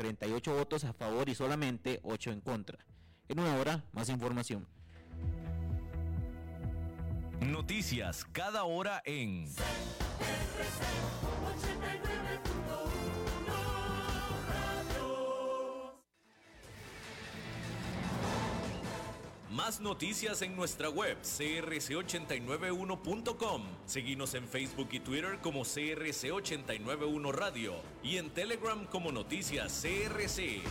38 0.00 0.54
votos 0.54 0.84
a 0.84 0.94
favor 0.94 1.28
y 1.28 1.34
solamente 1.34 2.00
8 2.04 2.30
en 2.30 2.40
contra. 2.40 2.78
En 3.28 3.38
una 3.38 3.56
hora, 3.56 3.84
más 3.92 4.08
información. 4.08 4.66
Noticias 7.42 8.24
cada 8.32 8.64
hora 8.64 9.02
en... 9.04 9.44
Más 19.50 19.80
noticias 19.80 20.42
en 20.42 20.54
nuestra 20.54 20.90
web 20.90 21.18
crc891.com. 21.22 23.62
Seguimos 23.84 24.34
en 24.34 24.46
Facebook 24.46 24.90
y 24.92 25.00
Twitter 25.00 25.40
como 25.42 25.62
CRC891 25.62 27.32
Radio 27.32 27.74
y 28.00 28.18
en 28.18 28.30
Telegram 28.30 28.86
como 28.86 29.10
Noticias 29.10 29.82
CRC. 29.82 30.62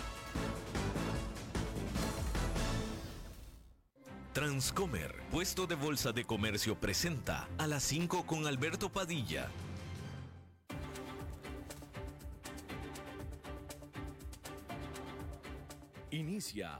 Transcomer, 4.31 5.13
puesto 5.29 5.67
de 5.67 5.75
bolsa 5.75 6.13
de 6.13 6.23
comercio, 6.23 6.79
presenta 6.79 7.49
a 7.57 7.67
las 7.67 7.83
5 7.83 8.25
con 8.25 8.47
Alberto 8.47 8.87
Padilla. 8.87 9.49
Inicia 16.11 16.79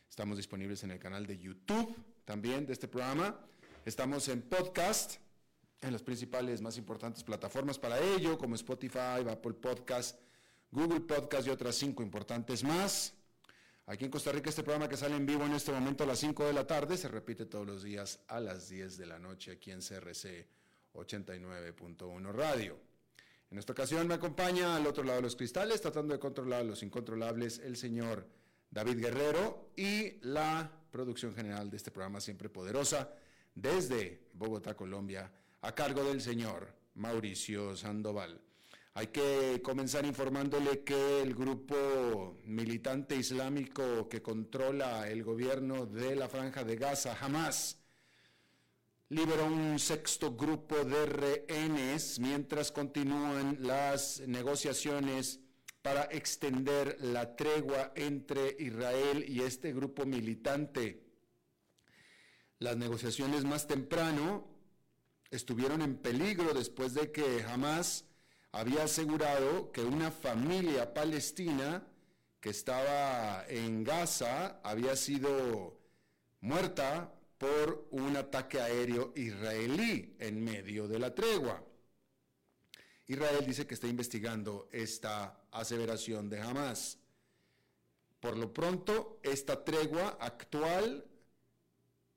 Estamos 0.11 0.35
disponibles 0.35 0.83
en 0.83 0.91
el 0.91 0.99
canal 0.99 1.25
de 1.25 1.39
YouTube 1.39 1.95
también 2.25 2.65
de 2.65 2.73
este 2.73 2.89
programa. 2.89 3.39
Estamos 3.85 4.27
en 4.27 4.41
podcast, 4.41 5.21
en 5.79 5.93
las 5.93 6.03
principales 6.03 6.61
más 6.61 6.77
importantes 6.77 7.23
plataformas 7.23 7.79
para 7.79 7.97
ello, 7.97 8.37
como 8.37 8.55
Spotify, 8.55 9.23
Apple 9.29 9.53
Podcast, 9.53 10.19
Google 10.69 10.99
Podcast 10.99 11.47
y 11.47 11.49
otras 11.49 11.75
cinco 11.75 12.03
importantes 12.03 12.61
más. 12.61 13.13
Aquí 13.85 14.03
en 14.03 14.11
Costa 14.11 14.33
Rica 14.33 14.49
este 14.49 14.63
programa 14.63 14.89
que 14.89 14.97
sale 14.97 15.15
en 15.15 15.25
vivo 15.25 15.45
en 15.45 15.53
este 15.53 15.71
momento 15.71 16.03
a 16.03 16.07
las 16.07 16.19
5 16.19 16.45
de 16.45 16.53
la 16.53 16.67
tarde 16.67 16.97
se 16.97 17.07
repite 17.07 17.45
todos 17.45 17.65
los 17.65 17.81
días 17.81 18.19
a 18.27 18.41
las 18.41 18.67
10 18.67 18.97
de 18.97 19.05
la 19.05 19.17
noche 19.17 19.53
aquí 19.53 19.71
en 19.71 19.79
CRC 19.79 20.45
89.1 20.93 22.33
Radio. 22.33 22.77
En 23.49 23.57
esta 23.57 23.71
ocasión 23.71 24.09
me 24.09 24.15
acompaña 24.15 24.75
al 24.75 24.85
otro 24.87 25.05
lado 25.05 25.19
de 25.19 25.23
los 25.23 25.37
cristales, 25.37 25.79
tratando 25.79 26.13
de 26.13 26.19
controlar 26.19 26.65
los 26.65 26.83
incontrolables, 26.83 27.59
el 27.59 27.77
señor 27.77 28.40
David 28.71 28.99
Guerrero 28.99 29.73
y 29.75 30.17
la 30.21 30.71
producción 30.89 31.35
general 31.35 31.69
de 31.69 31.75
este 31.75 31.91
programa 31.91 32.21
siempre 32.21 32.47
poderosa 32.49 33.13
desde 33.53 34.29
Bogotá, 34.33 34.75
Colombia, 34.75 35.29
a 35.61 35.75
cargo 35.75 36.05
del 36.05 36.21
señor 36.21 36.73
Mauricio 36.95 37.75
Sandoval. 37.75 38.41
Hay 38.93 39.07
que 39.07 39.61
comenzar 39.61 40.05
informándole 40.05 40.83
que 40.83 41.21
el 41.21 41.35
grupo 41.35 42.39
militante 42.45 43.15
islámico 43.17 44.07
que 44.07 44.21
controla 44.21 45.07
el 45.09 45.23
gobierno 45.23 45.85
de 45.85 46.15
la 46.15 46.29
franja 46.29 46.63
de 46.63 46.77
Gaza, 46.77 47.17
Hamas, 47.19 47.77
liberó 49.09 49.47
un 49.47 49.79
sexto 49.79 50.33
grupo 50.37 50.85
de 50.85 51.05
rehenes 51.05 52.19
mientras 52.19 52.71
continúan 52.71 53.57
las 53.59 54.21
negociaciones 54.25 55.40
para 55.81 56.03
extender 56.11 56.97
la 57.01 57.35
tregua 57.35 57.91
entre 57.95 58.55
Israel 58.59 59.25
y 59.27 59.41
este 59.41 59.73
grupo 59.73 60.05
militante. 60.05 61.03
Las 62.59 62.77
negociaciones 62.77 63.43
más 63.43 63.65
temprano 63.67 64.47
estuvieron 65.31 65.81
en 65.81 65.97
peligro 65.97 66.53
después 66.53 66.93
de 66.93 67.11
que 67.11 67.43
Hamas 67.43 68.05
había 68.51 68.83
asegurado 68.83 69.71
que 69.71 69.81
una 69.81 70.11
familia 70.11 70.93
palestina 70.93 71.87
que 72.39 72.49
estaba 72.49 73.45
en 73.47 73.83
Gaza 73.83 74.59
había 74.63 74.95
sido 74.95 75.79
muerta 76.41 77.13
por 77.37 77.87
un 77.91 78.15
ataque 78.17 78.59
aéreo 78.59 79.13
israelí 79.15 80.15
en 80.19 80.43
medio 80.43 80.87
de 80.87 80.99
la 80.99 81.15
tregua. 81.15 81.63
Israel 83.07 83.43
dice 83.45 83.65
que 83.65 83.73
está 83.73 83.87
investigando 83.87 84.69
esta 84.71 85.40
aseveración 85.51 86.29
de 86.29 86.41
Hamas. 86.41 86.97
Por 88.19 88.37
lo 88.37 88.53
pronto, 88.53 89.19
esta 89.23 89.63
tregua 89.63 90.17
actual 90.19 91.05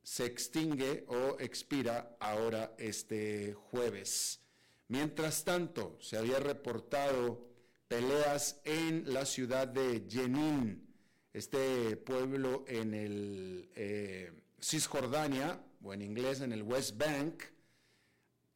se 0.03 0.27
extingue 0.27 1.05
o 1.09 1.39
expira 1.41 2.17
ahora 2.21 2.75
este 2.79 3.55
jueves. 3.55 4.41
Mientras 4.89 5.45
tanto, 5.45 5.97
se 6.01 6.19
había 6.19 6.39
reportado 6.39 7.49
peleas 7.89 8.61
en 8.65 9.13
la 9.13 9.25
ciudad 9.25 9.67
de 9.67 10.05
Jenin, 10.09 10.87
este 11.33 11.97
pueblo 11.97 12.65
en 12.69 12.93
el 12.93 13.71
eh, 13.75 14.31
Cisjordania, 14.61 15.61
o 15.83 15.93
en 15.95 16.03
inglés 16.03 16.41
en 16.41 16.53
el 16.53 16.63
West 16.63 16.97
Bank, 16.99 17.45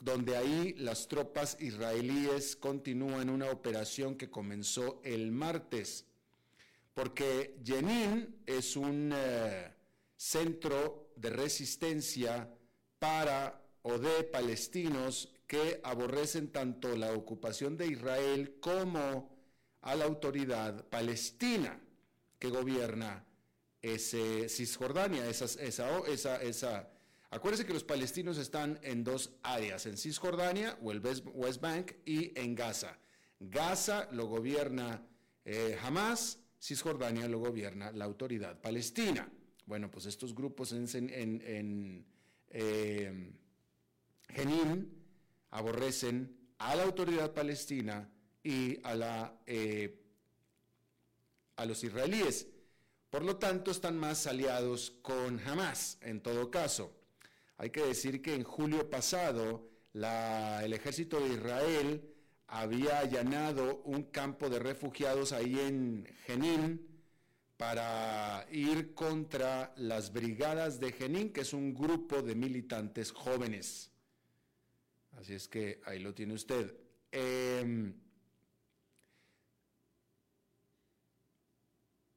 donde 0.00 0.36
ahí 0.36 0.74
las 0.78 1.08
tropas 1.08 1.56
israelíes 1.60 2.56
continúan 2.56 3.30
una 3.30 3.50
operación 3.50 4.16
que 4.16 4.30
comenzó 4.30 5.00
el 5.04 5.32
martes, 5.32 6.04
porque 6.94 7.56
Jenin 7.64 8.42
es 8.46 8.76
un 8.76 9.12
eh, 9.14 9.74
centro 10.16 11.10
de 11.16 11.30
resistencia 11.30 12.48
para 12.98 13.60
o 13.82 13.98
de 13.98 14.24
palestinos 14.24 15.32
que 15.46 15.80
aborrecen 15.82 16.52
tanto 16.52 16.94
la 16.96 17.12
ocupación 17.12 17.76
de 17.76 17.86
Israel 17.86 18.56
como 18.60 19.36
a 19.80 19.94
la 19.94 20.04
autoridad 20.04 20.84
palestina 20.86 21.80
que 22.38 22.50
gobierna 22.50 23.24
ese 23.80 24.48
Cisjordania, 24.48 25.28
esa, 25.28 25.44
esa, 25.62 25.98
esa, 26.06 26.42
esa 26.42 26.90
Acuérdense 27.30 27.66
que 27.66 27.74
los 27.74 27.84
palestinos 27.84 28.38
están 28.38 28.78
en 28.82 29.04
dos 29.04 29.34
áreas, 29.42 29.84
en 29.84 29.98
Cisjordania 29.98 30.78
o 30.82 30.92
el 30.92 31.00
West 31.00 31.60
Bank 31.60 31.92
y 32.06 32.38
en 32.38 32.54
Gaza. 32.54 32.98
Gaza 33.38 34.08
lo 34.12 34.26
gobierna 34.26 35.06
eh, 35.44 35.78
Hamas, 35.82 36.40
Cisjordania 36.60 37.28
lo 37.28 37.38
gobierna 37.38 37.92
la 37.92 38.06
autoridad 38.06 38.60
palestina. 38.60 39.30
Bueno, 39.66 39.90
pues 39.90 40.06
estos 40.06 40.34
grupos 40.34 40.72
en, 40.72 40.88
en, 41.10 42.06
eh, 42.48 43.32
Jenin 44.30 44.90
aborrecen 45.50 46.34
a 46.58 46.74
la 46.74 46.82
autoridad 46.82 47.32
palestina 47.32 48.10
y 48.42 48.80
a, 48.82 49.38
eh, 49.46 50.02
a 51.56 51.66
los 51.66 51.84
israelíes. 51.84 52.48
Por 53.10 53.22
lo 53.22 53.36
tanto, 53.36 53.70
están 53.70 53.96
más 53.98 54.26
aliados 54.26 54.90
con 55.02 55.40
Hamas, 55.40 55.98
en 56.02 56.20
todo 56.22 56.50
caso. 56.50 56.97
Hay 57.58 57.70
que 57.70 57.84
decir 57.84 58.22
que 58.22 58.34
en 58.34 58.44
julio 58.44 58.88
pasado 58.88 59.68
el 59.92 60.72
ejército 60.72 61.20
de 61.20 61.34
Israel 61.34 62.08
había 62.46 63.00
allanado 63.00 63.82
un 63.84 64.04
campo 64.04 64.48
de 64.48 64.60
refugiados 64.60 65.32
ahí 65.32 65.58
en 65.58 66.06
Jenin 66.24 66.86
para 67.56 68.46
ir 68.52 68.94
contra 68.94 69.74
las 69.76 70.12
brigadas 70.12 70.78
de 70.78 70.92
Jenin, 70.92 71.32
que 71.32 71.40
es 71.40 71.52
un 71.52 71.74
grupo 71.74 72.22
de 72.22 72.36
militantes 72.36 73.10
jóvenes. 73.10 73.90
Así 75.16 75.34
es 75.34 75.48
que 75.48 75.80
ahí 75.84 75.98
lo 75.98 76.14
tiene 76.14 76.34
usted. 76.34 76.76
Em, 77.10 77.92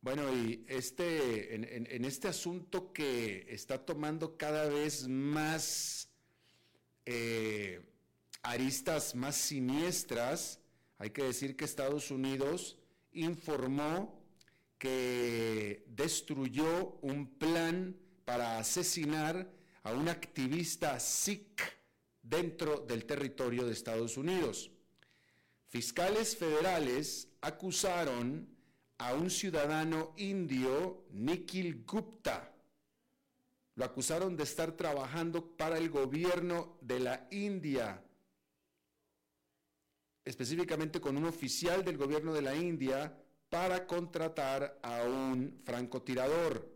Bueno, 0.01 0.33
y 0.35 0.65
este, 0.67 1.53
en, 1.53 2.05
este 2.05 2.27
asunto 2.27 2.91
que 2.91 3.45
está 3.49 3.85
tomando 3.85 4.35
cada 4.35 4.67
vez 4.67 5.07
más 5.07 6.09
eh, 7.05 7.79
aristas 8.41 9.13
más 9.13 9.35
siniestras, 9.35 10.59
hay 10.97 11.11
que 11.11 11.25
decir 11.25 11.55
que 11.55 11.65
Estados 11.65 12.09
Unidos 12.09 12.79
informó 13.11 14.19
que 14.79 15.85
destruyó 15.89 16.97
un 17.03 17.27
plan 17.37 17.95
para 18.25 18.57
asesinar 18.57 19.47
a 19.83 19.93
un 19.93 20.09
activista 20.09 20.99
Sikh 20.99 21.61
dentro 22.23 22.79
del 22.79 23.05
territorio 23.05 23.65
de 23.65 23.73
Estados 23.73 24.17
Unidos. 24.17 24.71
Fiscales 25.67 26.35
federales 26.35 27.27
acusaron 27.41 28.49
a 29.01 29.15
un 29.15 29.31
ciudadano 29.31 30.13
indio, 30.17 31.05
Nikhil 31.13 31.83
Gupta. 31.83 32.53
Lo 33.73 33.83
acusaron 33.83 34.37
de 34.37 34.43
estar 34.43 34.73
trabajando 34.73 35.57
para 35.57 35.79
el 35.79 35.89
gobierno 35.89 36.77
de 36.81 36.99
la 36.99 37.27
India, 37.31 38.03
específicamente 40.23 41.01
con 41.01 41.17
un 41.17 41.25
oficial 41.25 41.83
del 41.83 41.97
gobierno 41.97 42.31
de 42.31 42.43
la 42.43 42.55
India 42.55 43.17
para 43.49 43.87
contratar 43.87 44.79
a 44.83 45.03
un 45.03 45.59
francotirador. 45.63 46.71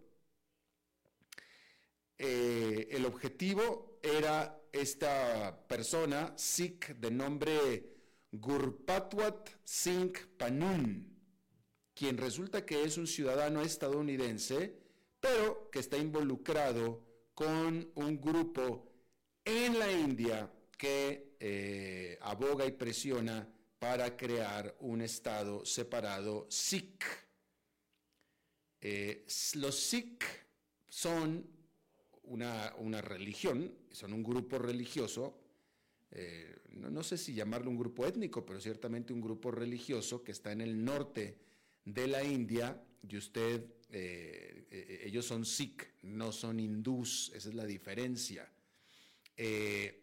Eh, 2.18 2.88
el 2.89 3.06
objetivo 3.06 4.00
era 4.01 4.63
esta 4.72 5.63
persona, 5.68 6.33
Sikh, 6.36 6.88
de 6.95 7.12
nombre 7.12 7.83
Gurpatwat 8.31 9.60
Singh 9.63 10.18
Panun 10.38 11.15
quien 11.96 12.18
resulta 12.18 12.66
que 12.66 12.84
es 12.84 12.98
un 12.98 13.08
ciudadano 13.08 13.62
estadounidense, 13.62 14.76
pero 15.20 15.72
que 15.72 15.80
está 15.80 15.98
involucrado 15.98 17.02
con 17.34 17.90
un 17.96 18.22
grupo 18.22 18.92
en 19.46 19.80
la 19.80 19.92
India 19.92 20.52
que 20.78 21.38
eh, 21.40 22.18
aboga 22.22 22.66
y 22.66 22.72
presiona 22.72 23.48
para 23.80 24.18
crear 24.18 24.76
un 24.82 25.02
estado 25.02 25.66
separado 25.66 26.48
Sikh. 26.50 27.06
Eh, 28.82 29.26
los 29.56 29.80
Sikh 29.80 30.26
son 30.90 31.48
una, 32.24 33.02
religión, 33.02 33.74
son 33.92 34.14
un 34.14 34.24
grupo 34.24 34.60
religioso, 34.60 35.40
eh, 36.12 36.58
no, 36.72 36.90
no, 36.90 37.04
sé 37.04 37.18
si 37.18 37.34
llamarlo 37.34 37.70
un 37.70 37.78
grupo 37.78 38.06
étnico, 38.06 38.46
pero 38.46 38.60
ciertamente 38.60 39.14
un 39.14 39.22
grupo 39.22 39.52
religioso 39.52 40.24
que 40.24 40.32
está 40.32 40.52
en 40.52 40.62
el 40.62 40.84
norte 40.84 41.45
de 41.86 42.08
la 42.08 42.24
India 42.24 42.82
y 43.08 43.18
usted, 43.18 43.64
eh, 43.92 44.68
eh, 44.72 45.02
ellos 45.06 45.26
son 45.26 45.46
Sikh, 45.46 45.94
no 46.04 46.32
son 46.32 46.60
hindús, 46.60 47.32
esa 47.34 47.50
es 47.50 47.56
la 47.56 47.66
diferencia. 47.66 48.52
Eh, 49.38 50.02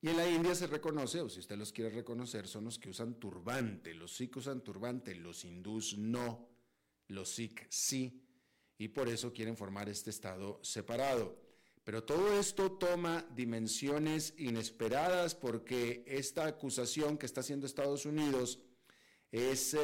y 0.00 0.08
en 0.08 0.16
la 0.16 0.28
India 0.30 0.54
se 0.54 0.66
reconoce, 0.66 1.20
o 1.20 1.28
si 1.28 1.40
usted 1.40 1.56
los 1.56 1.72
quiere 1.72 1.90
reconocer, 1.90 2.46
son 2.46 2.66
los 2.66 2.78
que 2.78 2.90
usan 2.90 3.14
turbante. 3.18 3.94
Los 3.94 4.14
Sikh 4.14 4.36
usan 4.36 4.62
turbante, 4.62 5.14
los 5.14 5.44
hindús 5.44 5.98
no. 5.98 6.48
Los 7.08 7.30
Sikh 7.30 7.66
sí. 7.68 8.22
Y 8.76 8.88
por 8.88 9.08
eso 9.08 9.32
quieren 9.32 9.56
formar 9.56 9.88
este 9.88 10.10
estado 10.10 10.60
separado. 10.62 11.36
Pero 11.82 12.04
todo 12.04 12.38
esto 12.38 12.72
toma 12.72 13.26
dimensiones 13.34 14.34
inesperadas 14.36 15.34
porque 15.34 16.04
esta 16.06 16.46
acusación 16.46 17.18
que 17.18 17.26
está 17.26 17.40
haciendo 17.40 17.66
Estados 17.66 18.06
Unidos 18.06 18.60
es 19.32 19.74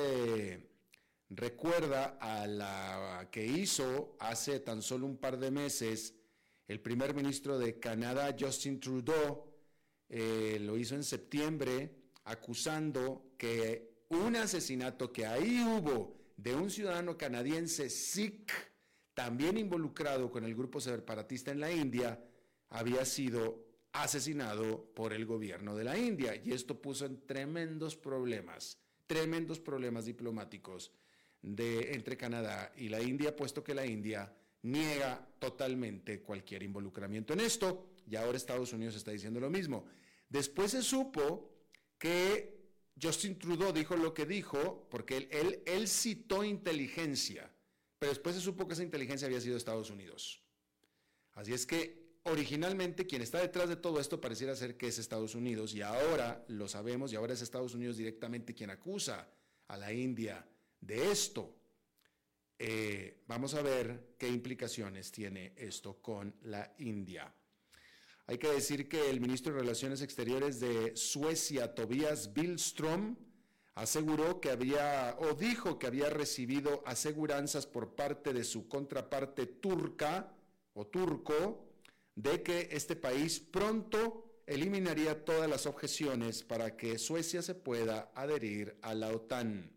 recuerda 1.36 2.18
a 2.20 2.46
la 2.46 3.28
que 3.30 3.44
hizo 3.44 4.16
hace 4.20 4.60
tan 4.60 4.82
solo 4.82 5.06
un 5.06 5.16
par 5.16 5.38
de 5.38 5.50
meses 5.50 6.14
el 6.66 6.80
primer 6.80 7.14
ministro 7.14 7.58
de 7.58 7.78
Canadá, 7.78 8.34
Justin 8.38 8.80
Trudeau, 8.80 9.44
eh, 10.08 10.58
lo 10.60 10.78
hizo 10.78 10.94
en 10.94 11.04
septiembre, 11.04 11.90
acusando 12.24 13.34
que 13.36 14.06
un 14.08 14.36
asesinato 14.36 15.12
que 15.12 15.26
ahí 15.26 15.62
hubo 15.62 16.16
de 16.36 16.54
un 16.54 16.70
ciudadano 16.70 17.18
canadiense 17.18 17.90
Sikh, 17.90 18.50
también 19.12 19.58
involucrado 19.58 20.30
con 20.30 20.44
el 20.44 20.54
grupo 20.54 20.80
separatista 20.80 21.50
en 21.50 21.60
la 21.60 21.70
India, 21.70 22.24
había 22.70 23.04
sido 23.04 23.64
asesinado 23.92 24.92
por 24.94 25.12
el 25.12 25.26
gobierno 25.26 25.76
de 25.76 25.84
la 25.84 25.98
India. 25.98 26.34
Y 26.34 26.52
esto 26.52 26.80
puso 26.80 27.06
en 27.06 27.26
tremendos 27.26 27.94
problemas, 27.94 28.78
tremendos 29.06 29.60
problemas 29.60 30.06
diplomáticos 30.06 30.92
de, 31.44 31.92
entre 31.92 32.16
Canadá 32.16 32.72
y 32.76 32.88
la 32.88 33.02
India, 33.02 33.36
puesto 33.36 33.62
que 33.62 33.74
la 33.74 33.84
India 33.84 34.32
niega 34.62 35.28
totalmente 35.38 36.22
cualquier 36.22 36.62
involucramiento 36.62 37.34
en 37.34 37.40
esto, 37.40 37.90
y 38.08 38.16
ahora 38.16 38.36
Estados 38.36 38.72
Unidos 38.72 38.96
está 38.96 39.10
diciendo 39.10 39.40
lo 39.40 39.50
mismo. 39.50 39.84
Después 40.28 40.70
se 40.70 40.82
supo 40.82 41.52
que 41.98 42.54
Justin 43.00 43.38
Trudeau 43.38 43.72
dijo 43.72 43.94
lo 43.96 44.14
que 44.14 44.24
dijo, 44.24 44.88
porque 44.90 45.18
él, 45.18 45.28
él, 45.30 45.62
él 45.66 45.86
citó 45.86 46.44
inteligencia, 46.44 47.50
pero 47.98 48.10
después 48.10 48.34
se 48.34 48.40
supo 48.40 48.66
que 48.66 48.72
esa 48.72 48.82
inteligencia 48.82 49.26
había 49.26 49.40
sido 49.40 49.56
Estados 49.56 49.90
Unidos. 49.90 50.42
Así 51.34 51.52
es 51.52 51.66
que 51.66 52.20
originalmente 52.22 53.06
quien 53.06 53.20
está 53.20 53.38
detrás 53.38 53.68
de 53.68 53.76
todo 53.76 54.00
esto 54.00 54.20
pareciera 54.20 54.56
ser 54.56 54.78
que 54.78 54.86
es 54.86 54.98
Estados 54.98 55.34
Unidos, 55.34 55.74
y 55.74 55.82
ahora 55.82 56.42
lo 56.48 56.68
sabemos, 56.68 57.12
y 57.12 57.16
ahora 57.16 57.34
es 57.34 57.42
Estados 57.42 57.74
Unidos 57.74 57.98
directamente 57.98 58.54
quien 58.54 58.70
acusa 58.70 59.28
a 59.68 59.76
la 59.76 59.92
India 59.92 60.46
de 60.86 61.10
esto. 61.10 61.54
Eh, 62.58 63.24
vamos 63.26 63.54
a 63.54 63.62
ver 63.62 64.14
qué 64.18 64.28
implicaciones 64.28 65.10
tiene 65.10 65.52
esto 65.56 66.00
con 66.00 66.34
la 66.42 66.74
India. 66.78 67.34
Hay 68.26 68.38
que 68.38 68.48
decir 68.48 68.88
que 68.88 69.10
el 69.10 69.20
ministro 69.20 69.52
de 69.52 69.60
Relaciones 69.60 70.00
Exteriores 70.00 70.60
de 70.60 70.96
Suecia, 70.96 71.74
Tobias 71.74 72.32
Billström, 72.32 73.16
aseguró 73.74 74.40
que 74.40 74.50
había, 74.50 75.16
o 75.18 75.34
dijo 75.34 75.78
que 75.78 75.86
había 75.86 76.08
recibido 76.08 76.82
aseguranzas 76.86 77.66
por 77.66 77.94
parte 77.94 78.32
de 78.32 78.44
su 78.44 78.68
contraparte 78.68 79.46
turca 79.46 80.32
o 80.74 80.86
turco 80.86 81.66
de 82.14 82.42
que 82.42 82.68
este 82.70 82.96
país 82.96 83.40
pronto 83.40 84.42
eliminaría 84.46 85.24
todas 85.24 85.50
las 85.50 85.66
objeciones 85.66 86.42
para 86.44 86.76
que 86.76 86.98
Suecia 86.98 87.42
se 87.42 87.54
pueda 87.54 88.12
adherir 88.14 88.76
a 88.82 88.94
la 88.94 89.08
OTAN. 89.08 89.73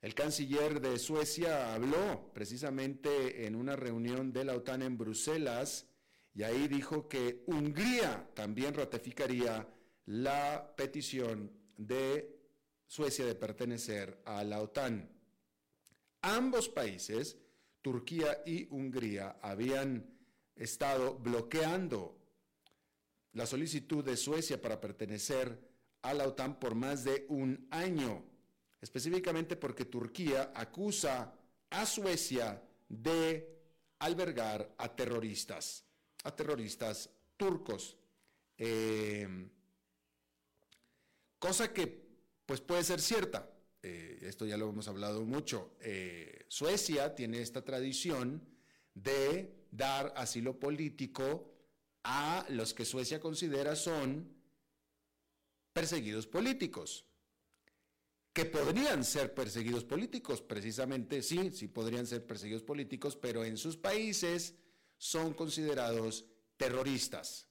El 0.00 0.14
canciller 0.14 0.80
de 0.80 0.96
Suecia 0.96 1.74
habló 1.74 2.30
precisamente 2.32 3.46
en 3.46 3.56
una 3.56 3.74
reunión 3.74 4.32
de 4.32 4.44
la 4.44 4.54
OTAN 4.54 4.82
en 4.82 4.96
Bruselas 4.96 5.88
y 6.32 6.44
ahí 6.44 6.68
dijo 6.68 7.08
que 7.08 7.42
Hungría 7.46 8.30
también 8.34 8.74
ratificaría 8.74 9.68
la 10.06 10.72
petición 10.76 11.50
de 11.76 12.38
Suecia 12.86 13.26
de 13.26 13.34
pertenecer 13.34 14.22
a 14.24 14.44
la 14.44 14.60
OTAN. 14.60 15.10
Ambos 16.22 16.68
países, 16.68 17.36
Turquía 17.82 18.42
y 18.46 18.68
Hungría, 18.70 19.38
habían 19.42 20.16
estado 20.54 21.18
bloqueando 21.18 22.16
la 23.32 23.46
solicitud 23.46 24.04
de 24.04 24.16
Suecia 24.16 24.62
para 24.62 24.80
pertenecer 24.80 25.60
a 26.02 26.14
la 26.14 26.28
OTAN 26.28 26.60
por 26.60 26.76
más 26.76 27.02
de 27.02 27.26
un 27.28 27.66
año 27.72 28.37
específicamente 28.80 29.56
porque 29.56 29.84
Turquía 29.84 30.52
acusa 30.54 31.34
a 31.70 31.86
Suecia 31.86 32.62
de 32.88 33.58
albergar 33.98 34.74
a 34.78 34.94
terroristas, 34.94 35.84
a 36.24 36.34
terroristas 36.34 37.10
turcos. 37.36 37.96
Em, 38.56 39.50
cosa 41.38 41.72
que 41.72 42.08
pues 42.46 42.60
puede 42.60 42.84
ser 42.84 43.00
cierta. 43.00 43.50
Eh, 43.82 44.20
esto 44.22 44.46
ya 44.46 44.56
lo 44.56 44.68
hemos 44.68 44.88
hablado 44.88 45.24
mucho. 45.24 45.76
Eh, 45.80 46.46
Suecia 46.48 47.14
tiene 47.14 47.42
esta 47.42 47.62
tradición 47.64 48.42
de 48.94 49.66
dar 49.70 50.12
asilo 50.16 50.58
político 50.58 51.54
a 52.04 52.46
los 52.48 52.74
que 52.74 52.84
Suecia 52.84 53.20
considera 53.20 53.76
son 53.76 54.34
perseguidos 55.72 56.26
políticos 56.26 57.07
que 58.32 58.44
podrían 58.44 59.04
ser 59.04 59.34
perseguidos 59.34 59.84
políticos, 59.84 60.42
precisamente 60.42 61.22
sí, 61.22 61.50
sí 61.52 61.68
podrían 61.68 62.06
ser 62.06 62.26
perseguidos 62.26 62.62
políticos, 62.62 63.16
pero 63.16 63.44
en 63.44 63.56
sus 63.56 63.76
países 63.76 64.54
son 64.96 65.34
considerados 65.34 66.26
terroristas. 66.56 67.48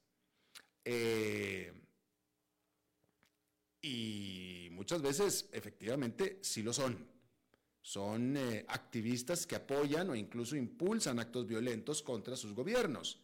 Eh, 0.86 1.74
y 3.82 4.70
muchas 4.72 5.02
veces, 5.02 5.50
efectivamente, 5.52 6.40
sí 6.42 6.64
lo 6.64 6.74
son. 6.74 7.08
Son 7.82 8.36
eh, 8.36 8.66
activistas 8.68 9.48
que 9.48 9.56
apoyan 9.56 10.10
o 10.10 10.16
incluso 10.16 10.56
impulsan 10.56 11.20
actos 11.20 11.48
violentos 11.48 12.02
contra 12.02 12.36
sus 12.36 12.54
gobiernos. 12.54 13.22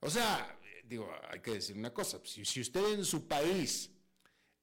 O 0.00 0.10
sea, 0.10 0.58
digo, 0.84 1.10
hay 1.30 1.40
que 1.40 1.52
decir 1.52 1.76
una 1.76 1.92
cosa, 1.92 2.20
si, 2.24 2.60
usted 2.60 2.94
en 2.94 3.04
su 3.04 3.26
país 3.26 3.90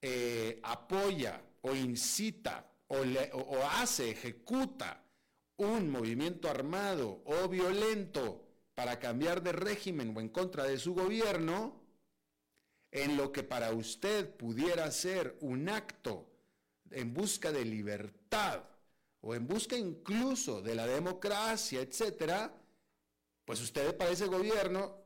eh, 0.02 0.60
apoya 0.64 1.42
o 1.64 1.76
incita 1.76 2.70
o, 2.88 3.66
hace, 3.72 4.12
ejecuta 4.12 5.04
un 5.58 5.90
movimiento 5.90 6.50
armado 6.50 7.24
o 7.26 7.48
violento 7.48 8.46
para 8.76 9.00
cambiar 9.00 9.42
de 9.42 9.52
régimen 9.52 10.16
o 10.16 10.20
en 10.20 10.30
contra 10.30 10.66
de 10.66 10.78
su 10.78 10.94
gobierno, 10.94 11.82
en 12.92 13.18
lo 13.18 13.32
que 13.32 13.44
para 13.44 13.72
usted 13.72 14.36
pudiera 14.36 14.92
ser 14.92 15.38
un 15.42 15.70
acto 15.70 16.30
en 16.92 17.14
busca 17.14 17.52
de 17.52 17.66
libertad 17.66 18.64
o 19.22 19.34
en 19.34 19.48
busca 19.48 19.76
incluso 19.76 20.62
de 20.62 20.76
la 20.76 20.86
democracia, 20.86 21.82
etcétera, 21.82 22.54
pues 23.46 23.62
usted 23.62 23.98
para 23.98 24.12
ese 24.12 24.28
gobierno 24.28 24.98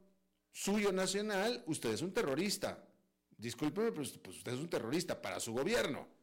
suyo 0.51 0.91
nacional, 0.91 1.63
usted 1.67 1.93
es 1.93 2.01
un 2.01 2.13
terrorista. 2.13 2.83
Discúlpeme, 3.37 3.91
pero 3.91 4.03
pues 4.23 4.37
usted 4.37 4.53
es 4.53 4.59
un 4.59 4.69
terrorista 4.69 5.21
para 5.21 5.39
su 5.39 5.53
gobierno. 5.53 6.16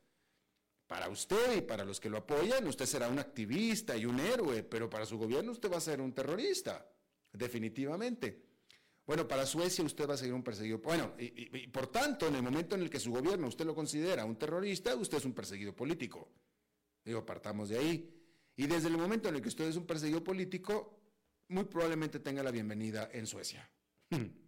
Para 0.87 1.09
usted 1.09 1.57
y 1.57 1.61
para 1.63 1.85
los 1.85 1.99
que 1.99 2.11
lo 2.11 2.19
apoyan, 2.19 2.67
usted 2.67 2.85
será 2.85 3.09
un 3.09 3.19
activista 3.19 3.97
y 3.97 4.05
un 4.05 4.21
héroe, 4.21 4.63
pero 4.63 4.91
para 4.91 5.07
su 5.07 5.19
gobierno 5.19 5.53
usted 5.53 5.73
va 5.73 5.79
a 5.79 5.81
ser 5.81 6.01
un 6.01 6.13
terrorista, 6.13 6.87
definitivamente. 7.33 8.45
Bueno, 9.07 9.27
para 9.29 9.47
Suecia 9.47 9.85
usted 9.85 10.09
va 10.09 10.15
a 10.15 10.19
seguir 10.19 10.35
un 10.35 10.43
perseguido. 10.43 10.79
Bueno, 10.79 11.15
y, 11.19 11.67
por 11.69 11.89
tanto, 11.89 12.27
en 12.27 12.37
el 12.37 12.43
momento 12.43 12.75
en 12.75 12.83
el 12.83 12.91
que 12.91 13.01
su 13.01 13.11
gobierno 13.11 13.49
usted 13.49 13.67
lo 13.67 13.75
considera 13.75 14.25
un 14.25 14.37
terrorista, 14.37 14.95
usted 14.95 15.19
es 15.19 15.25
un 15.25 15.35
perseguido 15.35 15.75
político. 15.75 16.31
Digo, 17.05 17.25
partamos 17.25 17.69
de 17.69 17.79
ahí. 17.79 18.11
Y 18.57 18.67
desde 18.67 18.89
el 18.89 18.97
momento 18.97 19.29
en 19.29 19.37
el 19.37 19.43
que 19.43 19.49
usted 19.49 19.67
es 19.67 19.77
un 19.77 19.87
perseguido 19.87 20.25
político, 20.25 21.01
muy 21.49 21.65
probablemente 21.65 22.21
tenga 22.21 22.43
la 22.43 22.51
bienvenida 22.51 23.11
en 23.13 23.27
Suecia. 23.27 23.69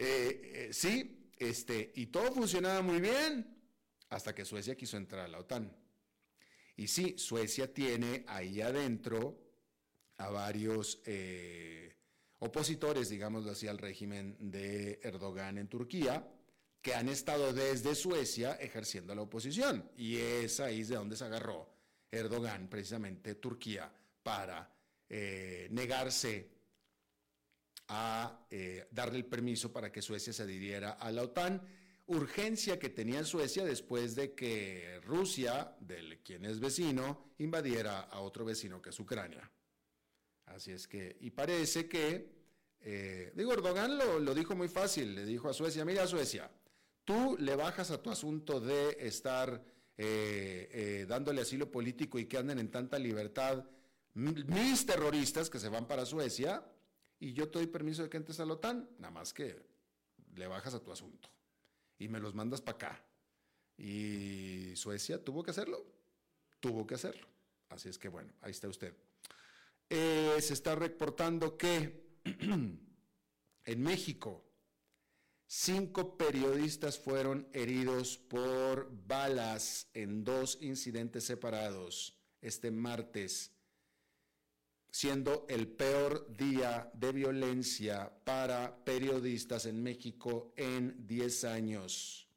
Eh, 0.00 0.68
eh, 0.68 0.68
sí, 0.70 1.28
este, 1.36 1.90
y 1.96 2.06
todo 2.06 2.30
funcionaba 2.30 2.82
muy 2.82 3.00
bien 3.00 3.57
hasta 4.10 4.34
que 4.34 4.44
Suecia 4.44 4.76
quiso 4.76 4.96
entrar 4.96 5.24
a 5.24 5.28
la 5.28 5.38
OTAN. 5.38 5.74
Y 6.76 6.86
sí, 6.86 7.16
Suecia 7.18 7.72
tiene 7.72 8.24
ahí 8.28 8.60
adentro 8.60 9.36
a 10.18 10.30
varios 10.30 11.00
eh, 11.06 11.94
opositores, 12.38 13.08
digámoslo 13.08 13.50
así, 13.50 13.66
al 13.66 13.78
régimen 13.78 14.36
de 14.38 15.00
Erdogan 15.02 15.58
en 15.58 15.68
Turquía, 15.68 16.26
que 16.80 16.94
han 16.94 17.08
estado 17.08 17.52
desde 17.52 17.94
Suecia 17.94 18.52
ejerciendo 18.54 19.14
la 19.14 19.22
oposición. 19.22 19.90
Y 19.96 20.16
es 20.16 20.60
ahí 20.60 20.84
de 20.84 20.94
donde 20.94 21.16
se 21.16 21.24
agarró 21.24 21.68
Erdogan, 22.10 22.68
precisamente 22.68 23.34
Turquía, 23.34 23.92
para 24.22 24.72
eh, 25.08 25.68
negarse 25.70 26.48
a 27.88 28.46
eh, 28.50 28.86
darle 28.90 29.18
el 29.18 29.24
permiso 29.24 29.72
para 29.72 29.90
que 29.90 30.02
Suecia 30.02 30.32
se 30.32 30.42
adhiriera 30.42 30.92
a 30.92 31.10
la 31.10 31.22
OTAN 31.22 31.62
urgencia 32.08 32.78
que 32.78 32.88
tenía 32.88 33.22
Suecia 33.24 33.64
después 33.64 34.14
de 34.14 34.34
que 34.34 35.00
Rusia, 35.04 35.76
del 35.80 36.18
quien 36.20 36.44
es 36.44 36.58
vecino, 36.58 37.32
invadiera 37.38 38.00
a 38.00 38.20
otro 38.20 38.44
vecino 38.44 38.80
que 38.80 38.90
es 38.90 39.00
Ucrania. 39.00 39.50
Así 40.46 40.72
es 40.72 40.88
que, 40.88 41.16
y 41.20 41.30
parece 41.30 41.86
que, 41.86 42.32
eh, 42.80 43.32
digo, 43.34 43.52
Erdogan 43.52 43.98
lo, 43.98 44.34
dijo 44.34 44.56
muy 44.56 44.68
fácil, 44.68 45.14
le 45.14 45.26
dijo 45.26 45.50
a 45.50 45.52
Suecia, 45.52 45.84
mira 45.84 46.06
Suecia, 46.06 46.50
tú 47.04 47.36
le 47.38 47.54
bajas 47.54 47.90
a 47.90 48.02
tu 48.02 48.10
asunto 48.10 48.58
de 48.58 48.96
estar 49.00 49.62
eh, 49.98 50.68
eh, 50.72 51.06
dándole 51.06 51.42
asilo 51.42 51.70
político 51.70 52.18
y 52.18 52.24
que 52.24 52.38
anden 52.38 52.58
en 52.58 52.70
tanta 52.70 52.98
libertad 52.98 53.64
mis 54.14 54.84
terroristas 54.84 55.50
que 55.50 55.60
se 55.60 55.68
van 55.68 55.86
para 55.86 56.06
Suecia, 56.06 56.64
y 57.20 57.34
yo 57.34 57.50
te 57.50 57.58
doy 57.58 57.66
permiso 57.66 58.02
de 58.02 58.08
que 58.08 58.16
entres 58.16 58.40
a 58.40 58.46
la 58.46 58.54
OTAN, 58.54 58.88
nada 58.98 59.10
más 59.12 59.34
que 59.34 59.56
le 60.34 60.46
bajas 60.46 60.74
a 60.74 60.82
tu 60.82 60.90
asunto 60.90 61.28
y 61.98 62.08
me 62.08 62.20
los 62.20 62.34
mandas 62.34 62.60
para 62.60 62.76
acá. 62.76 63.04
Y 63.76 64.72
Suecia 64.74 65.22
tuvo 65.22 65.42
que 65.42 65.50
hacerlo, 65.50 65.84
tuvo 66.60 66.86
que 66.86 66.94
hacerlo. 66.94 67.26
Así 67.68 67.88
es 67.88 67.98
que 67.98 68.08
bueno, 68.08 68.32
ahí 68.40 68.50
está 68.50 68.68
usted. 68.68 68.94
Eh, 69.90 70.36
se 70.40 70.54
está 70.54 70.74
reportando 70.74 71.56
que 71.56 72.18
en 72.24 73.82
México 73.82 74.44
cinco 75.46 76.16
periodistas 76.16 76.98
fueron 76.98 77.48
heridos 77.52 78.18
por 78.18 78.90
balas 79.06 79.88
en 79.94 80.24
dos 80.24 80.58
incidentes 80.60 81.24
separados 81.24 82.18
este 82.40 82.70
martes, 82.70 83.52
siendo 84.90 85.46
el 85.48 85.68
peor 85.68 86.36
día 86.36 86.90
de 86.94 87.12
violencia 87.12 88.10
para 88.24 88.84
periodistas 88.84 89.66
en 89.66 89.82
México 89.82 90.52
en 90.56 91.06
10 91.06 91.44
años. 91.44 92.28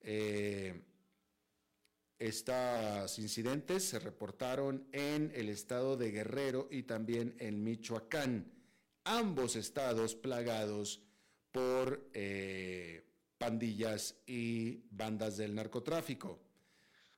Eh, 0.00 0.82
estos 2.18 3.18
incidentes 3.18 3.84
se 3.84 3.98
reportaron 3.98 4.86
en 4.92 5.32
el 5.34 5.48
estado 5.48 5.96
de 5.96 6.10
Guerrero 6.10 6.68
y 6.70 6.82
también 6.82 7.34
en 7.38 7.64
Michoacán, 7.64 8.52
ambos 9.04 9.56
estados 9.56 10.14
plagados 10.14 11.02
por 11.50 12.10
eh, 12.12 13.06
pandillas 13.38 14.16
y 14.26 14.82
bandas 14.90 15.38
del 15.38 15.54
narcotráfico. 15.54 16.38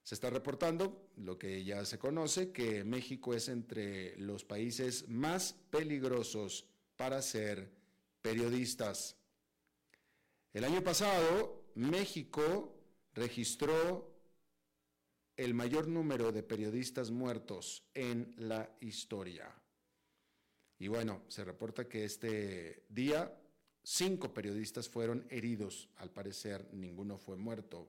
Se 0.05 0.15
está 0.15 0.31
reportando 0.31 1.02
lo 1.17 1.39
que 1.39 1.65
ya 1.65 1.85
se 1.85 1.99
conoce, 1.99 2.53
que 2.53 2.85
México 2.85 3.35
es 3.35 3.49
entre 3.49 4.17
los 4.17 4.45
países 4.45 5.09
más 5.09 5.55
peligrosos 5.71 6.67
para 6.97 7.23
ser 7.23 7.71
periodistas. 8.21 9.17
El 10.53 10.65
año 10.65 10.83
pasado, 10.83 11.65
México 11.75 12.75
registró 13.15 14.13
el 15.37 15.55
mayor 15.55 15.89
número 15.89 16.31
de 16.31 16.43
periodistas 16.43 17.11
muertos 17.11 17.85
en 17.95 18.35
la 18.37 18.71
historia. 18.81 19.51
Y 20.79 20.89
bueno, 20.89 21.23
se 21.29 21.45
reporta 21.45 21.89
que 21.89 22.05
este 22.05 22.85
día 22.89 23.39
cinco 23.83 24.33
periodistas 24.35 24.89
fueron 24.89 25.27
heridos. 25.31 25.89
Al 25.97 26.11
parecer, 26.11 26.69
ninguno 26.73 27.19
fue 27.19 27.37
muerto 27.37 27.89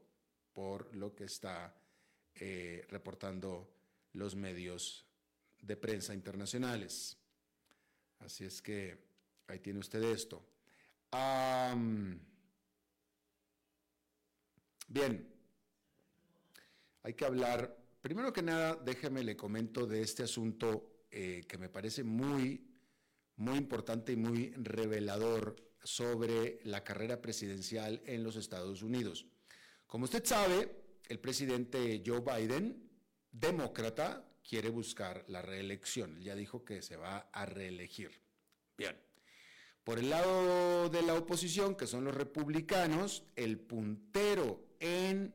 por 0.54 0.96
lo 0.96 1.14
que 1.16 1.26
está 1.26 1.76
eh, 2.36 2.86
reportando 2.90 3.70
los 4.14 4.36
medios 4.36 5.06
de 5.62 5.78
prensa 5.78 6.14
internacionales. 6.14 7.18
Así 8.20 8.46
es 8.46 8.62
que 8.62 8.98
ahí 9.48 9.60
tiene 9.60 9.80
usted 9.80 10.04
esto. 10.04 10.44
bien, 14.88 15.34
hay 17.04 17.14
que 17.14 17.26
hablar, 17.26 17.78
primero 18.02 18.32
que 18.32 18.42
nada, 18.42 18.76
déjeme 18.76 19.24
le 19.24 19.36
comento 19.36 19.86
de 19.86 20.02
este 20.02 20.24
asunto 20.24 21.06
eh, 21.12 21.44
que 21.48 21.58
me 21.58 21.70
parece 21.70 22.04
muy, 22.04 22.66
muy 23.36 23.58
importante 23.58 24.14
y 24.14 24.16
muy 24.16 24.52
revelador 24.52 25.56
sobre 25.84 26.60
la 26.64 26.84
carrera 26.84 27.22
presidencial 27.22 28.02
en 28.06 28.24
los 28.24 28.36
Estados 28.36 28.82
Unidos. 28.82 29.28
Como 29.86 30.06
usted 30.06 30.26
sabe, 30.26 30.83
el 31.08 31.20
presidente 31.20 32.02
Joe 32.06 32.22
Biden, 32.22 32.90
demócrata, 33.32 34.26
quiere 34.48 34.70
buscar 34.70 35.24
la 35.28 35.42
reelección. 35.42 36.20
ya 36.22 36.36
dijo 36.36 36.64
que 36.64 36.82
se 36.82 36.98
va 36.98 37.30
a 37.32 37.46
reelegir. 37.46 38.12
Bien. 38.78 38.98
Por 39.84 40.00
el 40.00 40.10
lado 40.10 40.90
de 40.90 41.02
la 41.02 41.16
oposición, 41.16 41.76
que 41.76 41.88
son 41.88 42.06
los 42.06 42.16
republicanos, 42.16 43.26
el 43.36 43.60
puntero 43.60 44.76
en 44.80 45.34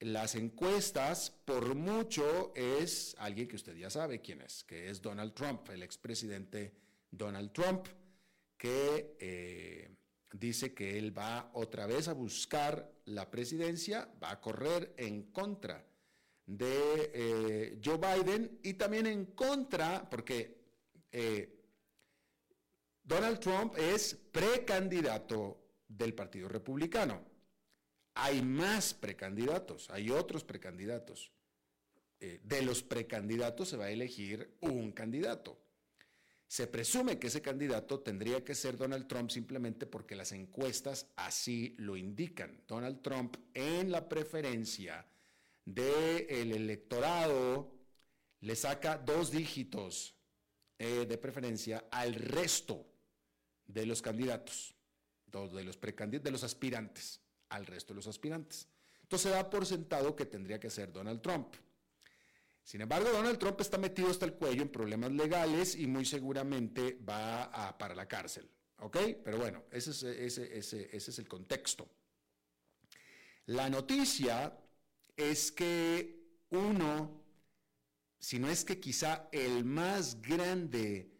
las 0.00 0.36
encuestas, 0.36 1.30
por 1.44 1.74
mucho, 1.74 2.52
es 2.54 3.16
alguien 3.18 3.48
que 3.48 3.56
usted 3.56 3.76
ya 3.76 3.90
sabe 3.90 4.20
quién 4.20 4.42
es, 4.42 4.62
que 4.62 4.88
es 4.88 5.02
Donald 5.02 5.34
Trump, 5.34 5.68
el 5.70 5.82
expresidente 5.82 6.72
Donald 7.10 7.52
Trump, 7.52 7.86
que 8.56 9.16
eh, 9.18 9.97
dice 10.32 10.74
que 10.74 10.98
él 10.98 11.16
va 11.16 11.50
otra 11.54 11.86
vez 11.86 12.08
a 12.08 12.12
buscar 12.12 12.92
la 13.06 13.30
presidencia, 13.30 14.08
va 14.22 14.32
a 14.32 14.40
correr 14.40 14.94
en 14.96 15.30
contra 15.32 15.84
de 16.46 17.10
eh, 17.14 17.80
Joe 17.84 17.98
Biden 17.98 18.60
y 18.62 18.74
también 18.74 19.06
en 19.06 19.26
contra, 19.26 20.08
porque 20.08 20.58
eh, 21.12 21.58
Donald 23.02 23.38
Trump 23.38 23.74
es 23.76 24.14
precandidato 24.14 25.58
del 25.86 26.14
Partido 26.14 26.48
Republicano. 26.48 27.22
Hay 28.14 28.42
más 28.42 28.94
precandidatos, 28.94 29.90
hay 29.90 30.10
otros 30.10 30.44
precandidatos. 30.44 31.32
Eh, 32.20 32.40
de 32.42 32.62
los 32.62 32.82
precandidatos 32.82 33.68
se 33.68 33.76
va 33.76 33.84
a 33.86 33.90
elegir 33.90 34.56
un 34.60 34.90
candidato. 34.92 35.58
Se 36.48 36.66
presume 36.66 37.18
que 37.18 37.26
ese 37.26 37.42
candidato 37.42 38.00
tendría 38.00 38.42
que 38.42 38.54
ser 38.54 38.78
Donald 38.78 39.06
Trump 39.06 39.30
simplemente 39.30 39.86
porque 39.86 40.16
las 40.16 40.32
encuestas 40.32 41.06
así 41.14 41.74
lo 41.78 41.94
indican. 41.94 42.62
Donald 42.66 43.02
Trump 43.02 43.36
en 43.52 43.90
la 43.92 44.08
preferencia 44.08 45.06
del 45.66 46.52
electorado 46.52 47.70
le 48.40 48.56
saca 48.56 48.96
dos 48.96 49.30
dígitos 49.30 50.14
eh, 50.78 51.04
de 51.06 51.18
preferencia 51.18 51.84
al 51.90 52.14
resto 52.14 52.86
de 53.66 53.84
los 53.84 54.00
candidatos, 54.00 54.74
de 55.26 55.64
los, 55.64 55.78
de 55.78 56.30
los 56.30 56.44
aspirantes, 56.44 57.20
al 57.50 57.66
resto 57.66 57.92
de 57.92 57.96
los 57.96 58.06
aspirantes. 58.06 58.68
Entonces 59.02 59.32
da 59.32 59.50
por 59.50 59.66
sentado 59.66 60.16
que 60.16 60.24
tendría 60.24 60.58
que 60.58 60.70
ser 60.70 60.92
Donald 60.92 61.20
Trump. 61.20 61.54
Sin 62.68 62.82
embargo, 62.82 63.08
Donald 63.10 63.38
Trump 63.38 63.58
está 63.62 63.78
metido 63.78 64.10
hasta 64.10 64.26
el 64.26 64.34
cuello 64.34 64.60
en 64.60 64.68
problemas 64.68 65.10
legales 65.10 65.74
y 65.74 65.86
muy 65.86 66.04
seguramente 66.04 66.98
va 67.08 67.78
para 67.78 67.94
la 67.94 68.06
cárcel. 68.06 68.46
¿Ok? 68.80 68.98
Pero 69.24 69.38
bueno, 69.38 69.64
ese 69.70 69.92
es, 69.92 70.02
ese, 70.02 70.58
ese, 70.58 70.94
ese 70.94 71.10
es 71.10 71.18
el 71.18 71.26
contexto. 71.26 71.88
La 73.46 73.70
noticia 73.70 74.54
es 75.16 75.50
que 75.50 76.42
uno, 76.50 77.24
si 78.18 78.38
no 78.38 78.50
es 78.50 78.66
que 78.66 78.78
quizá 78.78 79.30
el 79.32 79.64
más 79.64 80.20
grande 80.20 81.10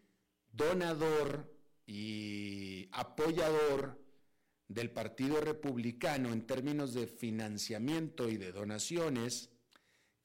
donador 0.53 1.51
y 1.87 2.91
apoyador 2.93 3.99
del 4.69 4.91
Partido 4.91 5.41
Republicano 5.41 6.31
en 6.31 6.47
términos 6.47 6.93
de 6.93 7.07
financiamiento 7.07 8.29
y 8.29 8.37
de 8.37 8.53
donaciones, 8.53 9.49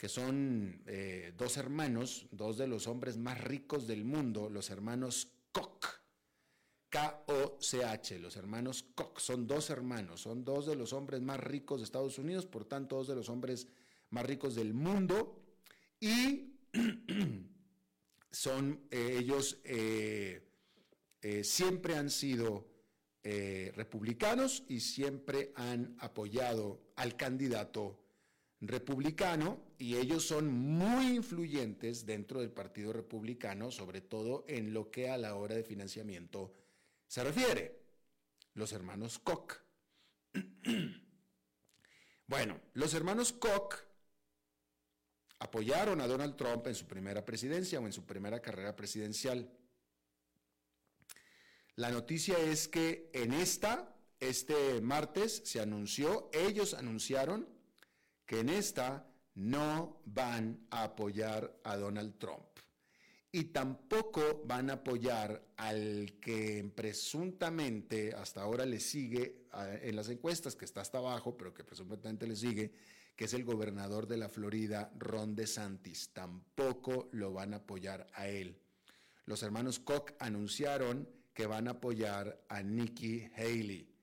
que 0.04 0.10
son 0.10 0.84
eh, 0.86 1.32
dos 1.38 1.56
hermanos, 1.56 2.28
dos 2.32 2.58
de 2.58 2.68
los 2.68 2.88
hombres 2.88 3.16
más 3.16 3.40
ricos 3.40 3.88
del 3.88 4.04
mundo, 4.04 4.50
los 4.50 4.70
hermanos 4.70 5.32
Koch, 5.54 5.86
K-O-C-H, 6.90 8.20
los 8.20 8.36
hermanos 8.36 8.84
Koch, 8.96 9.18
son 9.22 9.48
dos 9.48 9.70
hermanos, 9.70 10.20
son 10.20 10.44
dos 10.44 10.66
de 10.66 10.76
los 10.76 10.92
hombres 10.92 11.22
más 11.22 11.40
ricos 11.40 11.80
de 11.80 11.86
Estados 11.86 12.20
Unidos, 12.20 12.46
por 12.46 12.66
tanto, 12.66 12.98
dos 12.98 13.08
de 13.08 13.16
los 13.16 13.30
hombres 13.30 13.70
más 14.10 14.26
ricos 14.26 14.56
del 14.56 14.74
mundo, 14.74 15.42
y 16.02 16.52
son 18.30 18.86
eh, 18.92 19.16
ellos 19.20 19.62
eh, 19.64 20.44
siempre 21.44 21.96
han 21.96 22.10
sido 22.10 22.68
republicanos 23.24 24.66
y 24.68 24.82
siempre 24.82 25.54
han 25.56 25.96
apoyado 26.00 26.92
al 26.98 27.16
candidato 27.16 28.03
republicano 28.68 29.60
y 29.78 29.96
ellos 29.98 30.26
son 30.26 30.48
muy 30.48 31.16
influyentes 31.16 32.06
dentro 32.06 32.40
del 32.40 32.52
Partido 32.52 32.94
Republicano, 32.94 33.72
sobre 33.72 34.02
todo 34.02 34.46
en 34.48 34.74
lo 34.74 34.90
que 34.90 35.10
a 35.10 35.18
la 35.18 35.36
hora 35.36 35.56
de 35.56 35.64
financiamiento 35.64 36.54
se 37.08 37.24
refiere. 37.24 37.82
Los 38.54 38.72
hermanos 38.72 39.20
Koch. 39.20 39.56
bueno, 42.28 42.62
los 42.74 42.94
hermanos 42.94 43.34
Koch 43.34 43.76
apoyaron 45.40 46.00
a 46.00 46.08
Donald 46.08 46.38
Trump 46.38 46.68
en 46.68 46.76
su 46.76 46.88
primera 46.88 47.26
presidencia 47.26 47.80
o 47.80 47.86
en 47.86 47.94
su 47.94 48.06
primera 48.06 48.42
carrera 48.42 48.76
presidencial. 48.76 49.52
La 51.76 51.90
noticia 51.90 52.38
es 52.38 52.68
que 52.68 53.10
en 53.14 53.34
esta, 53.34 53.94
este 54.20 54.80
martes, 54.80 55.42
se 55.44 55.60
anunció, 55.60 56.30
ellos 56.32 56.74
anunciaron 56.76 57.50
que 58.26 58.40
en 58.40 58.50
esta 58.50 59.08
no 59.36 60.02
van 60.06 60.68
a 60.70 60.84
apoyar 60.84 61.60
a 61.64 61.78
Donald 61.78 62.18
Trump 62.18 62.54
y 63.36 63.46
tampoco 63.46 64.44
van 64.46 64.70
a 64.70 64.74
apoyar 64.74 65.44
al 65.58 66.20
que 66.22 66.72
presuntamente 66.76 68.14
hasta 68.14 68.44
ahora 68.44 68.64
le 68.64 68.80
sigue 68.80 69.48
en 69.82 69.96
las 69.96 70.10
encuestas, 70.10 70.56
que 70.56 70.66
está 70.66 70.82
hasta 70.82 71.00
abajo, 71.00 71.36
pero 71.36 71.52
que 71.52 71.64
presuntamente 71.64 72.28
le 72.28 72.36
sigue, 72.36 72.72
que 73.16 73.26
es 73.26 73.34
el 73.34 73.44
gobernador 73.44 74.06
de 74.06 74.18
la 74.18 74.30
Florida, 74.30 74.94
Ron 75.00 75.34
DeSantis. 75.34 76.14
Tampoco 76.14 77.10
lo 77.12 77.34
van 77.34 77.56
a 77.56 77.58
apoyar 77.58 78.06
a 78.14 78.28
él. 78.28 78.62
Los 79.26 79.42
hermanos 79.42 79.80
Koch 79.80 80.12
anunciaron 80.20 81.10
que 81.34 81.48
van 81.48 81.68
a 81.68 81.72
apoyar 81.72 82.46
a 82.50 82.62
Nikki 82.62 83.32
Haley, 83.36 83.96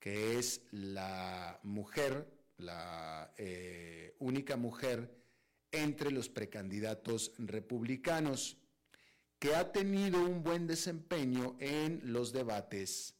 que 0.00 0.40
es 0.40 0.60
la 0.72 1.60
mujer 1.62 2.28
la 2.62 3.34
eh, 3.36 4.16
única 4.18 4.56
mujer 4.56 5.14
entre 5.70 6.10
los 6.10 6.28
precandidatos 6.28 7.32
republicanos, 7.38 8.58
que 9.38 9.54
ha 9.54 9.72
tenido 9.72 10.22
un 10.22 10.42
buen 10.42 10.66
desempeño 10.66 11.56
en 11.58 12.00
los 12.04 12.32
debates 12.32 13.14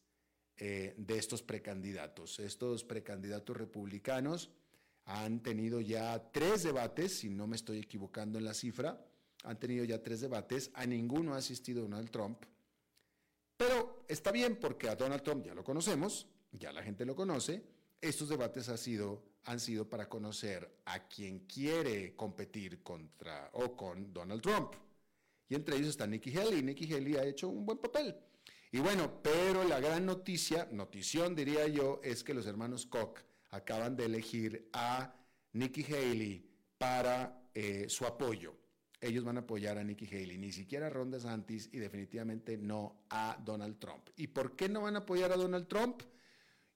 eh, 0.57 0.93
de 0.97 1.17
estos 1.17 1.41
precandidatos. 1.41 2.39
Estos 2.39 2.83
precandidatos 2.83 3.57
republicanos 3.57 4.51
han 5.05 5.41
tenido 5.41 5.81
ya 5.81 6.31
tres 6.31 6.63
debates, 6.63 7.19
si 7.19 7.29
no 7.29 7.47
me 7.47 7.55
estoy 7.55 7.79
equivocando 7.79 8.37
en 8.39 8.45
la 8.45 8.53
cifra, 8.53 9.05
han 9.43 9.59
tenido 9.59 9.83
ya 9.83 10.01
tres 10.01 10.21
debates, 10.21 10.71
a 10.75 10.85
ninguno 10.85 11.33
ha 11.33 11.37
asistido 11.37 11.81
Donald 11.81 12.09
Trump, 12.09 12.45
pero 13.57 14.05
está 14.07 14.31
bien 14.31 14.57
porque 14.57 14.89
a 14.89 14.95
Donald 14.95 15.23
Trump 15.23 15.45
ya 15.45 15.53
lo 15.53 15.63
conocemos, 15.63 16.27
ya 16.51 16.71
la 16.71 16.83
gente 16.83 17.05
lo 17.05 17.15
conoce, 17.15 17.63
estos 17.99 18.29
debates 18.29 18.69
han 18.69 18.77
sido, 18.77 19.23
han 19.45 19.59
sido 19.59 19.89
para 19.89 20.07
conocer 20.07 20.81
a 20.85 21.07
quien 21.07 21.39
quiere 21.39 22.15
competir 22.15 22.81
contra 22.81 23.49
o 23.53 23.75
con 23.75 24.13
Donald 24.13 24.41
Trump. 24.41 24.75
Y 25.49 25.55
entre 25.55 25.75
ellos 25.75 25.89
está 25.89 26.07
Nikki 26.07 26.35
Haley. 26.35 26.63
Nikki 26.63 26.91
Haley 26.93 27.15
ha 27.15 27.25
hecho 27.25 27.49
un 27.49 27.65
buen 27.65 27.77
papel. 27.77 28.15
Y 28.71 28.79
bueno, 28.79 29.21
pero 29.21 29.63
la 29.63 29.79
gran 29.79 30.05
noticia, 30.05 30.67
notición 30.71 31.35
diría 31.35 31.67
yo, 31.67 32.01
es 32.03 32.23
que 32.23 32.33
los 32.33 32.47
hermanos 32.47 32.85
Koch 32.85 33.19
acaban 33.51 33.95
de 33.95 34.05
elegir 34.05 34.69
a 34.73 35.15
Nikki 35.51 35.83
Haley 35.83 36.49
para 36.77 37.49
eh, 37.53 37.85
su 37.87 38.05
apoyo. 38.05 38.55
Ellos 38.99 39.25
van 39.25 39.37
a 39.37 39.41
apoyar 39.41 39.77
a 39.77 39.83
Nikki 39.83 40.07
Haley, 40.07 40.37
ni 40.37 40.51
siquiera 40.51 40.87
a 40.87 40.89
Ron 40.89 41.11
DeSantis 41.11 41.69
y 41.71 41.77
definitivamente 41.77 42.57
no 42.57 43.03
a 43.09 43.37
Donald 43.43 43.77
Trump. 43.77 44.09
¿Y 44.15 44.27
por 44.27 44.55
qué 44.55 44.69
no 44.69 44.81
van 44.81 44.95
a 44.95 44.99
apoyar 44.99 45.31
a 45.31 45.35
Donald 45.35 45.67
Trump? 45.67 46.01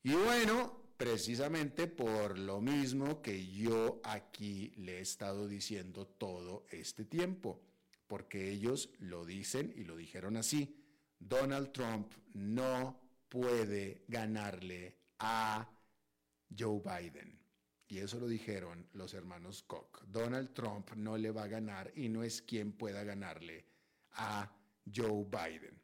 Y 0.04 0.14
bueno, 0.14 0.87
precisamente 0.98 1.88
por 1.88 2.40
lo 2.40 2.60
mismo 2.60 3.22
que 3.22 3.48
yo 3.48 4.02
aquí 4.04 4.74
le 4.78 4.98
he 4.98 5.02
estado 5.02 5.48
diciendo 5.48 6.08
todo 6.08 6.66
este 6.72 7.06
tiempo, 7.06 7.62
porque 8.08 8.50
ellos 8.50 8.90
lo 9.00 9.26
dicen 9.26 9.74
y 9.76 9.84
lo 9.84 9.96
dijeron 9.96 10.38
así. 10.38 10.76
Donald 11.20 11.72
Trump 11.72 12.12
no 12.34 13.00
puede 13.30 14.04
ganarle 14.08 14.98
a 15.20 15.70
Joe 16.58 16.82
Biden. 16.82 17.38
Y 17.90 18.00
eso 18.00 18.20
lo 18.20 18.28
dijeron 18.28 18.88
los 18.94 19.14
hermanos 19.14 19.64
Koch. 19.64 20.04
Donald 20.08 20.54
Trump 20.54 20.92
no 20.96 21.18
le 21.18 21.32
va 21.32 21.44
a 21.44 21.48
ganar 21.48 21.92
y 21.96 22.10
no 22.10 22.24
es 22.24 22.42
quien 22.42 22.74
pueda 22.74 23.04
ganarle 23.04 23.66
a 24.14 24.52
Joe 24.94 25.26
Biden. 25.26 25.80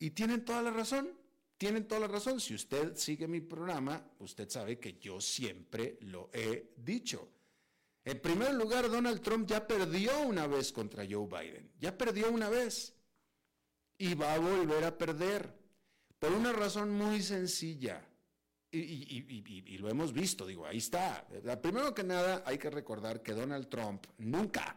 Y 0.00 0.10
tienen 0.10 0.44
toda 0.44 0.62
la 0.62 0.70
razón 0.70 1.17
tienen 1.58 1.86
toda 1.86 2.02
la 2.02 2.08
razón. 2.08 2.40
Si 2.40 2.54
usted 2.54 2.96
sigue 2.96 3.26
mi 3.26 3.40
programa, 3.40 4.02
usted 4.20 4.48
sabe 4.48 4.78
que 4.78 4.98
yo 4.98 5.20
siempre 5.20 5.98
lo 6.02 6.30
he 6.32 6.72
dicho. 6.76 7.28
En 8.04 8.20
primer 8.20 8.54
lugar, 8.54 8.88
Donald 8.88 9.20
Trump 9.20 9.46
ya 9.46 9.66
perdió 9.66 10.20
una 10.22 10.46
vez 10.46 10.72
contra 10.72 11.04
Joe 11.04 11.26
Biden. 11.26 11.72
Ya 11.78 11.98
perdió 11.98 12.30
una 12.30 12.48
vez. 12.48 12.94
Y 13.98 14.14
va 14.14 14.34
a 14.34 14.38
volver 14.38 14.84
a 14.84 14.96
perder. 14.96 15.52
Por 16.18 16.32
una 16.32 16.52
razón 16.52 16.90
muy 16.90 17.20
sencilla. 17.22 18.08
Y, 18.70 19.78
lo 19.78 19.88
hemos 19.88 20.12
visto, 20.12 20.46
digo, 20.46 20.64
ahí 20.64 20.78
está. 20.78 21.26
Primero 21.60 21.92
que 21.94 22.04
nada, 22.04 22.42
hay 22.46 22.58
que 22.58 22.70
recordar 22.70 23.22
que 23.22 23.32
Donald 23.32 23.68
Trump 23.68 24.06
nunca, 24.18 24.76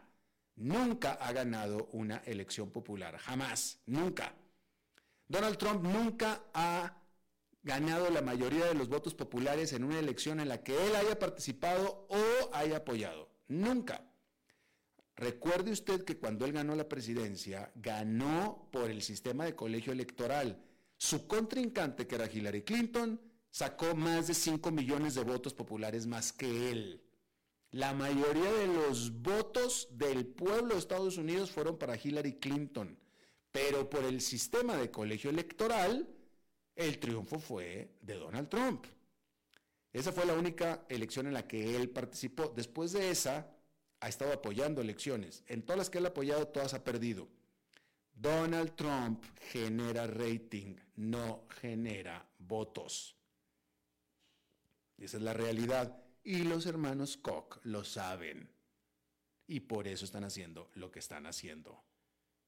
nunca 0.56 1.12
ha 1.12 1.32
ganado 1.32 1.88
una 1.92 2.18
elección 2.24 2.70
popular. 2.70 3.16
Jamás, 3.18 3.80
nunca. 3.86 4.34
Donald 5.28 5.56
Trump 5.56 5.82
nunca 5.82 6.44
ha 6.52 7.02
ganado 7.62 8.10
la 8.10 8.22
mayoría 8.22 8.66
de 8.66 8.74
los 8.74 8.88
votos 8.88 9.14
populares 9.14 9.72
en 9.72 9.84
una 9.84 9.98
elección 9.98 10.40
en 10.40 10.48
la 10.48 10.62
que 10.62 10.86
él 10.86 10.96
haya 10.96 11.18
participado 11.18 12.06
o 12.08 12.54
haya 12.54 12.78
apoyado. 12.78 13.30
Nunca. 13.48 14.04
Recuerde 15.16 15.70
usted 15.70 16.04
que 16.04 16.18
cuando 16.18 16.44
él 16.44 16.52
ganó 16.52 16.74
la 16.74 16.88
presidencia, 16.88 17.70
ganó 17.76 18.68
por 18.72 18.90
el 18.90 19.02
sistema 19.02 19.44
de 19.44 19.54
colegio 19.54 19.92
electoral. 19.92 20.60
Su 20.96 21.26
contrincante, 21.26 22.06
que 22.06 22.14
era 22.14 22.30
Hillary 22.32 22.62
Clinton, 22.62 23.20
sacó 23.50 23.94
más 23.94 24.26
de 24.28 24.34
5 24.34 24.70
millones 24.70 25.14
de 25.14 25.22
votos 25.22 25.54
populares 25.54 26.06
más 26.06 26.32
que 26.32 26.70
él. 26.70 27.04
La 27.70 27.94
mayoría 27.94 28.52
de 28.52 28.66
los 28.66 29.22
votos 29.22 29.88
del 29.92 30.26
pueblo 30.26 30.74
de 30.74 30.80
Estados 30.80 31.16
Unidos 31.18 31.50
fueron 31.50 31.78
para 31.78 31.96
Hillary 31.96 32.38
Clinton. 32.38 32.98
Pero 33.52 33.88
por 33.88 34.02
el 34.04 34.22
sistema 34.22 34.76
de 34.76 34.90
colegio 34.90 35.28
electoral, 35.28 36.08
el 36.74 36.98
triunfo 36.98 37.38
fue 37.38 37.96
de 38.00 38.14
Donald 38.14 38.48
Trump. 38.48 38.86
Esa 39.92 40.10
fue 40.10 40.24
la 40.24 40.32
única 40.32 40.86
elección 40.88 41.26
en 41.26 41.34
la 41.34 41.46
que 41.46 41.76
él 41.76 41.90
participó. 41.90 42.48
Después 42.48 42.92
de 42.92 43.10
esa, 43.10 43.54
ha 44.00 44.08
estado 44.08 44.32
apoyando 44.32 44.80
elecciones. 44.80 45.44
En 45.46 45.62
todas 45.62 45.78
las 45.78 45.90
que 45.90 45.98
él 45.98 46.06
ha 46.06 46.08
apoyado, 46.08 46.48
todas 46.48 46.72
ha 46.72 46.82
perdido. 46.82 47.28
Donald 48.14 48.74
Trump 48.74 49.22
genera 49.50 50.06
rating, 50.06 50.76
no 50.96 51.46
genera 51.60 52.26
votos. 52.38 53.16
Esa 54.96 55.18
es 55.18 55.22
la 55.22 55.34
realidad. 55.34 56.02
Y 56.24 56.44
los 56.44 56.64
hermanos 56.64 57.18
Koch 57.18 57.58
lo 57.64 57.84
saben. 57.84 58.48
Y 59.46 59.60
por 59.60 59.86
eso 59.88 60.06
están 60.06 60.24
haciendo 60.24 60.70
lo 60.74 60.90
que 60.90 61.00
están 61.00 61.26
haciendo 61.26 61.84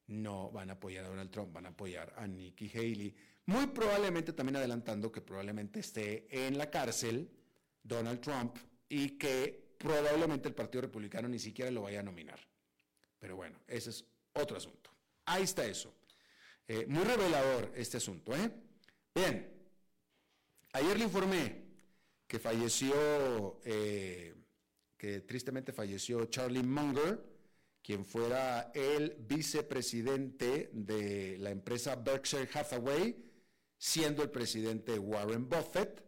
no 0.06 0.50
van 0.50 0.70
a 0.70 0.74
apoyar 0.74 1.04
a 1.04 1.08
Donald 1.08 1.30
Trump, 1.30 1.52
van 1.52 1.66
a 1.66 1.70
apoyar 1.70 2.12
a 2.16 2.26
Nikki 2.26 2.70
Haley. 2.70 3.14
Muy 3.46 3.66
probablemente 3.68 4.32
también 4.32 4.56
adelantando 4.56 5.10
que 5.10 5.20
probablemente 5.20 5.80
esté 5.80 6.26
en 6.30 6.56
la 6.58 6.70
cárcel 6.70 7.30
Donald 7.82 8.20
Trump 8.20 8.56
y 8.88 9.10
que 9.10 9.76
probablemente 9.78 10.48
el 10.48 10.54
Partido 10.54 10.82
Republicano 10.82 11.28
ni 11.28 11.38
siquiera 11.38 11.70
lo 11.70 11.82
vaya 11.82 12.00
a 12.00 12.02
nominar. 12.02 12.40
Pero 13.18 13.36
bueno, 13.36 13.58
ese 13.66 13.90
es 13.90 14.04
otro 14.32 14.56
asunto. 14.56 14.90
Ahí 15.26 15.44
está 15.44 15.64
eso. 15.64 15.94
Eh, 16.66 16.86
muy 16.86 17.04
revelador 17.04 17.72
este 17.74 17.98
asunto. 17.98 18.34
¿eh? 18.34 18.50
Bien, 19.14 19.50
ayer 20.72 20.98
le 20.98 21.04
informé 21.04 21.64
que 22.26 22.38
falleció, 22.38 23.60
eh, 23.64 24.34
que 24.96 25.20
tristemente 25.20 25.72
falleció 25.72 26.24
Charlie 26.26 26.62
Munger, 26.62 27.33
quien 27.84 28.06
fuera 28.06 28.72
el 28.74 29.14
vicepresidente 29.28 30.70
de 30.72 31.36
la 31.38 31.50
empresa 31.50 31.94
Berkshire 31.96 32.48
Hathaway, 32.54 33.14
siendo 33.76 34.22
el 34.22 34.30
presidente 34.30 34.98
Warren 34.98 35.46
Buffett, 35.46 36.02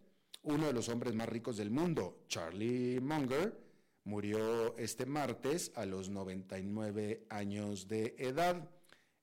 uno 0.45 0.69
de 0.69 0.73
los 0.73 0.89
hombres 0.89 1.15
más 1.15 1.29
ricos 1.29 1.59
del 1.59 1.71
mundo. 1.71 2.25
Charlie 2.29 2.99
Munger 3.03 3.61
murió 4.05 4.75
este 4.79 5.05
martes 5.05 5.71
a 5.75 5.85
los 5.85 6.09
99 6.09 7.27
años 7.29 7.87
de 7.89 8.15
edad. 8.17 8.71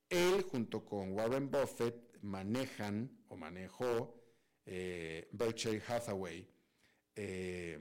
Él, 0.08 0.44
junto 0.44 0.86
con 0.86 1.14
Warren 1.14 1.50
Buffett, 1.50 2.20
manejan 2.22 3.10
o 3.30 3.36
manejó 3.36 4.14
eh, 4.68 5.28
Berkshire 5.32 5.82
Hathaway, 5.88 6.48
eh, 7.16 7.80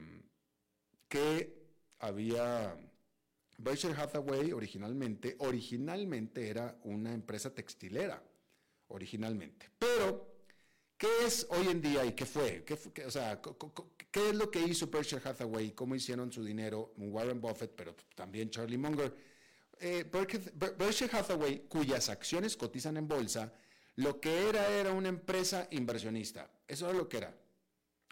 que 1.07 1.61
había... 1.99 2.75
Berkshire 3.57 3.93
Hathaway 3.93 4.51
originalmente, 4.51 5.35
originalmente 5.39 6.49
era 6.49 6.77
una 6.83 7.13
empresa 7.13 7.53
textilera, 7.53 8.21
originalmente. 8.87 9.69
Pero, 9.77 10.35
¿qué 10.97 11.07
es 11.25 11.47
hoy 11.49 11.67
en 11.67 11.81
día 11.81 12.05
y 12.05 12.13
qué 12.13 12.25
fue? 12.25 12.63
¿Qué, 12.63 13.05
o 13.05 13.11
sea, 13.11 13.41
¿qué 14.11 14.29
es 14.29 14.35
lo 14.35 14.49
que 14.49 14.61
hizo 14.61 14.87
Berkshire 14.87 15.21
Hathaway? 15.23 15.71
¿Cómo 15.71 15.95
hicieron 15.95 16.31
su 16.31 16.43
dinero 16.43 16.93
Warren 16.97 17.39
Buffett, 17.39 17.71
pero 17.75 17.95
también 18.15 18.49
Charlie 18.49 18.77
Munger? 18.77 19.13
Eh, 19.79 20.05
Berkshire 20.77 21.15
Hathaway, 21.15 21.67
cuyas 21.67 22.09
acciones 22.09 22.55
cotizan 22.55 22.97
en 22.97 23.07
bolsa, 23.07 23.53
lo 23.95 24.19
que 24.19 24.49
era 24.49 24.67
era 24.69 24.91
una 24.91 25.09
empresa 25.09 25.67
inversionista. 25.71 26.49
Eso 26.67 26.89
es 26.89 26.95
lo 26.95 27.07
que 27.07 27.17
era. 27.17 27.35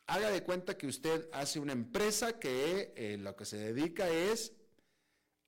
Haga 0.08 0.30
de 0.30 0.44
cuenta 0.44 0.78
que 0.78 0.88
usted 0.88 1.30
hace 1.32 1.60
una 1.60 1.74
empresa 1.74 2.40
que 2.40 2.94
eh, 2.96 3.18
lo 3.18 3.36
que 3.36 3.46
se 3.46 3.58
dedica 3.58 4.10
es 4.10 4.54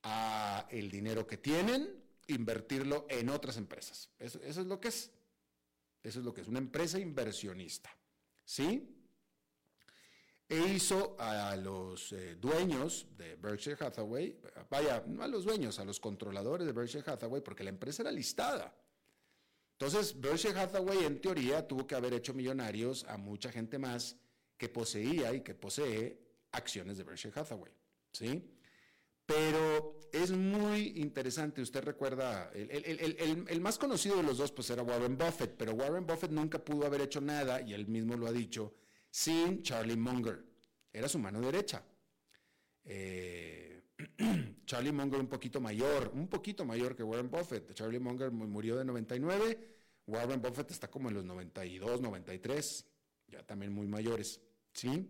a 0.04 0.66
el 0.70 0.90
dinero 0.90 1.26
que 1.26 1.36
tienen, 1.36 2.02
invertirlo 2.28 3.06
en 3.08 3.28
otras 3.28 3.56
empresas. 3.56 4.10
Eso, 4.18 4.40
es 4.42 4.56
lo 4.56 4.80
que 4.80 4.88
es. 4.88 5.10
Eso 6.02 6.18
es 6.20 6.24
lo 6.24 6.32
que 6.32 6.42
es, 6.42 6.48
una 6.48 6.58
empresa 6.58 6.98
inversionista. 6.98 7.90
¿Sí? 8.44 8.94
e 10.46 10.58
hizo 10.58 11.16
a 11.18 11.56
los 11.56 12.12
eh, 12.12 12.36
dueños 12.36 13.06
de 13.16 13.34
Berkshire 13.36 13.82
Hathaway, 13.82 14.38
vaya, 14.68 15.02
no 15.06 15.22
a 15.22 15.26
los 15.26 15.44
dueños, 15.44 15.78
a 15.78 15.84
los 15.84 15.98
controladores 15.98 16.66
de 16.66 16.72
Berkshire 16.72 17.10
Hathaway, 17.10 17.42
porque 17.42 17.64
la 17.64 17.70
empresa 17.70 18.02
era 18.02 18.12
listada. 18.12 18.76
Entonces, 19.72 20.20
Berkshire 20.20 20.58
Hathaway 20.58 21.04
en 21.04 21.20
teoría 21.20 21.66
tuvo 21.66 21.86
que 21.86 21.94
haber 21.94 22.12
hecho 22.12 22.34
millonarios 22.34 23.04
a 23.04 23.16
mucha 23.16 23.50
gente 23.50 23.78
más 23.78 24.16
que 24.56 24.68
poseía 24.68 25.32
y 25.32 25.40
que 25.40 25.54
posee 25.54 26.20
acciones 26.52 26.98
de 26.98 27.04
Berkshire 27.04 27.40
Hathaway, 27.40 27.72
¿sí? 28.12 28.44
Pero 29.26 30.00
es 30.12 30.30
muy 30.30 30.92
interesante, 30.96 31.62
usted 31.62 31.82
recuerda, 31.82 32.50
el, 32.54 32.70
el, 32.70 33.46
el, 33.48 33.60
más 33.60 33.78
conocido 33.78 34.16
de 34.16 34.22
los 34.22 34.38
dos 34.38 34.52
pues 34.52 34.68
era 34.70 34.82
Warren 34.82 35.16
Buffett, 35.16 35.56
pero 35.56 35.72
Warren 35.72 36.06
Buffett 36.06 36.30
nunca 36.30 36.62
pudo 36.62 36.86
haber 36.86 37.00
hecho 37.00 37.20
nada, 37.20 37.60
y 37.62 37.72
él 37.72 37.86
mismo 37.86 38.16
lo 38.16 38.26
ha 38.26 38.32
dicho, 38.32 38.74
sin 39.10 39.62
Charlie 39.62 39.96
Munger. 39.96 40.44
Era 40.92 41.08
su 41.08 41.18
mano 41.18 41.40
derecha. 41.40 41.82
Eh, 42.84 43.82
Charlie 44.66 44.92
Munger 44.92 45.20
un 45.20 45.28
poquito 45.28 45.60
mayor, 45.60 46.10
un 46.14 46.28
poquito 46.28 46.64
mayor 46.64 46.94
que 46.94 47.02
Warren 47.02 47.30
Buffett. 47.30 47.72
Charlie 47.74 47.98
Munger 47.98 48.30
murió 48.30 48.76
de 48.76 48.84
99, 48.84 49.74
Warren 50.06 50.42
Buffett 50.42 50.70
está 50.70 50.88
como 50.88 51.08
en 51.08 51.14
los 51.14 51.24
92, 51.24 52.00
93, 52.00 52.86
ya 53.28 53.42
también 53.42 53.72
muy 53.72 53.86
mayores, 53.86 54.40
¿sí? 54.72 55.08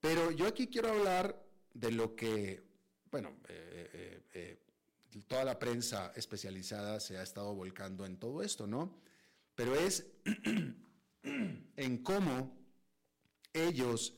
Pero 0.00 0.30
yo 0.30 0.46
aquí 0.46 0.66
quiero 0.68 0.88
hablar 0.88 1.46
de 1.74 1.92
lo 1.92 2.16
que, 2.16 2.69
bueno, 3.10 3.36
eh, 3.48 4.22
eh, 4.34 4.58
toda 5.26 5.44
la 5.44 5.58
prensa 5.58 6.12
especializada 6.14 7.00
se 7.00 7.18
ha 7.18 7.22
estado 7.22 7.54
volcando 7.54 8.06
en 8.06 8.16
todo 8.18 8.42
esto, 8.42 8.66
¿no? 8.66 9.00
Pero 9.54 9.74
es 9.74 10.06
en 11.22 11.98
cómo 12.02 12.56
ellos 13.52 14.14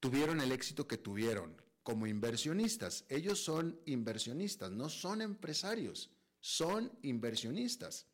tuvieron 0.00 0.40
el 0.40 0.52
éxito 0.52 0.86
que 0.86 0.98
tuvieron 0.98 1.60
como 1.82 2.06
inversionistas. 2.06 3.04
Ellos 3.08 3.42
son 3.42 3.80
inversionistas, 3.86 4.72
no 4.72 4.88
son 4.88 5.22
empresarios, 5.22 6.10
son 6.40 6.92
inversionistas. 7.02 8.06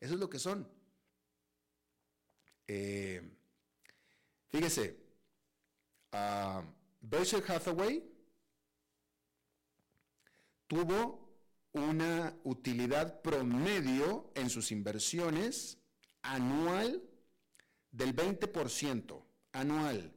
Eso 0.00 0.14
es 0.14 0.20
lo 0.20 0.30
que 0.30 0.38
son. 0.38 0.66
Eh, 2.66 3.20
fíjese, 4.48 4.98
uh, 6.14 6.62
Berkshire 7.02 7.44
Hathaway 7.46 8.13
tuvo 10.66 11.24
una 11.72 12.36
utilidad 12.44 13.20
promedio 13.22 14.30
en 14.34 14.48
sus 14.48 14.70
inversiones 14.70 15.78
anual 16.22 17.02
del 17.90 18.14
20% 18.14 19.24
anual 19.52 20.12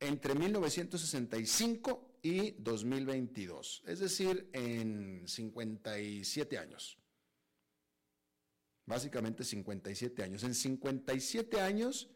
entre 0.00 0.34
1965 0.34 2.18
y 2.22 2.52
2022, 2.58 3.84
es 3.86 4.00
decir, 4.00 4.50
en 4.52 5.26
57 5.26 6.58
años. 6.58 6.98
Básicamente 8.84 9.44
57 9.44 10.22
años. 10.22 10.44
En 10.44 10.54
57 10.54 11.60
años, 11.60 12.08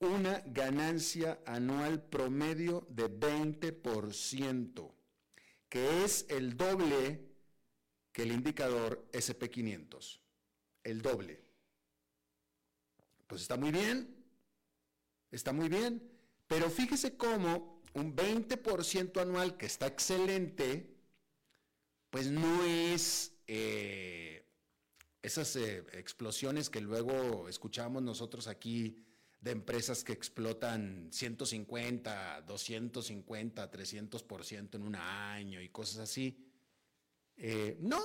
una 0.00 0.42
ganancia 0.46 1.40
anual 1.44 2.02
promedio 2.02 2.86
de 2.90 3.08
20%, 3.08 4.94
que 5.70 6.04
es 6.04 6.26
el 6.28 6.56
doble 6.58 7.26
que 8.12 8.24
el 8.24 8.32
indicador 8.32 9.08
SP500. 9.12 10.20
El 10.84 11.00
doble. 11.00 11.42
Pues 13.26 13.42
está 13.42 13.56
muy 13.56 13.70
bien, 13.70 14.14
está 15.30 15.52
muy 15.52 15.68
bien, 15.68 16.02
pero 16.48 16.68
fíjese 16.68 17.16
cómo 17.16 17.80
un 17.94 18.14
20% 18.16 19.20
anual, 19.20 19.56
que 19.56 19.66
está 19.66 19.86
excelente, 19.86 20.96
pues 22.10 22.26
no 22.26 22.64
es 22.64 23.32
eh, 23.46 24.44
esas 25.22 25.54
eh, 25.54 25.84
explosiones 25.92 26.68
que 26.68 26.80
luego 26.80 27.48
escuchamos 27.48 28.02
nosotros 28.02 28.48
aquí 28.48 29.04
de 29.40 29.52
empresas 29.52 30.04
que 30.04 30.12
explotan 30.12 31.08
150, 31.10 32.42
250, 32.42 33.70
300% 33.70 34.74
en 34.74 34.82
un 34.82 34.94
año 34.94 35.60
y 35.60 35.68
cosas 35.70 35.98
así. 35.98 36.46
Eh, 37.36 37.78
no, 37.80 38.00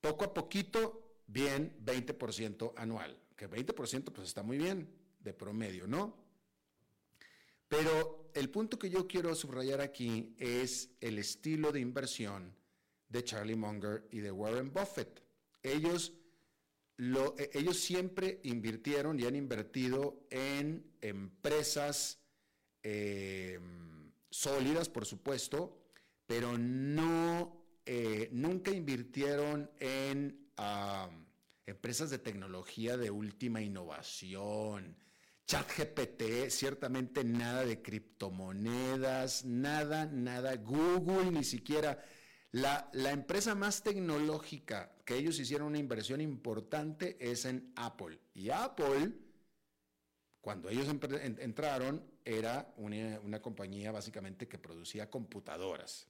poco 0.00 0.24
a 0.24 0.34
poquito, 0.34 1.22
bien, 1.26 1.78
20% 1.82 2.74
anual, 2.76 3.18
que 3.34 3.48
20% 3.48 4.12
pues 4.12 4.28
está 4.28 4.42
muy 4.42 4.58
bien 4.58 4.88
de 5.20 5.32
promedio, 5.32 5.86
¿no? 5.86 6.22
Pero 7.66 8.30
el 8.34 8.50
punto 8.50 8.78
que 8.78 8.90
yo 8.90 9.08
quiero 9.08 9.34
subrayar 9.34 9.80
aquí 9.80 10.34
es 10.38 10.90
el 11.00 11.18
estilo 11.18 11.72
de 11.72 11.80
inversión 11.80 12.54
de 13.08 13.24
Charlie 13.24 13.56
Munger 13.56 14.06
y 14.10 14.18
de 14.18 14.30
Warren 14.30 14.72
Buffett. 14.72 15.22
Ellos, 15.62 16.12
lo, 16.96 17.34
e, 17.38 17.50
ellos 17.54 17.78
siempre 17.78 18.40
invirtieron 18.44 19.18
y 19.18 19.24
han 19.24 19.36
invertido 19.36 20.26
en 20.30 20.84
empresas 21.00 22.20
em, 22.82 24.12
sólidas, 24.30 24.88
por 24.88 25.06
supuesto, 25.06 25.80
pero 26.26 26.56
no, 26.58 27.64
eh, 27.86 28.28
nunca 28.32 28.70
invirtieron 28.70 29.70
en 29.78 30.40
empresas 31.66 32.10
de 32.10 32.18
tecnología 32.18 32.96
de 32.96 33.10
última 33.10 33.60
innovación, 33.60 34.96
ChatGPT, 35.46 36.48
ciertamente 36.48 37.22
nada 37.22 37.66
de 37.66 37.82
criptomonedas, 37.82 39.44
nada, 39.44 40.06
nada. 40.06 40.56
Google 40.56 41.30
ni 41.30 41.44
siquiera. 41.44 42.02
La, 42.54 42.88
la, 42.92 43.10
empresa 43.10 43.56
más 43.56 43.82
tecnológica 43.82 44.94
que 45.04 45.16
ellos 45.16 45.40
hicieron 45.40 45.66
una 45.66 45.78
inversión 45.78 46.20
importante 46.20 47.16
es 47.18 47.46
en 47.46 47.72
Apple. 47.74 48.16
Y 48.32 48.50
Apple, 48.50 49.12
cuando 50.40 50.68
ellos 50.68 50.86
entraron, 50.88 52.08
era 52.24 52.72
una, 52.76 53.18
una 53.24 53.42
compañía 53.42 53.90
básicamente 53.90 54.46
que 54.46 54.60
producía 54.60 55.10
computadoras. 55.10 56.06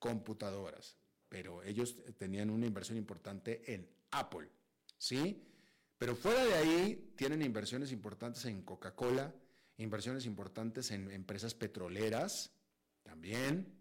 Computadoras. 0.00 0.96
Pero 1.28 1.62
ellos 1.62 1.98
tenían 2.18 2.50
una 2.50 2.66
inversión 2.66 2.98
importante 2.98 3.72
en 3.72 3.88
Apple. 4.10 4.48
¿Sí? 4.98 5.40
Pero 5.98 6.16
fuera 6.16 6.44
de 6.46 6.54
ahí, 6.54 7.12
tienen 7.14 7.42
inversiones 7.42 7.92
importantes 7.92 8.44
en 8.46 8.62
Coca-Cola, 8.62 9.32
inversiones 9.76 10.26
importantes 10.26 10.90
en 10.90 11.12
empresas 11.12 11.54
petroleras 11.54 12.50
también, 13.04 13.79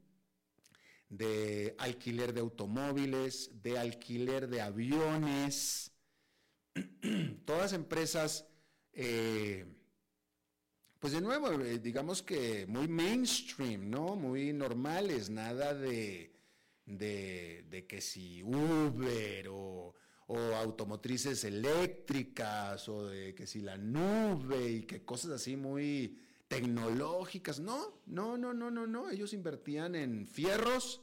de 1.10 1.76
alquiler 1.80 2.34
de 2.34 2.42
automóviles, 2.42 3.52
de 3.62 3.78
alquiler 3.78 4.48
de 4.48 4.62
aviones, 4.62 5.92
todas 7.46 7.74
empresas, 7.74 8.46
eh, 8.94 9.66
pues 11.00 11.14
de 11.14 11.22
nuevo, 11.22 11.52
eh, 11.52 11.80
digamos 11.80 12.22
que 12.22 12.66
muy 12.68 12.88
mainstream, 12.88 13.90
¿no? 13.90 14.16
Muy 14.16 14.54
normales, 14.54 15.30
nada 15.30 15.74
de, 15.74 16.32
de, 16.86 17.86
que 17.88 18.02
si 18.02 18.44
Uber 18.44 19.48
o, 19.50 19.96
o, 20.28 20.38
automotrices 20.38 21.44
eléctricas 21.44 22.88
o 22.88 23.08
de 23.08 23.34
que 23.34 23.48
si 23.48 23.62
la 23.62 23.78
nube 23.78 24.70
y 24.70 24.82
que 24.84 25.04
cosas 25.04 25.32
así 25.32 25.56
muy 25.56 26.20
tecnológicas. 26.50 27.62
No, 27.62 28.02
no, 28.06 28.38
no, 28.38 28.54
no, 28.54 28.70
no, 28.70 28.86
no. 28.86 29.10
Ellos 29.10 29.32
invertían 29.32 29.96
en 29.96 30.28
fierros 30.28 31.02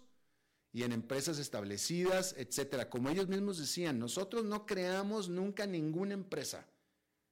y 0.73 0.83
en 0.83 0.93
empresas 0.93 1.39
establecidas, 1.39 2.35
etcétera. 2.37 2.91
Como 2.91 3.09
ellos 3.09 3.29
mismos 3.29 3.57
decían, 3.57 3.99
nosotros 3.99 4.45
no 4.45 4.67
creamos 4.67 5.31
nunca 5.31 5.67
ninguna 5.67 6.13
empresa. 6.13 6.67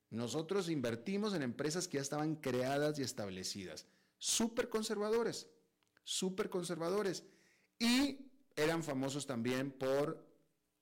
Nosotros 0.09 0.70
invertimos 0.70 1.35
en 1.35 1.42
empresas 1.42 1.88
que 1.88 1.98
ya 1.98 2.03
estaban 2.03 2.37
creadas 2.37 2.98
y 2.98 3.03
establecidas. 3.03 3.87
Súper 4.16 4.68
conservadores, 4.68 5.48
súper 6.05 6.48
conservadores. 6.48 7.24
Y 7.79 8.31
eran 8.55 8.85
famosos 8.85 9.27
también 9.27 9.72
por 9.72 10.24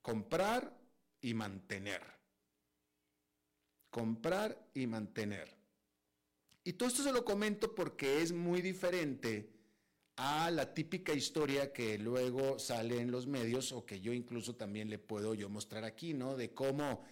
comprar 0.02 0.78
y 1.22 1.32
mantener. 1.32 2.02
Comprar 3.90 4.68
y 4.74 4.86
mantener. 4.86 5.61
Y 6.64 6.74
todo 6.74 6.88
esto 6.88 7.02
se 7.02 7.12
lo 7.12 7.24
comento 7.24 7.74
porque 7.74 8.22
es 8.22 8.32
muy 8.32 8.62
diferente 8.62 9.50
a 10.16 10.50
la 10.50 10.72
típica 10.72 11.12
historia 11.12 11.72
que 11.72 11.98
luego 11.98 12.58
sale 12.58 13.00
en 13.00 13.10
los 13.10 13.26
medios 13.26 13.72
o 13.72 13.84
que 13.84 14.00
yo 14.00 14.12
incluso 14.12 14.54
también 14.54 14.90
le 14.90 14.98
puedo 14.98 15.34
yo 15.34 15.48
mostrar 15.48 15.84
aquí, 15.84 16.14
¿no? 16.14 16.36
De 16.36 16.52
cómo 16.52 17.02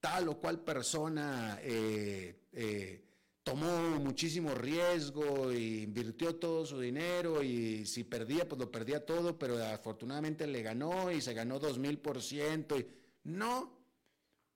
tal 0.00 0.28
o 0.28 0.38
cual 0.38 0.60
persona 0.60 1.58
eh, 1.62 2.44
eh, 2.52 3.04
tomó 3.42 3.98
muchísimo 4.00 4.54
riesgo 4.54 5.50
e 5.50 5.82
invirtió 5.82 6.36
todo 6.36 6.64
su 6.64 6.80
dinero 6.80 7.42
y 7.42 7.84
si 7.86 8.04
perdía, 8.04 8.48
pues 8.48 8.58
lo 8.58 8.70
perdía 8.70 9.04
todo, 9.04 9.38
pero 9.38 9.62
afortunadamente 9.62 10.46
le 10.46 10.62
ganó 10.62 11.10
y 11.10 11.20
se 11.20 11.34
ganó 11.34 11.58
dos 11.58 11.78
mil 11.78 11.98
por 11.98 12.22
ciento. 12.22 12.76
No, 13.24 13.78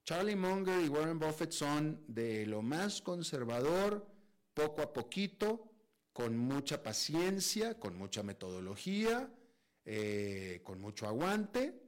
Charlie 0.05 0.37
Munger 0.37 0.85
y 0.85 0.89
Warren 0.89 1.19
Buffett 1.19 1.53
son 1.53 2.03
de 2.09 2.47
lo 2.47 2.63
más 2.63 3.03
conservador, 3.03 4.07
poco 4.59 4.83
a 4.83 4.93
poquito, 4.93 5.71
con 6.13 6.37
mucha 6.37 6.83
paciencia, 6.83 7.79
con 7.79 7.97
mucha 7.97 8.25
metodología, 8.25 9.33
eh, 9.85 10.63
con 10.65 10.81
mucho 10.81 11.07
aguante. 11.07 11.81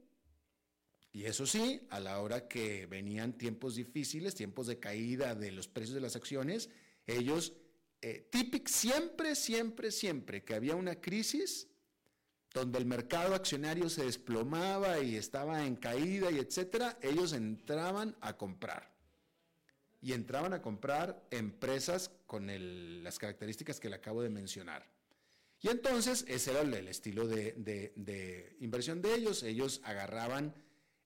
Y 1.11 1.25
eso 1.25 1.45
sí, 1.45 1.85
a 1.89 1.99
la 1.99 2.21
hora 2.21 2.47
que 2.47 2.85
venían 2.85 3.37
tiempos 3.37 3.75
difíciles, 3.75 4.35
tiempos 4.35 4.67
de 4.67 4.79
caída 4.79 5.35
de 5.35 5.51
los 5.51 5.67
precios 5.67 5.95
de 5.95 5.99
las 5.99 6.15
acciones, 6.15 6.69
ellos, 7.05 7.51
eh, 8.01 8.29
siempre, 8.67 9.35
siempre, 9.35 9.91
siempre 9.91 10.45
que 10.45 10.53
había 10.53 10.77
una 10.77 11.01
crisis, 11.01 11.67
donde 12.53 12.77
el 12.79 12.85
mercado 12.85 13.35
accionario 13.35 13.89
se 13.89 14.05
desplomaba 14.05 15.01
y 15.01 15.17
estaba 15.17 15.65
en 15.65 15.75
caída 15.75 16.31
y 16.31 16.39
etcétera, 16.39 16.97
ellos 17.01 17.33
entraban 17.33 18.15
a 18.21 18.37
comprar 18.37 18.90
y 20.01 20.13
entraban 20.13 20.53
a 20.53 20.61
comprar 20.61 21.27
empresas 21.29 22.11
con 22.25 22.47
las 23.03 23.19
características 23.19 23.79
que 23.79 23.89
le 23.89 23.95
acabo 23.95 24.23
de 24.23 24.29
mencionar. 24.29 24.89
Y 25.61 25.69
entonces 25.69 26.25
ese 26.27 26.51
era 26.51 26.61
el, 26.61 26.87
estilo 26.87 27.27
de, 27.27 28.55
inversión 28.59 29.01
de 29.01 29.13
ellos. 29.13 29.43
Ellos 29.43 29.79
agarraban 29.83 30.55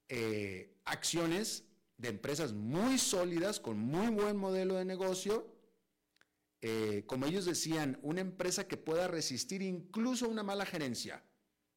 eh, 0.07 0.77
acciones 0.85 1.65
de 1.97 2.07
empresas 2.07 2.53
muy 2.53 2.97
sólidas, 2.97 3.59
con 3.59 3.77
muy 3.77 4.07
buen 4.07 4.37
modelo 4.37 4.75
de 4.75 4.85
negocio. 4.85 5.53
Eh, 6.61 7.03
como 7.05 7.25
ellos 7.25 7.45
decían, 7.45 7.99
una 8.01 8.21
empresa 8.21 8.65
que 8.65 8.77
pueda 8.77 9.09
resistir 9.09 9.61
incluso 9.61 10.29
una 10.29 10.41
mala 10.41 10.65
gerencia. 10.65 11.21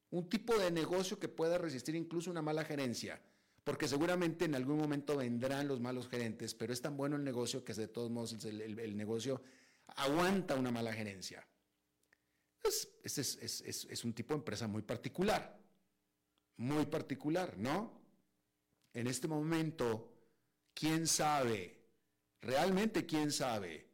Un 0.09 0.29
tipo 0.29 0.57
de 0.57 0.71
negocio 0.71 1.19
que 1.19 1.27
pueda 1.27 1.57
resistir 1.57 1.95
incluso 1.95 2.31
una 2.31 2.41
mala 2.41 2.63
gerencia 2.63 3.21
porque 3.63 3.87
seguramente 3.87 4.45
en 4.45 4.55
algún 4.55 4.77
momento 4.77 5.17
vendrán 5.17 5.67
los 5.67 5.79
malos 5.79 6.07
gerentes, 6.07 6.53
pero 6.53 6.73
es 6.73 6.81
tan 6.81 6.95
bueno 6.95 7.15
el 7.15 7.23
negocio 7.23 7.63
que 7.63 7.73
de 7.73 7.87
todos 7.87 8.09
modos 8.09 8.43
el, 8.45 8.97
negocio 8.97 9.41
aguanta 9.95 10.55
una 10.55 10.71
mala 10.71 10.93
gerencia. 10.93 11.45
Este 13.03 13.21
es, 13.21 14.03
un 14.03 14.13
tipo 14.13 14.33
de 14.33 14.39
empresa 14.39 14.67
muy 14.67 14.81
particular, 14.81 15.59
muy 16.57 16.85
particular, 16.85 17.57
¿no? 17.57 17.99
En 18.93 19.07
este 19.07 19.27
momento, 19.27 20.13
¿quién 20.73 21.07
sabe, 21.07 21.79
realmente 22.41 23.05
quién 23.05 23.31
sabe, 23.31 23.87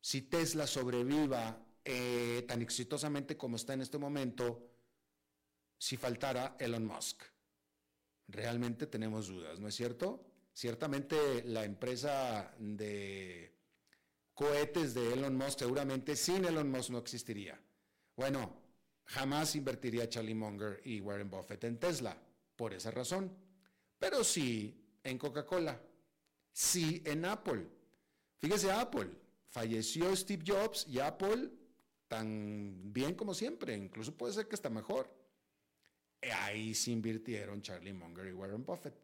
si 0.00 0.22
Tesla 0.22 0.66
sobreviva 0.66 1.64
eh, 1.84 2.44
tan 2.46 2.62
exitosamente 2.62 3.36
como 3.36 3.56
está 3.56 3.72
en 3.74 3.80
este 3.80 3.98
momento, 3.98 4.70
si 5.78 5.96
faltara 5.96 6.56
Elon 6.58 6.84
Musk? 6.84 7.33
Realmente 8.28 8.86
tenemos 8.86 9.28
dudas, 9.28 9.60
¿no 9.60 9.68
es 9.68 9.74
cierto? 9.74 10.24
Ciertamente 10.52 11.42
la 11.44 11.64
empresa 11.64 12.54
de 12.58 13.54
cohetes 14.34 14.94
de 14.94 15.12
Elon 15.12 15.36
Musk 15.36 15.60
seguramente 15.60 16.16
sin 16.16 16.44
Elon 16.44 16.70
Musk 16.70 16.90
no 16.90 16.98
existiría. 16.98 17.60
Bueno, 18.16 18.56
jamás 19.04 19.56
invertiría 19.56 20.08
Charlie 20.08 20.34
Munger 20.34 20.80
y 20.84 21.00
Warren 21.00 21.30
Buffett 21.30 21.64
en 21.64 21.78
Tesla, 21.78 22.16
por 22.56 22.72
esa 22.72 22.90
razón. 22.90 23.36
Pero 23.98 24.22
sí 24.22 24.98
en 25.02 25.18
Coca-Cola, 25.18 25.80
sí 26.52 27.02
en 27.04 27.24
Apple. 27.24 27.66
Fíjese 28.38 28.70
Apple, 28.70 29.10
falleció 29.48 30.14
Steve 30.14 30.44
Jobs 30.46 30.86
y 30.88 30.98
Apple 30.98 31.50
tan 32.08 32.92
bien 32.92 33.14
como 33.14 33.34
siempre, 33.34 33.76
incluso 33.76 34.16
puede 34.16 34.34
ser 34.34 34.46
que 34.46 34.54
está 34.54 34.70
mejor 34.70 35.10
ahí 36.32 36.74
se 36.74 36.90
invirtieron 36.90 37.62
Charlie 37.62 37.92
Munger 37.92 38.26
y 38.26 38.32
Warren 38.32 38.64
Buffett. 38.64 38.94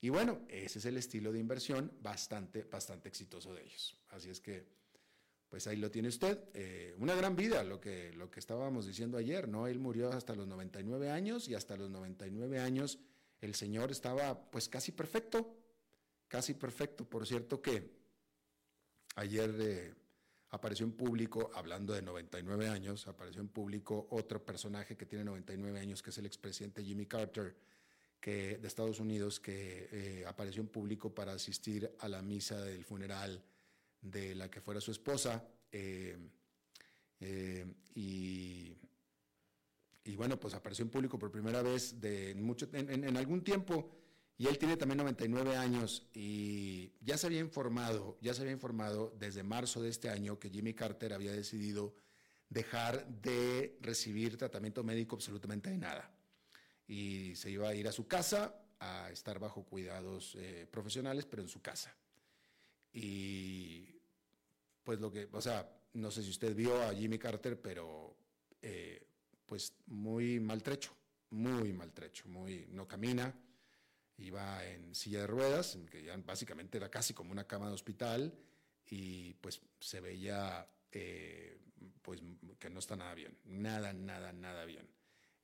Y 0.00 0.08
bueno, 0.08 0.40
ese 0.48 0.78
es 0.78 0.84
el 0.84 0.96
estilo 0.96 1.32
de 1.32 1.38
inversión 1.38 1.92
bastante, 2.00 2.64
bastante 2.64 3.08
exitoso 3.08 3.54
de 3.54 3.62
ellos. 3.62 3.96
Así 4.08 4.30
es 4.30 4.40
que, 4.40 4.66
pues 5.48 5.66
ahí 5.66 5.76
lo 5.76 5.90
tiene 5.90 6.08
usted. 6.08 6.38
Eh, 6.54 6.94
una 6.98 7.14
gran 7.14 7.36
vida, 7.36 7.62
lo 7.62 7.80
que, 7.80 8.12
lo 8.14 8.30
que 8.30 8.40
estábamos 8.40 8.86
diciendo 8.86 9.16
ayer, 9.16 9.48
¿no? 9.48 9.68
Él 9.68 9.78
murió 9.78 10.10
hasta 10.10 10.34
los 10.34 10.48
99 10.48 11.10
años 11.10 11.48
y 11.48 11.54
hasta 11.54 11.76
los 11.76 11.88
99 11.90 12.58
años 12.58 12.98
el 13.40 13.54
señor 13.54 13.92
estaba 13.92 14.50
pues 14.50 14.68
casi 14.68 14.90
perfecto, 14.90 15.56
casi 16.26 16.54
perfecto. 16.54 17.04
Por 17.04 17.26
cierto 17.26 17.62
que 17.62 17.90
ayer... 19.14 19.54
Eh, 19.60 20.01
apareció 20.52 20.84
en 20.84 20.92
público, 20.92 21.50
hablando 21.54 21.94
de 21.94 22.02
99 22.02 22.68
años, 22.68 23.08
apareció 23.08 23.40
en 23.40 23.48
público 23.48 24.06
otro 24.10 24.44
personaje 24.44 24.96
que 24.96 25.06
tiene 25.06 25.24
99 25.24 25.80
años, 25.80 26.02
que 26.02 26.10
es 26.10 26.18
el 26.18 26.26
expresidente 26.26 26.84
Jimmy 26.84 27.06
Carter 27.06 27.56
de 28.24 28.60
Estados 28.62 29.00
Unidos, 29.00 29.40
que 29.40 29.88
eh, 29.90 30.24
apareció 30.26 30.62
en 30.62 30.68
público 30.68 31.12
para 31.12 31.32
asistir 31.32 31.90
a 31.98 32.08
la 32.08 32.22
misa 32.22 32.60
del 32.60 32.84
funeral 32.84 33.42
de 34.00 34.34
la 34.34 34.48
que 34.50 34.60
fuera 34.60 34.80
su 34.80 34.92
esposa. 34.92 35.42
Eh, 35.72 36.16
eh, 37.18 37.66
y, 37.94 38.76
bueno, 40.14 40.38
pues 40.38 40.54
apareció 40.54 40.84
en 40.84 40.90
público 40.90 41.18
por 41.18 41.32
primera 41.32 41.62
vez 41.62 42.00
de 42.00 42.34
mucho, 42.34 42.68
en 42.72 43.16
algún 43.16 43.42
tiempo 43.42 44.01
y 44.38 44.46
él 44.46 44.58
tiene 44.58 44.76
también 44.76 44.98
99 44.98 45.56
años 45.56 46.08
y 46.14 46.92
ya 47.00 47.16
se 47.18 47.26
había 47.26 47.40
informado, 47.40 48.18
ya 48.20 48.34
se 48.34 48.42
había 48.42 48.52
informado 48.52 49.14
desde 49.18 49.42
marzo 49.42 49.82
de 49.82 49.90
este 49.90 50.08
año 50.08 50.38
que 50.38 50.50
Jimmy 50.50 50.74
Carter 50.74 51.12
había 51.12 51.32
decidido 51.32 51.94
dejar 52.48 53.06
de 53.06 53.78
recibir 53.80 54.36
tratamiento 54.36 54.82
médico 54.82 55.16
absolutamente 55.16 55.70
de 55.70 55.78
nada. 55.78 56.10
Y 56.86 57.34
se 57.36 57.50
iba 57.50 57.68
a 57.68 57.74
ir 57.74 57.88
a 57.88 57.92
su 57.92 58.06
casa 58.06 58.54
a 58.80 59.10
estar 59.10 59.38
bajo 59.38 59.64
cuidados 59.64 60.34
eh, 60.38 60.66
profesionales, 60.70 61.24
pero 61.24 61.42
en 61.42 61.48
su 61.48 61.62
casa. 61.62 61.94
Y 62.92 64.00
pues 64.82 65.00
lo 65.00 65.10
que, 65.10 65.28
o 65.32 65.40
sea, 65.40 65.70
no 65.94 66.10
sé 66.10 66.22
si 66.22 66.30
usted 66.30 66.54
vio 66.54 66.82
a 66.82 66.94
Jimmy 66.94 67.18
Carter, 67.18 67.60
pero 67.60 68.16
eh, 68.60 69.06
pues 69.46 69.74
muy 69.86 70.40
maltrecho, 70.40 70.92
muy 71.30 71.72
maltrecho, 71.72 72.28
muy, 72.28 72.66
no 72.70 72.86
camina, 72.88 73.34
iba 74.18 74.64
en 74.66 74.94
silla 74.94 75.20
de 75.20 75.26
ruedas, 75.26 75.78
que 75.90 76.02
ya 76.02 76.16
básicamente 76.18 76.78
era 76.78 76.90
casi 76.90 77.14
como 77.14 77.32
una 77.32 77.46
cama 77.46 77.68
de 77.68 77.74
hospital, 77.74 78.34
y 78.86 79.34
pues 79.34 79.60
se 79.80 80.00
veía 80.00 80.68
eh, 80.90 81.58
pues 82.02 82.20
que 82.58 82.70
no 82.70 82.78
está 82.78 82.96
nada 82.96 83.14
bien, 83.14 83.36
nada, 83.44 83.92
nada, 83.92 84.32
nada 84.32 84.64
bien. 84.64 84.88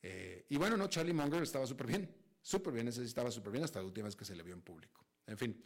Eh, 0.03 0.47
y 0.49 0.57
bueno, 0.57 0.77
no, 0.77 0.89
Charlie 0.89 1.13
Munger 1.13 1.43
estaba 1.43 1.67
súper 1.67 1.87
bien, 1.87 2.15
súper 2.43 2.73
bien, 2.73 2.89
ese 2.89 3.03
estaba 3.03 3.31
súper 3.31 3.53
bien 3.53 3.65
hasta 3.65 3.81
la 3.81 3.87
última 3.87 4.07
vez 4.07 4.17
que 4.17 4.25
se 4.25 4.37
le 4.37 4.43
vio 4.43 4.55
en 4.55 4.63
público. 4.63 5.05
En 5.27 5.39
fin, 5.39 5.63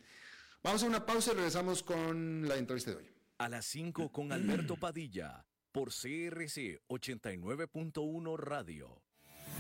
vamos 0.62 0.82
a 0.82 0.86
una 0.86 1.04
pausa 1.04 1.32
y 1.32 1.34
regresamos 1.36 1.82
con 1.82 2.46
la 2.48 2.56
entrevista 2.56 2.92
de 2.92 2.98
hoy. 2.98 3.10
a 3.38 3.48
las 3.48 3.66
5 3.66 4.12
con 4.12 4.32
Alberto 4.32 4.76
Padilla 4.76 5.44
por 5.72 5.88
CRC 5.88 6.82
89.1 6.88 8.38
Radio. 8.38 9.02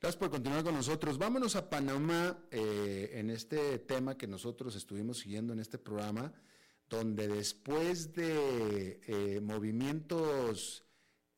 Gracias 0.00 0.20
por 0.20 0.30
continuar 0.30 0.62
con 0.62 0.74
nosotros. 0.74 1.18
Vámonos 1.18 1.56
a 1.56 1.68
Panamá 1.68 2.38
eh, 2.52 3.10
en 3.14 3.30
este 3.30 3.80
tema 3.80 4.16
que 4.16 4.28
nosotros 4.28 4.76
estuvimos 4.76 5.18
siguiendo 5.18 5.52
en 5.52 5.58
este 5.58 5.76
programa, 5.76 6.32
donde 6.88 7.26
después 7.26 8.12
de 8.12 9.00
eh, 9.08 9.40
movimientos 9.40 10.84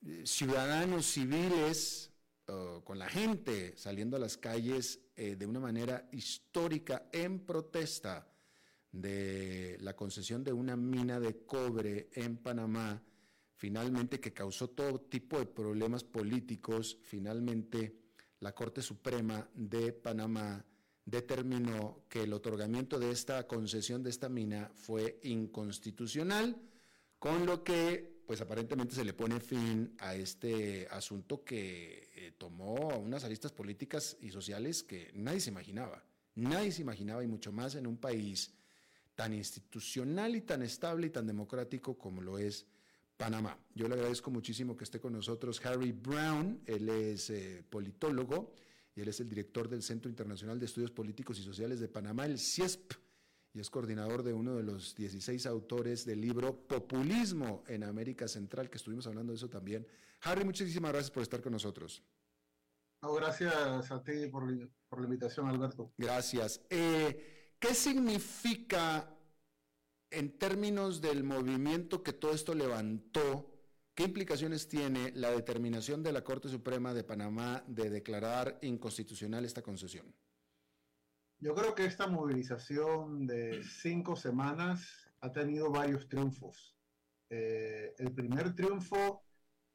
eh, 0.05 0.21
ciudadanos 0.25 1.07
civiles, 1.07 2.07
con 2.83 2.99
la 2.99 3.07
gente 3.07 3.77
saliendo 3.77 4.17
a 4.17 4.19
las 4.19 4.35
calles 4.35 4.99
de 5.15 5.45
una 5.45 5.61
manera 5.61 6.09
histórica 6.11 7.07
en 7.13 7.39
protesta, 7.45 8.27
de 8.91 9.77
la 9.79 9.95
concesión 9.95 10.43
de 10.43 10.51
una 10.51 10.75
mina 10.75 11.21
de 11.21 11.45
cobre 11.45 12.09
en 12.11 12.35
Panamá, 12.35 13.01
finalmente 13.55 14.19
que 14.19 14.33
causó 14.33 14.69
todo 14.69 14.99
tipo 14.99 15.39
de 15.39 15.45
problemas 15.45 16.03
políticos, 16.03 16.97
finalmente 17.03 18.00
la 18.41 18.53
Corte 18.53 18.81
Suprema 18.81 19.47
de 19.53 19.93
Panamá 19.93 20.63
determinó 21.05 22.03
que 22.09 22.23
el 22.23 22.33
otorgamiento 22.33 22.99
de 22.99 23.11
esta 23.11 23.47
concesión 23.47 24.03
de 24.03 24.09
esta 24.09 24.29
mina 24.29 24.71
fue 24.75 25.19
inconstitucional, 25.23 26.61
con 27.17 27.45
lo 27.45 27.63
que 27.63 28.21
pues 28.25 28.41
aparentemente 28.41 28.95
se 28.95 29.03
le 29.03 29.13
pone 29.13 29.39
fin 29.39 29.95
a 29.99 30.15
este 30.15 30.87
asunto 30.89 31.43
que 31.43 32.09
eh, 32.15 32.33
tomó 32.37 32.97
unas 32.97 33.23
aristas 33.23 33.51
políticas 33.51 34.17
y 34.21 34.31
sociales 34.31 34.83
que 34.83 35.11
nadie 35.13 35.41
se 35.41 35.49
imaginaba. 35.49 36.03
Nadie 36.35 36.71
se 36.71 36.81
imaginaba 36.81 37.23
y 37.23 37.27
mucho 37.27 37.51
más 37.51 37.75
en 37.75 37.85
un 37.87 37.97
país 37.97 38.53
tan 39.15 39.33
institucional 39.33 40.35
y 40.35 40.41
tan 40.41 40.61
estable 40.61 41.07
y 41.07 41.09
tan 41.09 41.27
democrático 41.27 41.97
como 41.97 42.21
lo 42.21 42.37
es 42.37 42.65
Panamá. 43.21 43.55
Yo 43.75 43.87
le 43.87 43.93
agradezco 43.93 44.31
muchísimo 44.31 44.75
que 44.75 44.83
esté 44.83 44.99
con 44.99 45.13
nosotros 45.13 45.63
Harry 45.63 45.91
Brown, 45.91 46.59
él 46.65 46.89
es 46.89 47.29
eh, 47.29 47.63
politólogo 47.69 48.51
y 48.95 49.01
él 49.01 49.09
es 49.09 49.19
el 49.19 49.29
director 49.29 49.69
del 49.69 49.83
Centro 49.83 50.09
Internacional 50.09 50.59
de 50.59 50.65
Estudios 50.65 50.89
Políticos 50.89 51.37
y 51.37 51.43
Sociales 51.43 51.79
de 51.79 51.87
Panamá, 51.87 52.25
el 52.25 52.39
CIESP, 52.39 52.93
y 53.53 53.59
es 53.59 53.69
coordinador 53.69 54.23
de 54.23 54.33
uno 54.33 54.55
de 54.55 54.63
los 54.63 54.95
16 54.95 55.45
autores 55.45 56.03
del 56.03 56.19
libro 56.19 56.67
Populismo 56.67 57.63
en 57.67 57.83
América 57.83 58.27
Central, 58.27 58.71
que 58.71 58.77
estuvimos 58.77 59.05
hablando 59.05 59.33
de 59.33 59.37
eso 59.37 59.49
también. 59.49 59.85
Harry, 60.23 60.43
muchísimas 60.43 60.91
gracias 60.91 61.11
por 61.11 61.21
estar 61.21 61.43
con 61.43 61.51
nosotros. 61.51 62.01
No, 63.03 63.13
gracias 63.13 63.91
a 63.91 64.03
ti 64.03 64.25
por, 64.31 64.47
por 64.89 64.99
la 64.99 65.05
invitación, 65.05 65.47
Alberto. 65.47 65.93
Gracias. 65.95 66.59
Eh, 66.71 67.53
¿Qué 67.59 67.75
significa 67.75 69.15
en 70.11 70.37
términos 70.37 71.01
del 71.01 71.23
movimiento 71.23 72.03
que 72.03 72.13
todo 72.13 72.33
esto 72.33 72.53
levantó? 72.53 73.47
¿Qué 73.95 74.03
implicaciones 74.03 74.67
tiene 74.67 75.11
la 75.15 75.31
determinación 75.31 76.03
de 76.03 76.13
la 76.13 76.23
Corte 76.23 76.49
Suprema 76.49 76.93
de 76.93 77.03
Panamá 77.03 77.63
de 77.67 77.89
declarar 77.89 78.57
inconstitucional 78.61 79.45
esta 79.45 79.61
concesión? 79.61 80.13
Yo 81.39 81.55
creo 81.55 81.73
que 81.73 81.85
esta 81.85 82.07
movilización 82.07 83.25
de 83.25 83.63
cinco 83.63 84.15
semanas 84.15 85.09
ha 85.21 85.31
tenido 85.31 85.71
varios 85.71 86.07
triunfos. 86.07 86.77
Eh, 87.29 87.95
el 87.97 88.13
primer 88.13 88.53
triunfo 88.53 89.23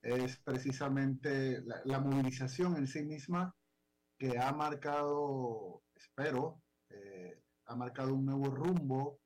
es 0.02 0.38
precisamente 0.38 1.62
la, 1.62 1.82
la, 1.84 1.98
movilización 1.98 2.76
en 2.76 2.86
sí 2.86 3.02
misma 3.02 3.54
que 4.18 4.38
ha 4.38 4.52
marcado, 4.52 5.82
espero, 5.94 6.62
eh, 6.90 7.42
ha 7.66 7.74
marcado 7.74 8.14
un 8.14 8.26
nuevo 8.26 8.46
rumbo 8.46 9.20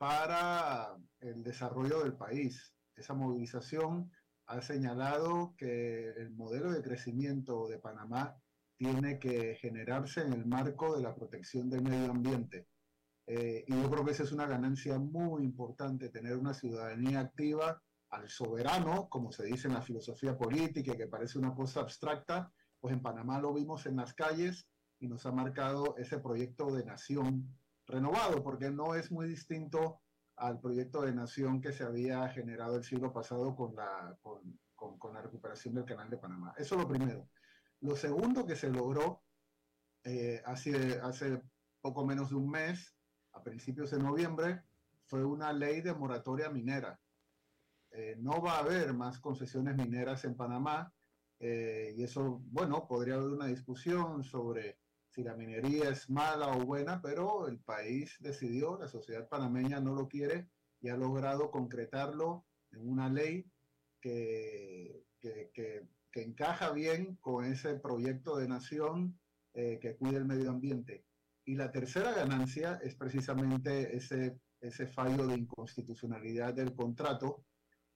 para 0.00 0.96
el 1.20 1.42
desarrollo 1.42 2.02
del 2.02 2.14
país. 2.14 2.74
Esa 2.96 3.12
movilización 3.12 4.10
ha 4.46 4.62
señalado 4.62 5.54
que 5.58 6.08
el 6.16 6.30
modelo 6.30 6.72
de 6.72 6.80
crecimiento 6.80 7.68
de 7.68 7.78
Panamá 7.78 8.34
tiene 8.78 9.18
que 9.18 9.56
generarse 9.56 10.22
en 10.22 10.32
el 10.32 10.46
marco 10.46 10.96
de 10.96 11.02
la 11.02 11.14
protección 11.14 11.68
del 11.68 11.82
medio 11.82 12.12
ambiente. 12.12 12.66
Eh, 13.26 13.66
y 13.68 13.74
yo 13.74 13.90
creo 13.90 14.02
que 14.02 14.12
esa 14.12 14.22
es 14.22 14.32
una 14.32 14.46
ganancia 14.46 14.98
muy 14.98 15.44
importante, 15.44 16.08
tener 16.08 16.38
una 16.38 16.54
ciudadanía 16.54 17.20
activa 17.20 17.82
al 18.08 18.26
soberano, 18.30 19.06
como 19.10 19.32
se 19.32 19.44
dice 19.44 19.68
en 19.68 19.74
la 19.74 19.82
filosofía 19.82 20.34
política, 20.34 20.96
que 20.96 21.08
parece 21.08 21.38
una 21.38 21.54
cosa 21.54 21.80
abstracta, 21.80 22.50
pues 22.80 22.94
en 22.94 23.02
Panamá 23.02 23.38
lo 23.38 23.52
vimos 23.52 23.84
en 23.84 23.96
las 23.96 24.14
calles 24.14 24.66
y 24.98 25.08
nos 25.08 25.26
ha 25.26 25.32
marcado 25.32 25.94
ese 25.98 26.18
proyecto 26.20 26.74
de 26.74 26.86
nación 26.86 27.54
renovado, 27.90 28.42
porque 28.42 28.70
no 28.70 28.94
es 28.94 29.10
muy 29.10 29.28
distinto 29.28 30.00
al 30.36 30.58
proyecto 30.60 31.02
de 31.02 31.14
nación 31.14 31.60
que 31.60 31.72
se 31.72 31.84
había 31.84 32.28
generado 32.28 32.76
el 32.76 32.84
siglo 32.84 33.12
pasado 33.12 33.54
con 33.54 33.74
la, 33.76 34.16
con, 34.22 35.14
la 35.14 35.22
recuperación 35.22 35.74
del 35.74 35.84
canal 35.84 36.08
de 36.08 36.16
Panamá. 36.16 36.54
Eso 36.56 36.76
es 36.76 36.80
lo 36.80 36.88
primero. 36.88 37.28
Lo 37.80 37.96
segundo 37.96 38.46
que 38.46 38.56
se 38.56 38.70
logró 38.70 39.22
eh, 40.04 40.40
hace, 40.46 40.98
hace 41.00 41.42
poco 41.80 42.06
menos 42.06 42.30
de 42.30 42.36
un 42.36 42.50
mes, 42.50 42.96
a 43.32 43.42
principios 43.42 43.90
de 43.90 43.98
noviembre, 43.98 44.62
fue 45.06 45.24
una 45.24 45.52
ley 45.52 45.82
de 45.82 45.92
moratoria 45.92 46.48
minera. 46.48 46.98
Eh, 47.90 48.16
no 48.18 48.40
va 48.40 48.56
a 48.56 48.60
haber 48.60 48.94
más 48.94 49.18
concesiones 49.18 49.76
mineras 49.76 50.24
en 50.24 50.36
Panamá 50.36 50.92
eh, 51.40 51.94
y 51.96 52.04
eso, 52.04 52.40
bueno, 52.44 52.86
podría 52.86 53.14
haber 53.14 53.30
una 53.30 53.46
discusión 53.46 54.22
sobre 54.22 54.78
si 55.10 55.24
la 55.24 55.34
minería 55.34 55.90
es 55.90 56.08
mala 56.08 56.48
o 56.48 56.64
buena, 56.64 57.00
pero 57.02 57.48
el 57.48 57.58
país 57.58 58.16
decidió, 58.20 58.78
la 58.78 58.88
sociedad 58.88 59.28
panameña 59.28 59.80
no 59.80 59.94
lo 59.94 60.08
quiere 60.08 60.48
y 60.80 60.88
ha 60.88 60.96
logrado 60.96 61.50
concretarlo 61.50 62.46
en 62.72 62.88
una 62.88 63.08
ley 63.08 63.44
que, 64.00 65.04
que, 65.18 65.50
que, 65.52 66.22
encaja 66.22 66.70
bien 66.72 67.16
con 67.16 67.44
ese 67.44 67.74
proyecto 67.74 68.36
de 68.36 68.48
nación 68.48 69.18
eh, 69.54 69.78
que 69.80 69.96
cuide 69.96 70.18
el 70.18 70.24
medio 70.24 70.50
ambiente. 70.50 71.04
Y 71.44 71.56
la 71.56 71.72
tercera 71.72 72.12
ganancia 72.12 72.80
es 72.82 72.94
precisamente 72.94 73.96
ese, 73.96 74.38
ese 74.60 74.86
fallo 74.86 75.26
de 75.26 75.34
inconstitucionalidad 75.34 76.54
del 76.54 76.74
contrato, 76.74 77.44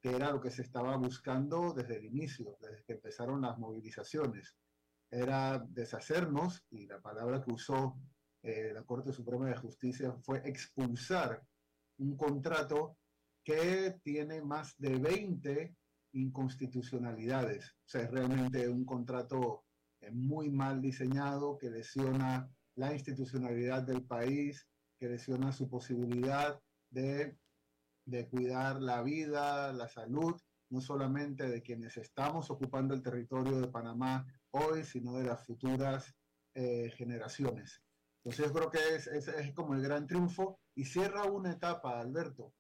que 0.00 0.10
era 0.10 0.32
lo 0.32 0.40
que 0.40 0.50
se 0.50 0.62
estaba 0.62 0.96
buscando 0.96 1.72
desde 1.72 1.98
el 1.98 2.06
inicio, 2.06 2.56
desde 2.60 2.84
que 2.84 2.94
empezaron 2.94 3.42
las 3.42 3.58
movilizaciones 3.58 4.56
era 5.14 5.64
deshacernos, 5.68 6.64
y 6.70 6.86
la 6.86 7.00
palabra 7.00 7.42
que 7.42 7.52
usó 7.52 7.96
eh, 8.42 8.72
la 8.74 8.82
Corte 8.82 9.12
Suprema 9.12 9.48
de 9.48 9.56
Justicia 9.56 10.12
fue 10.22 10.42
expulsar 10.44 11.42
un 11.98 12.16
contrato 12.16 12.98
que 13.44 13.96
tiene 14.02 14.42
más 14.42 14.74
de 14.78 14.98
20 14.98 15.76
inconstitucionalidades. 16.14 17.70
O 17.70 17.88
sea, 17.88 18.02
es 18.02 18.10
realmente 18.10 18.68
un 18.68 18.84
contrato 18.84 19.64
eh, 20.00 20.10
muy 20.10 20.50
mal 20.50 20.80
diseñado 20.80 21.56
que 21.58 21.70
lesiona 21.70 22.50
la 22.76 22.92
institucionalidad 22.92 23.82
del 23.82 24.02
país, 24.02 24.66
que 24.98 25.08
lesiona 25.08 25.52
su 25.52 25.68
posibilidad 25.68 26.60
de, 26.90 27.38
de 28.06 28.28
cuidar 28.28 28.80
la 28.80 29.02
vida, 29.02 29.72
la 29.72 29.88
salud, 29.88 30.34
no 30.70 30.80
solamente 30.80 31.48
de 31.48 31.62
quienes 31.62 31.96
estamos 31.96 32.50
ocupando 32.50 32.94
el 32.94 33.02
territorio 33.02 33.60
de 33.60 33.68
Panamá 33.68 34.26
hoy, 34.54 34.84
sino 34.84 35.18
de 35.18 35.24
las 35.24 35.44
futuras 35.44 36.14
eh, 36.54 36.90
generaciones. 36.96 37.82
Entonces 38.22 38.46
yo 38.46 38.52
creo 38.52 38.70
que 38.70 38.94
es, 38.96 39.06
es, 39.06 39.28
es, 39.28 39.52
como 39.52 39.74
el 39.74 39.82
gran 39.82 40.06
triunfo. 40.06 40.58
Y 40.76 40.84
cierra 40.84 41.24
una 41.24 41.52
etapa, 41.52 42.00
Alberto, 42.00 42.54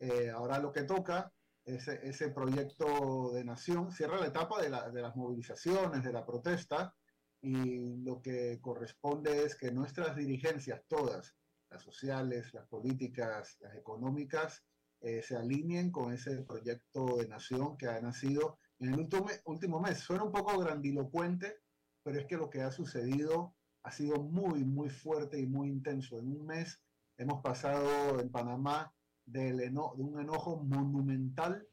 Eh, 0.00 0.30
ahora 0.30 0.60
lo 0.60 0.70
que 0.70 0.84
toca 0.84 1.32
ese, 1.64 1.98
ese 2.08 2.30
proyecto 2.30 3.32
de 3.32 3.44
nación. 3.44 3.90
Cierra 3.90 4.20
la 4.20 4.28
etapa 4.28 4.62
de, 4.62 4.70
la, 4.70 4.90
de, 4.90 5.02
las 5.02 5.16
movilizaciones, 5.16 6.04
de 6.04 6.12
la 6.12 6.24
protesta, 6.24 6.94
y 7.42 7.96
lo 8.04 8.20
que 8.22 8.58
corresponde 8.60 9.44
es 9.44 9.56
que 9.56 9.72
nuestras 9.72 10.14
dirigencias, 10.14 10.82
todas, 10.86 11.34
las 11.70 11.82
sociales, 11.82 12.54
las 12.54 12.66
políticas, 12.68 13.56
las 13.60 13.74
económicas, 13.74 14.62
eh, 15.00 15.22
se 15.22 15.36
alineen 15.36 15.90
con 15.90 16.12
ese 16.12 16.42
proyecto 16.42 17.18
de 17.18 17.28
nación 17.28 17.76
que 17.76 17.88
ha 17.88 18.00
nacido 18.00 18.58
en 18.80 18.94
el 18.94 19.00
último, 19.00 19.26
último 19.44 19.80
mes. 19.80 19.98
Suena 19.98 20.24
un 20.24 20.32
poco 20.32 20.58
grandilocuente, 20.58 21.60
pero 22.02 22.18
es 22.18 22.26
que 22.26 22.36
lo 22.36 22.50
que 22.50 22.62
ha 22.62 22.70
sucedido 22.70 23.54
ha 23.82 23.90
sido 23.90 24.22
muy, 24.22 24.64
muy 24.64 24.90
fuerte 24.90 25.38
y 25.38 25.46
muy 25.46 25.68
intenso. 25.68 26.18
En 26.18 26.28
un 26.28 26.46
mes 26.46 26.80
hemos 27.16 27.42
pasado 27.42 28.20
en 28.20 28.30
Panamá 28.30 28.92
del 29.24 29.60
eno 29.60 29.92
de 29.96 30.02
un 30.02 30.20
enojo 30.20 30.56
monumental 30.56 31.66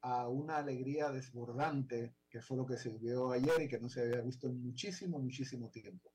a 0.00 0.28
una 0.28 0.58
alegría 0.58 1.10
desbordante, 1.10 2.14
que 2.30 2.40
fue 2.40 2.56
lo 2.56 2.66
que 2.66 2.76
se 2.76 2.90
vio 2.90 3.32
ayer 3.32 3.62
y 3.62 3.68
que 3.68 3.80
no 3.80 3.88
se 3.88 4.02
había 4.02 4.20
visto 4.20 4.46
en 4.46 4.62
muchísimo, 4.62 5.18
muchísimo 5.18 5.70
tiempo. 5.70 6.12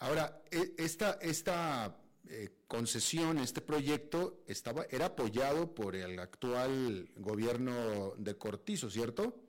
Ahora, 0.00 0.42
e, 0.50 0.74
esta, 0.78 1.18
esta 1.20 2.00
eh, 2.28 2.62
concesión, 2.66 3.38
este 3.38 3.60
proyecto, 3.60 4.42
estaba, 4.46 4.84
era 4.90 5.06
apoyado 5.06 5.74
por 5.74 5.96
el 5.96 6.18
actual 6.18 7.10
gobierno 7.16 8.14
de 8.16 8.36
Cortizo, 8.36 8.88
¿cierto? 8.90 9.47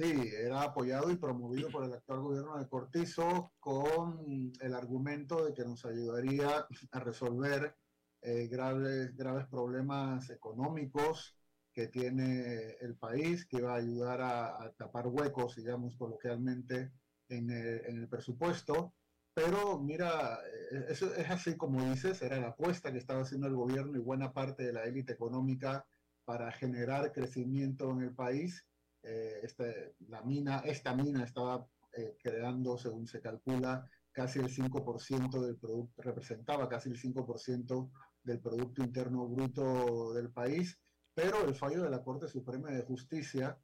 Sí, 0.00 0.30
era 0.34 0.62
apoyado 0.62 1.10
y 1.10 1.16
promovido 1.16 1.68
por 1.68 1.84
el 1.84 1.92
actual 1.92 2.20
gobierno 2.20 2.58
de 2.58 2.66
Cortizo 2.66 3.52
con 3.60 4.50
el 4.58 4.74
argumento 4.74 5.44
de 5.44 5.52
que 5.52 5.62
nos 5.62 5.84
ayudaría 5.84 6.66
a 6.92 7.00
resolver 7.00 7.76
eh, 8.22 8.48
graves, 8.48 9.14
graves 9.14 9.46
problemas 9.48 10.30
económicos 10.30 11.36
que 11.70 11.88
tiene 11.88 12.76
el 12.80 12.96
país, 12.96 13.44
que 13.44 13.60
va 13.60 13.74
a 13.74 13.76
ayudar 13.76 14.22
a, 14.22 14.72
tapar 14.78 15.06
huecos, 15.06 15.56
digamos 15.56 15.96
coloquialmente, 15.98 16.92
en 17.28 17.50
el, 17.50 17.84
en 17.84 17.98
el 17.98 18.08
presupuesto 18.08 18.94
pero 19.34 19.78
mira, 19.78 20.38
eh, 20.72 20.86
es 20.90 21.02
así 21.30 21.56
como 21.56 21.82
dices, 21.90 22.20
era 22.22 22.40
la 22.40 22.48
apuesta 22.48 22.92
que 22.92 22.98
estaba 22.98 23.22
haciendo 23.22 23.46
el 23.46 23.54
gobierno 23.54 23.96
y 23.96 24.00
buena 24.00 24.32
parte 24.32 24.64
de 24.64 24.72
la 24.72 24.84
élite 24.84 25.12
económica 25.12 25.86
para 26.24 26.50
generar 26.52 27.12
crecimiento 27.12 27.90
en 27.92 28.02
el 28.02 28.14
país. 28.14 28.64
Eh, 29.02 29.40
este, 29.42 29.94
la 30.08 30.22
mina, 30.22 30.60
esta 30.60 30.94
mina 30.94 31.24
estaba 31.24 31.66
eh, 31.96 32.16
creando, 32.22 32.76
según 32.76 33.06
se 33.06 33.20
calcula, 33.20 33.88
casi 34.12 34.38
el 34.38 34.48
5% 34.48 35.40
del 35.40 35.56
producto, 35.56 36.02
representaba 36.02 36.68
casi 36.68 36.90
el 36.90 37.00
5% 37.00 37.90
del 38.22 38.40
Producto 38.40 38.82
Interno 38.82 39.26
Bruto 39.28 40.12
del 40.12 40.30
país, 40.30 40.78
pero 41.14 41.46
el 41.46 41.54
fallo 41.54 41.82
de 41.82 41.90
la 41.90 42.02
Corte 42.02 42.28
Suprema 42.28 42.70
de 42.70 42.82
Justicia 42.82 43.58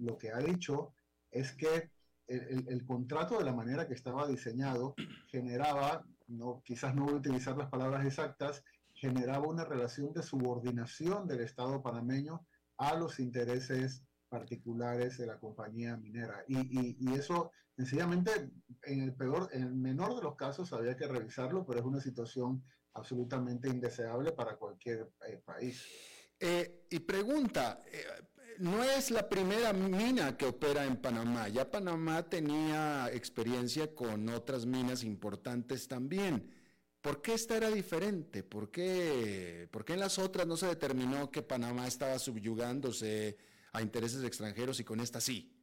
lo 0.00 0.18
que 0.18 0.30
ha 0.30 0.38
dicho 0.40 0.92
es 1.30 1.52
que 1.54 1.90
el, 2.28 2.84
contrato 2.84 3.38
de 3.38 3.44
la 3.44 3.54
manera 3.54 3.88
que 3.88 3.94
estaba 3.94 4.26
diseñado 4.26 4.94
generaba, 5.28 6.04
no, 6.26 6.62
quizás 6.64 6.94
no 6.94 7.04
voy 7.04 7.14
a 7.14 7.18
utilizar 7.18 7.56
las 7.56 7.70
palabras 7.70 8.04
exactas, 8.04 8.62
generaba 8.92 9.48
una 9.48 9.64
relación 9.64 10.12
de 10.12 10.22
subordinación 10.22 11.26
del 11.26 11.40
Estado 11.40 11.82
panameño 11.82 12.46
a 12.76 12.94
los 12.94 13.18
intereses 13.18 14.04
particulares 14.28 15.18
de 15.18 15.26
la 15.26 15.38
compañía 15.38 15.96
minera. 15.96 16.44
Y, 16.46 17.12
eso, 17.14 17.50
sencillamente, 17.76 18.50
en 18.82 19.02
el 19.02 19.14
peor, 19.14 19.48
el 19.52 19.74
menor 19.74 20.14
de 20.16 20.22
los 20.22 20.36
casos 20.36 20.72
había 20.72 20.96
que 20.96 21.06
revisarlo, 21.06 21.64
pero 21.66 21.80
es 21.80 21.86
una 21.86 22.00
situación 22.00 22.62
absolutamente 22.94 23.68
indeseable 23.68 24.32
para 24.32 24.56
cualquier 24.56 25.10
eh, 25.26 25.40
país. 25.44 25.84
Eh, 26.40 26.86
y 26.90 27.00
pregunta, 27.00 27.82
eh, 27.86 28.04
no 28.58 28.82
es 28.82 29.10
la 29.10 29.28
primera 29.28 29.72
mina 29.72 30.36
que 30.36 30.46
opera 30.46 30.84
en 30.84 30.96
Panamá. 30.96 31.48
Ya 31.48 31.70
Panamá 31.70 32.28
tenía 32.28 33.10
experiencia 33.12 33.94
con 33.94 34.28
otras 34.28 34.66
minas 34.66 35.04
importantes 35.04 35.88
también. 35.88 36.54
¿Por 37.00 37.22
qué 37.22 37.34
esta 37.34 37.56
era 37.56 37.70
diferente? 37.70 38.42
¿Por 38.42 38.70
qué, 38.70 39.68
¿Por 39.70 39.84
qué 39.84 39.94
en 39.94 40.00
las 40.00 40.18
otras 40.18 40.46
no 40.46 40.56
se 40.56 40.66
determinó 40.66 41.30
que 41.30 41.42
Panamá 41.42 41.86
estaba 41.86 42.18
subyugándose 42.18 43.36
a 43.72 43.82
intereses 43.82 44.22
extranjeros 44.24 44.80
y 44.80 44.84
con 44.84 45.00
esta 45.00 45.20
sí? 45.20 45.54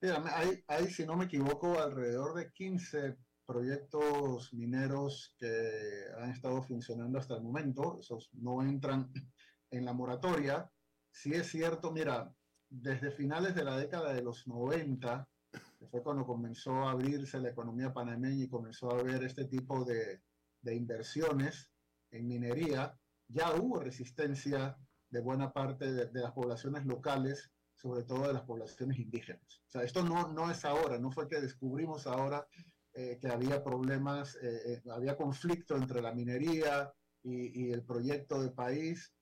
hay, 0.00 0.64
hay, 0.68 0.86
si 0.88 1.04
no 1.04 1.16
me 1.16 1.24
equivoco, 1.24 1.80
alrededor 1.80 2.34
de 2.34 2.52
15 2.52 3.16
proyectos 3.46 4.52
mineros 4.52 5.34
que 5.38 6.04
han 6.20 6.30
estado 6.30 6.62
funcionando 6.62 7.18
hasta 7.18 7.34
el 7.34 7.42
momento. 7.42 7.98
Esos 8.00 8.30
no 8.34 8.62
entran 8.62 9.12
en 9.70 9.84
la 9.84 9.92
moratoria 9.92 10.70
sí 11.18 11.32
es 11.32 11.48
cierto, 11.48 11.90
mira, 11.90 12.32
desde 12.68 13.10
finales 13.10 13.54
de 13.54 13.64
la 13.64 13.76
década 13.76 14.12
de 14.12 14.22
los 14.22 14.46
90, 14.46 15.28
que 15.50 15.86
fue 15.86 16.02
cuando 16.02 16.24
comenzó 16.24 16.86
a 16.86 16.92
abrirse 16.92 17.40
la 17.40 17.50
economía 17.50 17.92
panameña 17.92 18.44
y 18.44 18.48
comenzó 18.48 18.90
a 18.90 19.00
haber 19.00 19.24
este 19.24 19.46
tipo 19.46 19.84
de, 19.84 20.22
de 20.62 20.74
inversiones 20.74 21.70
en 22.10 22.28
minería, 22.28 22.96
ya 23.28 23.52
hubo 23.54 23.80
resistencia 23.80 24.76
de 25.10 25.20
buena 25.20 25.52
parte 25.52 25.92
de, 25.92 26.10
las 26.12 26.32
poblaciones 26.32 26.84
locales, 26.84 27.50
sobre 27.74 28.02
todo 28.02 28.26
de 28.26 28.32
las 28.32 28.42
poblaciones 28.42 28.98
indígenas. 28.98 29.62
O 29.68 29.70
sea, 29.70 29.82
esto 29.82 30.02
no, 30.02 30.32
no 30.32 30.50
es 30.50 30.64
ahora, 30.64 30.98
no 30.98 31.10
fue 31.10 31.28
que 31.28 31.40
descubrimos 31.40 32.06
ahora 32.06 32.46
eh, 32.94 33.18
que 33.20 33.28
había 33.28 33.62
problemas, 33.62 34.36
eh, 34.42 34.72
eh, 34.72 34.82
había 34.90 35.16
conflicto 35.16 35.76
entre 35.76 36.02
la 36.02 36.12
minería 36.12 36.92
y, 37.22 37.70
el 37.70 37.82
proyecto 37.82 38.42
de 38.42 38.50
país 38.50 39.12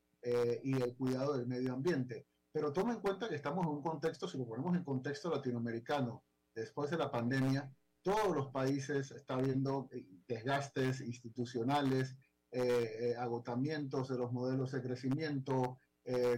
y 0.63 0.81
el 0.81 0.97
cuidado 0.97 1.37
del 1.37 1.47
medio 1.47 1.73
ambiente. 1.73 2.27
Pero 2.53 2.73
toma 2.73 2.95
en 2.95 3.01
cuenta 3.01 3.29
que 3.29 3.35
estamos 3.35 3.65
en 3.67 3.73
un 3.73 3.83
contexto, 3.83 4.29
si 4.29 4.39
lo 4.39 4.47
ponemos 4.47 4.77
en 4.77 4.85
contexto 4.85 5.31
latinoamericano, 5.31 6.25
después 6.55 6.91
de 6.91 6.99
la 6.99 7.11
pandemia, 7.11 7.71
todos 8.03 8.35
los 8.35 8.49
países 8.49 9.11
están 9.11 9.43
viendo 9.43 9.89
desgastes 10.27 11.01
institucionales, 11.01 12.17
eh, 12.53 13.15
agotamientos 13.19 14.09
de 14.09 14.19
los 14.19 14.33
modelos 14.33 14.73
de 14.73 14.83
crecimiento, 14.83 15.79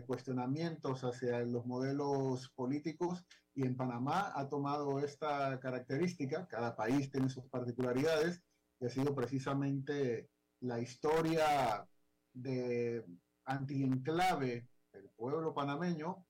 cuestionamientos 0.07 1.05
hacia 1.05 1.41
los 1.41 1.67
modelos 1.67 2.49
políticos 2.57 3.27
y 3.59 3.67
en 3.67 3.77
Panamá 3.77 4.33
ha 4.37 4.49
tomado 4.49 5.01
esta 5.01 5.59
característica, 5.59 6.47
cada 6.47 6.77
país 6.77 7.11
tiene 7.11 7.29
sus 7.29 7.45
particularidades, 7.47 8.41
y 8.79 8.87
ha 8.87 8.89
sido 8.89 9.17
precisamente 9.17 10.31
la 10.61 10.79
historia 10.79 11.85
de 12.33 13.05
anti-enclave 13.47 14.69
del 14.93 15.09
pueblo 15.11 15.53
panameño, 15.53 16.25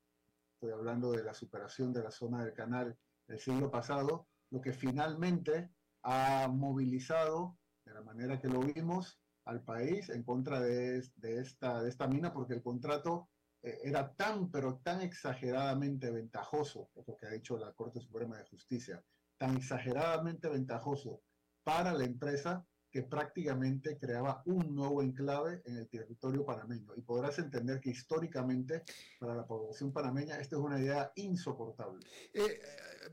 estoy 0.54 0.72
hablando 0.72 1.12
de 1.12 1.22
la 1.22 1.34
superación 1.34 1.92
de 1.92 2.02
la 2.02 2.10
zona 2.10 2.42
del 2.42 2.54
canal 2.54 2.96
del 3.26 3.38
siglo 3.38 3.70
pasado, 3.70 4.26
lo 4.50 4.62
que 4.62 4.72
finalmente 4.72 5.70
ha 6.04 6.48
movilizado, 6.48 7.58
de 7.84 7.92
la 7.92 8.00
manera 8.00 8.40
que 8.40 8.48
lo 8.48 8.60
vimos, 8.60 9.20
al 9.48 9.62
país 9.62 10.10
en 10.10 10.22
contra 10.22 10.60
de, 10.60 10.98
esta, 11.22 11.82
de 11.82 11.88
esta 11.88 12.06
mina, 12.06 12.32
porque 12.34 12.52
el 12.52 12.62
contrato 12.62 13.30
eh, 13.62 13.78
era 13.82 14.14
tan, 14.14 14.50
pero 14.50 14.76
tan 14.76 15.00
exageradamente 15.00 16.10
ventajoso, 16.10 16.90
es 16.94 17.08
lo 17.08 17.16
que 17.16 17.26
ha 17.26 17.30
dicho 17.30 17.56
la 17.56 17.72
Corte 17.72 17.98
Suprema 17.98 18.36
de 18.36 18.44
Justicia, 18.44 19.02
tan 19.38 19.56
exageradamente 19.56 20.48
ventajoso 20.48 21.22
para 21.64 21.94
la 21.94 22.04
empresa 22.04 22.66
que 22.90 23.02
prácticamente 23.02 23.98
creaba 23.98 24.42
un 24.46 24.74
nuevo 24.74 25.02
enclave 25.02 25.62
en 25.66 25.76
el 25.76 25.88
territorio 25.88 26.44
panameño. 26.44 26.94
Y 26.96 27.02
podrás 27.02 27.38
entender 27.38 27.80
que 27.80 27.90
históricamente 27.90 28.82
para 29.18 29.34
la 29.34 29.46
población 29.46 29.92
panameña 29.92 30.38
esta 30.38 30.56
es 30.56 30.62
una 30.62 30.80
idea 30.80 31.12
insoportable. 31.16 32.04
Eh, 32.32 32.40
eh, 32.42 32.60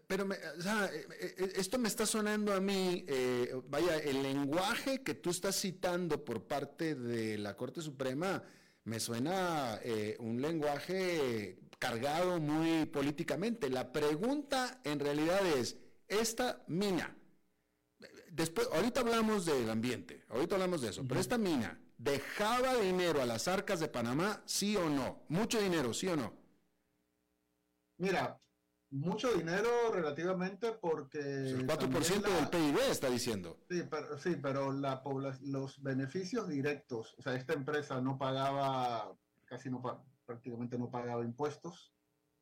pero 0.08 0.28
eh, 0.32 1.54
esto 1.56 1.78
me 1.78 1.88
está 1.88 2.06
sonando 2.06 2.54
a 2.54 2.62
mí, 2.62 3.06
vaya, 3.68 3.98
el 3.98 4.24
lenguaje 4.24 5.04
que 5.04 5.16
tú 5.16 5.30
estás 5.30 5.56
citando 5.56 6.24
por 6.24 6.48
parte 6.48 6.96
de 6.96 7.38
la 7.38 7.56
Corte 7.56 7.82
Suprema 7.82 8.44
me 8.84 9.00
suena 9.00 9.80
un 10.20 10.42
lenguaje 10.42 11.58
cargado 11.80 12.40
muy 12.40 12.86
políticamente. 12.86 13.70
La 13.70 13.92
pregunta 13.92 14.80
en 14.84 15.00
realidad 15.00 15.46
es, 15.58 15.78
esta 16.08 16.64
mina, 16.68 17.18
después, 18.36 18.68
ahorita 18.74 19.02
hablamos 19.02 19.46
del 19.46 19.70
ambiente, 19.70 20.26
ahorita 20.30 20.56
hablamos 20.56 20.82
de 20.82 20.90
eso, 20.90 21.06
pero 21.08 21.20
esta 21.20 21.38
mina, 21.38 21.80
¿dejaba 21.98 22.76
dinero 22.76 23.22
a 23.22 23.26
las 23.26 23.48
arcas 23.48 23.80
de 23.80 23.88
Panamá, 23.88 24.44
sí 24.46 24.76
o 24.76 24.90
no? 24.90 25.24
Mucho 25.30 25.60
dinero, 25.62 25.94
sí 25.94 26.08
o 26.08 26.16
no? 26.16 26.34
Mira, 27.98 28.40
mucho 28.92 29.34
dinero 29.34 29.70
relativamente 29.94 30.74
porque... 30.74 31.20
El 31.20 31.66
4% 31.66 32.22
del 32.22 32.50
PIB 32.50 32.80
está 32.92 33.10
diciendo. 33.10 33.58
Sí, 33.70 33.84
pero, 33.90 34.18
sí, 34.18 34.36
pero 34.42 34.72
la 34.74 35.02
los 35.42 35.82
beneficios 35.82 36.48
directos, 36.48 37.16
o 37.18 37.22
sea, 37.22 37.36
esta 37.36 37.54
empresa 37.54 38.02
no 38.02 38.18
pagaba, 38.18 39.16
casi 39.46 39.70
no 39.70 39.82
prácticamente 40.26 40.78
no 40.78 40.92
pagaba 40.92 41.24
impuestos, 41.24 41.94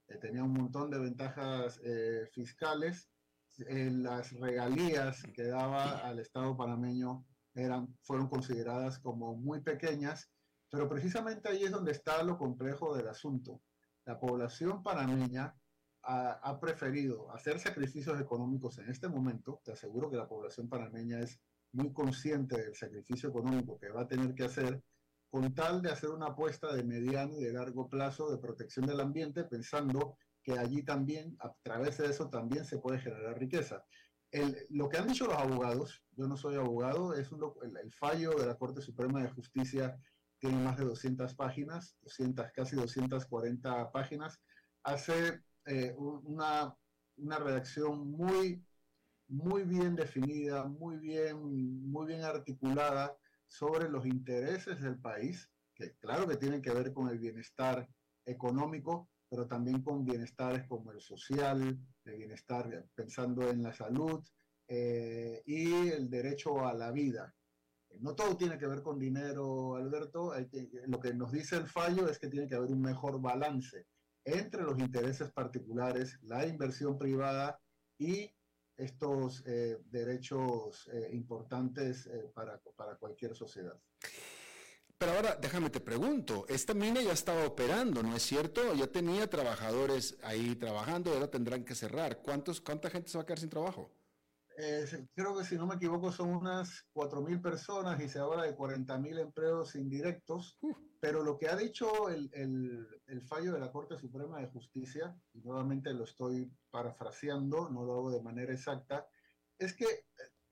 eh, 0.07 0.17
tenía 0.17 0.43
un 0.43 0.53
montón 0.53 0.89
de 0.89 0.99
ventajas 0.99 1.79
eh, 1.83 2.27
fiscales 2.31 3.12
las 3.57 4.31
regalías 4.33 5.23
que 5.33 5.43
daba 5.43 5.99
al 5.99 6.19
Estado 6.19 6.55
panameño 6.55 7.25
eran, 7.53 7.95
fueron 8.01 8.27
consideradas 8.27 8.99
como 8.99 9.35
muy 9.35 9.61
pequeñas. 9.61 10.31
Pero 10.69 10.89
precisamente 10.89 11.49
ahí 11.49 11.63
es 11.63 11.71
donde 11.71 11.91
está 11.91 12.23
lo 12.23 12.37
complejo 12.37 12.95
del 12.95 13.07
asunto. 13.07 13.61
La 14.05 14.19
población 14.19 14.81
panameña 14.81 15.55
ha, 16.01 16.31
ha, 16.31 16.59
preferido 16.59 17.31
hacer 17.31 17.59
sacrificios 17.59 18.19
económicos 18.19 18.79
en 18.79 18.89
este 18.89 19.07
momento. 19.07 19.61
Te 19.63 19.73
aseguro 19.73 20.09
que 20.09 20.17
la 20.17 20.27
población 20.27 20.67
panameña 20.67 21.19
es 21.19 21.39
muy 21.73 21.93
consciente 21.93 22.59
del 22.59 22.75
sacrificio 22.75 23.29
económico 23.29 23.79
que 23.79 23.89
va 23.89 24.01
a 24.01 24.07
tener 24.07 24.33
que 24.33 24.45
hacer 24.45 24.81
con 25.33 25.51
tal 25.55 25.81
de 25.81 25.89
hacer 25.89 26.11
una 26.11 26.27
apuesta 26.27 26.75
de 26.75 26.83
mediano 26.83 27.39
y 27.39 27.43
de 27.43 27.53
largo 27.53 27.89
plazo 27.89 28.29
de 28.29 28.37
protección 28.37 28.85
del 28.85 28.99
ambiente, 28.99 29.43
pensando 29.43 30.15
que 30.43 30.59
allí 30.59 30.83
también, 30.83 31.35
a 31.39 31.53
través 31.61 31.97
de 31.97 32.07
eso, 32.07 32.29
también 32.29 32.65
se 32.65 32.77
puede 32.77 32.99
generar 32.99 33.39
riqueza. 33.39 33.85
El, 34.31 34.57
lo 34.69 34.89
que 34.89 34.97
han 34.97 35.07
dicho 35.07 35.25
los 35.25 35.37
abogados, 35.37 36.03
yo 36.17 36.27
no 36.27 36.35
soy 36.35 36.55
abogado, 36.55 37.13
es 37.13 37.29
el, 37.31 37.93
fallo 37.93 38.31
de 38.31 38.47
la 38.47 38.57
Corte 38.57 38.81
Suprema 38.81 39.21
de 39.21 39.29
Justicia 39.29 39.97
tiene 40.39 40.61
más 40.61 40.77
de 40.77 40.83
200 40.83 41.33
páginas, 41.35 41.95
200, 42.01 42.47
casi 42.53 42.75
240 42.75 43.91
páginas, 43.91 44.41
hace 44.83 45.41
eh, 45.65 45.93
una, 45.95 46.75
una 47.15 47.39
redacción 47.39 48.11
muy, 48.11 48.61
muy 49.29 49.63
bien 49.63 49.95
definida, 49.95 50.65
muy 50.65 50.97
bien, 50.97 51.89
muy 51.89 52.07
bien 52.07 52.23
articulada 52.23 53.15
sobre 53.47 53.87
los 53.87 54.05
intereses 54.05 54.81
del 54.81 54.99
país, 54.99 55.49
que 55.75 55.95
claro 55.97 56.27
que 56.27 56.35
tienen 56.35 56.61
que 56.61 56.73
ver 56.73 56.91
con 56.91 57.07
el 57.07 57.19
bienestar 57.19 57.87
económico, 58.25 59.09
pero 59.33 59.47
también 59.47 59.81
con 59.81 60.05
bienestares 60.05 60.67
como 60.67 60.91
el 60.91 61.01
social, 61.01 61.75
el 62.05 62.17
bienestar 62.17 62.85
pensando 62.93 63.49
en 63.49 63.63
la 63.63 63.73
salud 63.73 64.23
eh, 64.67 65.41
y 65.47 65.87
el 65.89 66.07
derecho 66.07 66.67
a 66.67 66.71
la 66.75 66.91
vida. 66.91 67.33
No 67.99 68.13
todo 68.13 68.37
tiene 68.37 68.59
que 68.59 68.67
ver 68.67 68.83
con 68.83 68.99
dinero, 68.99 69.75
Alberto. 69.75 70.35
Lo 70.85 70.99
que 70.99 71.15
nos 71.15 71.31
dice 71.31 71.55
el 71.55 71.65
fallo 71.65 72.07
es 72.07 72.19
que 72.19 72.27
tiene 72.27 72.47
que 72.47 72.53
haber 72.53 72.69
un 72.69 72.81
mejor 72.81 73.19
balance 73.19 73.87
entre 74.23 74.61
los 74.61 74.77
intereses 74.77 75.31
particulares, 75.31 76.19
la 76.21 76.45
inversión 76.45 76.99
privada 76.99 77.59
y 77.97 78.29
estos 78.77 79.43
eh, 79.47 79.79
derechos 79.89 80.87
eh, 80.93 81.09
importantes 81.11 82.05
eh, 82.05 82.29
para, 82.35 82.61
para 82.75 82.97
cualquier 82.97 83.35
sociedad. 83.35 83.79
Pero 84.97 85.11
ahora, 85.13 85.35
déjame 85.35 85.69
te 85.69 85.79
pregunto, 85.79 86.45
esta 86.47 86.73
mina 86.73 87.01
ya 87.01 87.11
estaba 87.11 87.45
operando, 87.45 88.03
¿no 88.03 88.15
es 88.15 88.23
cierto? 88.23 88.73
Ya 88.73 88.87
tenía 88.87 89.29
trabajadores 89.29 90.17
ahí 90.23 90.55
trabajando, 90.55 91.11
ahora 91.11 91.29
tendrán 91.29 91.65
que 91.65 91.75
cerrar. 91.75 92.21
¿Cuántos, 92.21 92.61
¿Cuánta 92.61 92.89
gente 92.89 93.09
se 93.09 93.17
va 93.17 93.23
a 93.23 93.25
quedar 93.25 93.39
sin 93.39 93.49
trabajo? 93.49 93.91
Eh, 94.57 95.07
creo 95.15 95.35
que 95.35 95.43
si 95.43 95.55
no 95.55 95.65
me 95.65 95.75
equivoco 95.75 96.11
son 96.11 96.29
unas 96.29 96.85
4.000 96.93 97.41
personas 97.41 97.99
y 98.01 98.07
se 98.07 98.19
habla 98.19 98.43
de 98.43 98.55
40.000 98.55 99.19
empleos 99.19 99.75
indirectos, 99.75 100.57
uh. 100.61 100.73
pero 100.99 101.23
lo 101.23 101.39
que 101.39 101.47
ha 101.47 101.55
dicho 101.55 102.09
el, 102.09 102.29
el, 102.33 102.87
el, 103.07 103.21
fallo 103.23 103.53
de 103.53 103.59
la 103.59 103.71
Corte 103.71 103.97
Suprema 103.97 104.39
de 104.39 104.47
Justicia, 104.47 105.17
y 105.33 105.41
nuevamente 105.41 105.91
lo 105.93 106.03
estoy 106.03 106.51
parafraseando, 106.69 107.69
no 107.69 107.83
lo 107.83 107.93
hago 107.93 108.11
de 108.11 108.21
manera 108.21 108.53
exacta, 108.53 109.07
es 109.57 109.73
que 109.73 109.85
eh, 109.85 110.03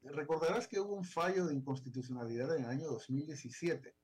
recordarás 0.04 0.68
que 0.68 0.80
hubo 0.80 0.96
un 0.96 1.06
fallo 1.06 1.46
de 1.46 1.54
inconstitucionalidad 1.54 2.56
en 2.56 2.64
el 2.64 2.70
año 2.72 2.88
2017, 2.88 3.96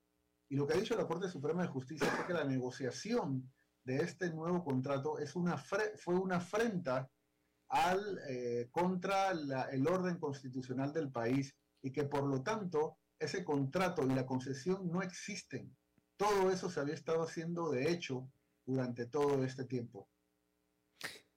y 0.50 0.56
lo 0.56 0.66
que 0.66 0.74
ha 0.74 0.78
dicho 0.78 0.96
la 0.96 1.08
Corte 1.08 1.30
Suprema 1.30 1.62
de 1.62 1.68
Justicia 1.68 2.08
es 2.08 2.26
que 2.26 2.34
la 2.34 2.46
negociación 2.46 3.52
de 3.84 3.98
este 3.98 4.30
nuevo 4.32 4.64
contrato 4.64 5.18
es 5.20 5.36
una 5.36 5.58
fue 5.58 6.16
una 6.16 6.38
afrenta 6.38 7.10
al, 7.70 8.20
eh, 8.30 8.70
contra 8.72 9.32
el 9.32 9.88
orden 9.88 10.18
constitucional 10.20 10.94
del 10.94 11.12
país 11.12 11.56
y 11.82 11.92
que 11.92 12.06
por 12.06 12.24
lo 12.24 12.42
tanto 12.42 12.98
ese 13.20 13.44
contrato 13.44 14.04
y 14.04 14.14
la 14.14 14.26
concesión 14.26 14.90
no 14.92 15.02
existen. 15.02 15.76
Todo 16.16 16.52
eso 16.52 16.70
se 16.70 16.80
había 16.80 16.94
estado 16.94 17.24
haciendo 17.24 17.70
de 17.72 17.92
hecho 17.92 18.30
durante 18.66 19.06
todo 19.06 19.44
este 19.44 19.66
tiempo. 19.66 20.10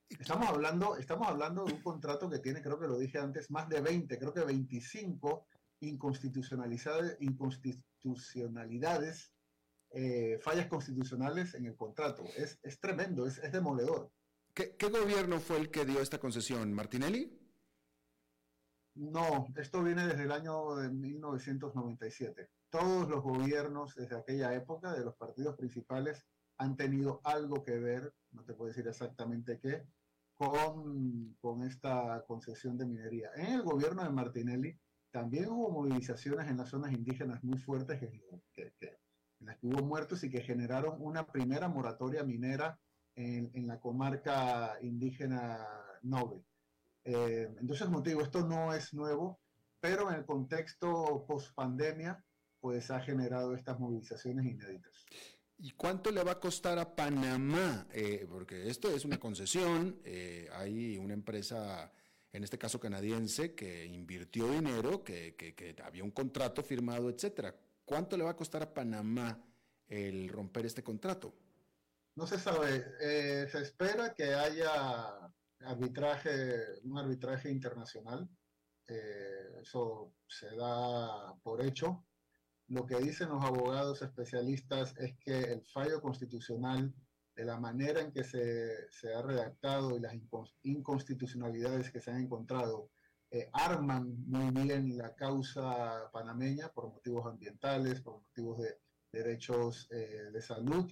Estamos 0.08 0.48
hablando, 0.48 0.96
estamos 0.96 1.28
hablando 1.28 1.64
de 1.64 1.72
un 1.72 1.82
contrato 1.82 2.28
que 2.28 2.40
tiene, 2.40 2.62
creo 2.62 2.78
que 2.78 2.88
lo 2.88 2.98
dije 2.98 3.18
antes, 3.18 3.50
más 3.50 3.68
de 3.68 3.80
20, 3.80 4.18
creo 4.18 4.34
que 4.34 4.44
25 4.44 5.46
inconstitucionalidades, 5.80 7.16
inconstitucionalidades 7.20 9.34
eh, 9.92 10.38
fallas 10.40 10.68
constitucionales 10.68 11.54
en 11.54 11.66
el 11.66 11.76
contrato. 11.76 12.24
Es, 12.36 12.58
es 12.62 12.78
tremendo, 12.78 13.26
es, 13.26 13.38
es 13.38 13.50
demoledor. 13.50 14.12
¿Qué, 14.54 14.76
¿Qué, 14.76 14.88
gobierno 14.88 15.40
fue 15.40 15.58
el 15.58 15.70
que 15.70 15.84
dio 15.84 16.00
esta 16.00 16.18
concesión? 16.18 16.72
¿Martinelli? 16.72 17.36
No, 18.94 19.46
esto 19.56 19.82
viene 19.82 20.06
desde 20.06 20.24
el 20.24 20.32
año 20.32 20.76
de 20.76 20.90
1997. 20.90 22.50
Todos 22.68 23.08
los 23.08 23.22
gobiernos 23.22 23.94
desde 23.94 24.16
aquella 24.16 24.54
época 24.54 24.92
de 24.92 25.04
los 25.04 25.16
partidos 25.16 25.56
principales 25.56 26.24
han 26.58 26.76
tenido 26.76 27.20
algo 27.24 27.64
que 27.64 27.78
ver, 27.78 28.12
no 28.32 28.44
te 28.44 28.54
puedo 28.54 28.68
decir 28.68 28.86
exactamente 28.86 29.58
qué, 29.58 29.86
con, 30.34 31.34
con 31.40 31.64
esta 31.64 32.22
concesión 32.26 32.76
de 32.76 32.86
minería. 32.86 33.30
En 33.34 33.54
el 33.54 33.62
gobierno 33.62 34.04
de 34.04 34.10
Martinelli 34.10 34.78
también 35.10 35.48
hubo 35.48 35.70
movilizaciones 35.70 36.48
en 36.48 36.56
las 36.56 36.68
zonas 36.68 36.92
indígenas 36.92 37.42
muy 37.42 37.58
fuertes 37.58 37.98
que, 37.98 38.10
que, 38.52 38.72
que, 38.78 38.98
en 39.40 39.46
las 39.46 39.58
que 39.58 39.66
hubo 39.66 39.82
muertos 39.84 40.22
y 40.24 40.30
que 40.30 40.42
generaron 40.42 40.96
una 40.98 41.26
primera 41.26 41.68
moratoria 41.68 42.24
minera 42.24 42.78
en, 43.14 43.50
en 43.54 43.66
la 43.66 43.80
comarca 43.80 44.78
indígena 44.82 45.66
Noble. 46.02 46.44
Eh, 47.04 47.48
entonces, 47.60 47.86
como 47.86 48.02
te 48.02 48.10
digo, 48.10 48.22
esto 48.22 48.46
no 48.46 48.72
es 48.74 48.92
nuevo, 48.94 49.40
pero 49.80 50.10
en 50.10 50.16
el 50.16 50.24
contexto 50.26 51.24
post 51.26 51.54
pandemia, 51.54 52.22
pues 52.60 52.90
ha 52.90 53.00
generado 53.00 53.54
estas 53.54 53.78
movilizaciones 53.78 54.46
inéditas. 54.46 55.06
¿Y 55.62 55.72
cuánto 55.72 56.10
le 56.10 56.22
va 56.24 56.32
a 56.32 56.40
costar 56.40 56.78
a 56.78 56.94
Panamá? 56.94 57.86
Eh, 57.92 58.26
porque 58.28 58.68
esto 58.68 58.90
es 58.90 59.04
una 59.04 59.18
concesión, 59.18 60.00
eh, 60.04 60.48
hay 60.54 60.96
una 60.96 61.14
empresa, 61.14 61.92
en 62.32 62.44
este 62.44 62.58
caso 62.58 62.78
canadiense, 62.78 63.54
que 63.54 63.86
invirtió 63.86 64.48
dinero, 64.50 65.02
que, 65.02 65.34
que, 65.36 65.54
que 65.54 65.74
había 65.82 66.04
un 66.04 66.12
contrato 66.12 66.62
firmado, 66.62 67.10
etcétera. 67.10 67.54
¿Cuánto 67.84 68.16
le 68.16 68.24
va 68.24 68.30
a 68.30 68.36
costar 68.36 68.62
a 68.62 68.72
Panamá 68.72 69.42
el 69.88 70.28
romper 70.28 70.66
este 70.66 70.82
contrato? 70.82 71.34
No 72.14 72.26
se 72.26 72.38
sabe. 72.38 72.84
Eh, 73.00 73.48
se 73.50 73.62
espera 73.62 74.14
que 74.14 74.34
haya 74.34 75.32
arbitraje, 75.60 76.80
un 76.84 76.98
arbitraje 76.98 77.50
internacional. 77.50 78.28
Eh, 78.86 79.60
eso 79.62 80.12
se 80.26 80.54
da 80.54 81.34
por 81.42 81.64
hecho. 81.64 82.04
Lo 82.68 82.86
que 82.86 82.98
dicen 82.98 83.30
los 83.30 83.44
abogados 83.44 84.02
especialistas 84.02 84.94
es 84.98 85.16
que 85.18 85.40
el 85.40 85.62
fallo 85.64 86.00
constitucional, 86.00 86.94
de 87.34 87.44
la 87.44 87.58
manera 87.58 88.00
en 88.00 88.12
que 88.12 88.24
se, 88.24 88.90
se 88.90 89.14
ha 89.14 89.22
redactado 89.22 89.96
y 89.96 90.00
las 90.00 90.14
inconstitucionalidades 90.62 91.90
que 91.90 92.00
se 92.00 92.10
han 92.10 92.22
encontrado, 92.22 92.90
eh, 93.30 93.48
arman 93.52 94.24
muy 94.26 94.50
bien 94.50 94.98
la 94.98 95.14
causa 95.14 96.10
panameña 96.12 96.68
por 96.68 96.88
motivos 96.88 97.26
ambientales, 97.26 98.00
por 98.00 98.20
motivos 98.20 98.58
de 98.58 98.78
derechos 99.12 99.88
eh, 99.90 100.30
de 100.32 100.42
salud 100.42 100.90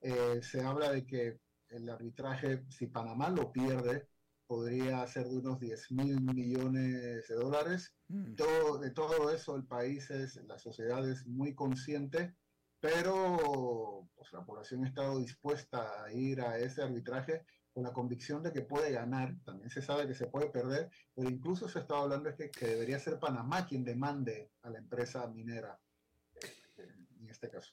eh, 0.00 0.40
se 0.42 0.62
habla 0.62 0.92
de 0.92 1.04
que 1.04 1.40
el 1.70 1.88
arbitraje, 1.88 2.64
si 2.70 2.86
Panamá 2.86 3.30
lo 3.30 3.52
pierde, 3.52 4.08
podría 4.46 5.06
ser 5.06 5.28
de 5.28 5.36
unos 5.36 5.60
10 5.60 5.92
mil 5.92 6.20
millones 6.20 7.28
de 7.28 7.34
dólares. 7.34 7.94
Mm. 8.08 8.34
Todo, 8.34 8.78
de 8.78 8.90
todo 8.90 9.30
eso 9.30 9.56
el 9.56 9.64
país 9.64 10.10
es, 10.10 10.36
la 10.46 10.58
sociedad 10.58 11.06
es 11.08 11.26
muy 11.26 11.54
consciente, 11.54 12.34
pero 12.80 14.08
pues, 14.14 14.32
la 14.32 14.44
población 14.44 14.84
ha 14.84 14.88
estado 14.88 15.18
dispuesta 15.18 16.04
a 16.04 16.12
ir 16.12 16.40
a 16.40 16.58
ese 16.58 16.82
arbitraje 16.82 17.44
con 17.72 17.82
la 17.82 17.92
convicción 17.92 18.42
de 18.42 18.52
que 18.52 18.62
puede 18.62 18.92
ganar. 18.92 19.34
También 19.44 19.70
se 19.70 19.82
sabe 19.82 20.06
que 20.06 20.14
se 20.14 20.26
puede 20.26 20.50
perder, 20.50 20.90
pero 21.14 21.28
incluso 21.28 21.68
se 21.68 21.80
está 21.80 21.98
hablando 21.98 22.30
de 22.30 22.50
que, 22.50 22.66
debería 22.66 22.98
ser 22.98 23.18
Panamá 23.18 23.66
quien 23.66 23.84
demande 23.84 24.50
a 24.62 24.70
la 24.70 24.78
empresa 24.78 25.26
minera 25.28 25.78
eh, 26.76 26.94
en 27.20 27.28
este 27.28 27.48
caso. 27.50 27.72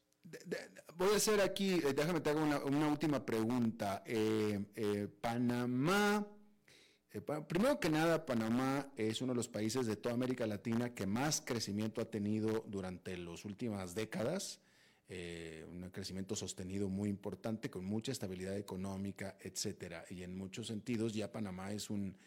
Voy 0.97 1.09
a 1.13 1.17
hacer 1.17 1.41
aquí, 1.41 1.73
eh, 1.73 1.93
déjame 1.93 2.21
te 2.21 2.29
hago 2.29 2.41
una, 2.41 2.87
última 2.87 3.25
pregunta. 3.25 4.03
Eh, 4.05 4.65
eh, 4.75 5.07
Panamá, 5.21 6.25
pa, 7.25 7.47
primero 7.47 7.79
que 7.79 7.89
nada, 7.89 8.25
Panamá 8.25 8.91
es 8.95 9.21
uno 9.21 9.33
de 9.33 9.37
los 9.37 9.47
países 9.47 9.85
de 9.85 9.95
toda 9.95 10.15
América 10.15 10.47
Latina 10.47 10.93
que 10.93 11.05
más 11.05 11.41
crecimiento 11.41 12.01
ha 12.01 12.09
tenido 12.09 12.63
durante 12.67 13.17
las 13.17 13.45
últimas 13.45 13.93
décadas. 13.93 14.61
Un 15.09 15.89
crecimiento 15.91 16.35
sostenido 16.35 16.89
muy 16.89 17.09
importante, 17.09 17.69
con 17.69 17.85
mucha 17.85 18.11
estabilidad 18.11 18.57
económica, 18.57 19.37
etcétera. 19.39 20.05
Y 20.09 20.23
en 20.23 20.35
muchos 20.35 20.67
sentidos 20.67 21.13
ya 21.13 21.31
Panamá 21.31 21.71
es 21.71 21.89
un, 21.89 22.17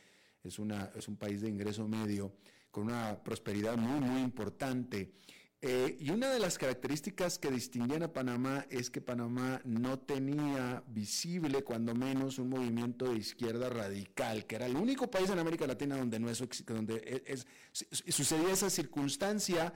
es 0.45 0.59
una, 0.59 0.91
es 0.95 1.09
un 1.09 1.17
país 1.17 1.41
de 1.41 1.49
ingreso 1.49 1.87
medio 1.89 2.33
con 2.71 2.85
una 2.85 3.23
prosperidad 3.23 3.77
muy, 3.77 4.01
muy 4.01 4.23
importante. 4.23 5.13
Eh, 5.61 5.97
y 5.99 6.11
una 6.11 6.31
de 6.31 6.39
las 6.39 6.57
características 6.57 7.37
que 7.41 7.51
distinguían 7.51 8.05
a 8.05 8.13
Panamá 8.13 8.65
es 8.71 8.91
que 8.91 9.01
Panamá 9.01 9.61
no 9.65 9.99
tenía 9.99 10.85
visible, 10.87 11.65
cuando 11.65 11.97
menos, 11.97 12.39
un 12.39 12.51
movimiento 12.51 13.11
de 13.11 13.19
izquierda 13.19 13.69
radical, 13.69 14.47
que 14.47 14.55
era 14.55 14.67
el 14.67 14.77
único 14.77 15.11
país 15.11 15.29
en 15.31 15.41
América 15.41 15.67
Latina 15.67 15.97
donde, 15.97 16.21
no 16.21 16.31
es, 16.31 16.65
donde 16.65 17.23
es, 17.27 17.45
es, 17.81 18.15
sucedía 18.15 18.53
esa 18.53 18.71
circunstancia. 18.71 19.75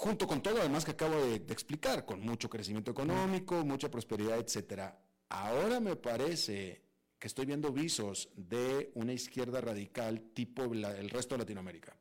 Junto 0.00 0.26
con 0.28 0.40
todo 0.40 0.60
además 0.60 0.84
que 0.84 0.92
acabo 0.92 1.16
de, 1.16 1.40
de 1.40 1.52
explicar, 1.52 2.04
con 2.04 2.20
mucho 2.20 2.48
crecimiento 2.48 2.92
económico, 2.92 3.64
mucha 3.64 3.90
prosperidad, 3.90 4.38
etcétera. 4.38 4.96
Ahora 5.28 5.80
me 5.80 5.96
parece 5.96 6.84
que 7.18 7.26
estoy 7.26 7.46
viendo 7.46 7.72
visos 7.72 8.28
de 8.36 8.92
una 8.94 9.12
izquierda 9.12 9.60
radical 9.60 10.30
tipo 10.32 10.72
la- 10.72 10.96
el 10.96 11.10
resto 11.10 11.34
de 11.34 11.40
Latinoamérica. 11.40 11.96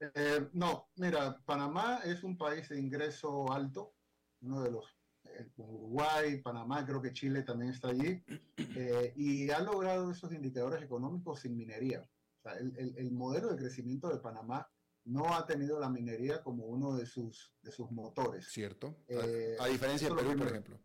Eh, 0.00 0.48
no, 0.52 0.90
mira, 0.96 1.40
Panamá 1.44 2.00
es 2.04 2.22
un 2.22 2.36
país 2.36 2.68
de 2.68 2.78
ingreso 2.78 3.50
alto, 3.52 3.94
uno 4.42 4.62
de 4.62 4.70
los, 4.70 4.84
eh, 5.24 5.48
Uruguay, 5.56 6.40
Panamá, 6.40 6.84
creo 6.86 7.02
que 7.02 7.12
Chile 7.12 7.42
también 7.42 7.72
está 7.72 7.88
allí, 7.88 8.22
eh, 8.76 9.12
y 9.16 9.50
ha 9.50 9.58
logrado 9.58 10.10
esos 10.12 10.32
indicadores 10.32 10.82
económicos 10.84 11.40
sin 11.40 11.56
minería. 11.56 12.00
O 12.02 12.42
sea, 12.42 12.52
el, 12.58 12.76
el- 12.76 12.96
el 12.96 13.10
modelo 13.10 13.48
de 13.50 13.56
crecimiento 13.56 14.08
de 14.08 14.18
Panamá 14.20 14.68
no 15.04 15.34
ha 15.34 15.44
tenido 15.46 15.78
la 15.78 15.90
minería 15.90 16.42
como 16.42 16.64
uno 16.66 16.94
de 16.96 17.06
sus, 17.06 17.52
de 17.62 17.70
sus 17.70 17.90
motores, 17.90 18.48
¿Cierto? 18.50 18.96
Eh, 19.08 19.56
a, 19.60 19.64
a 19.64 19.68
diferencia 19.68 20.08
de 20.08 20.14
Perú, 20.14 20.36
por 20.36 20.46
ejemplo. 20.48 20.80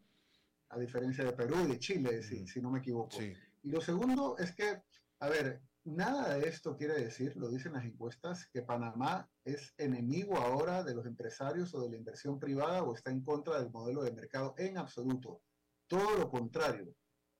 a 0.70 0.78
diferencia 0.80 1.24
de 1.24 1.34
Perú 1.34 1.56
y 1.64 1.68
de 1.68 1.80
Chile, 1.80 2.22
si, 2.24 2.36
Ujú. 2.40 2.48
si 2.48 2.62
no 2.62 2.70
me 2.72 2.80
equivoco. 2.80 3.18
Sí. 3.18 3.34
Y 3.64 3.70
lo 3.72 3.82
segundo 3.82 4.38
es 4.38 4.54
que, 4.54 4.84
a 5.20 5.30
ver, 5.30 5.62
nada 5.86 6.36
de 6.38 6.48
esto 6.48 6.76
quiere 6.76 6.96
decir, 6.96 7.36
lo 7.38 7.50
dicen 7.50 7.74
las 7.74 7.86
encuestas, 7.86 8.48
que 8.52 8.62
Panamá 8.62 9.30
es 9.46 9.74
enemigo 9.78 10.38
ahora 10.38 10.84
de 10.84 10.94
los 10.94 11.06
empresarios 11.06 11.74
o 11.74 11.82
de 11.82 11.90
la 11.90 11.96
inversión 11.98 12.40
privada 12.40 12.84
o 12.84 12.94
está 12.94 13.10
en 13.12 13.22
contra 13.24 13.60
del 13.60 13.72
modelo 13.72 14.04
de 14.04 14.12
mercado 14.12 14.54
en 14.58 14.78
absoluto. 14.78 15.42
Todo 15.88 16.18
lo 16.18 16.30
contrario. 16.30 16.94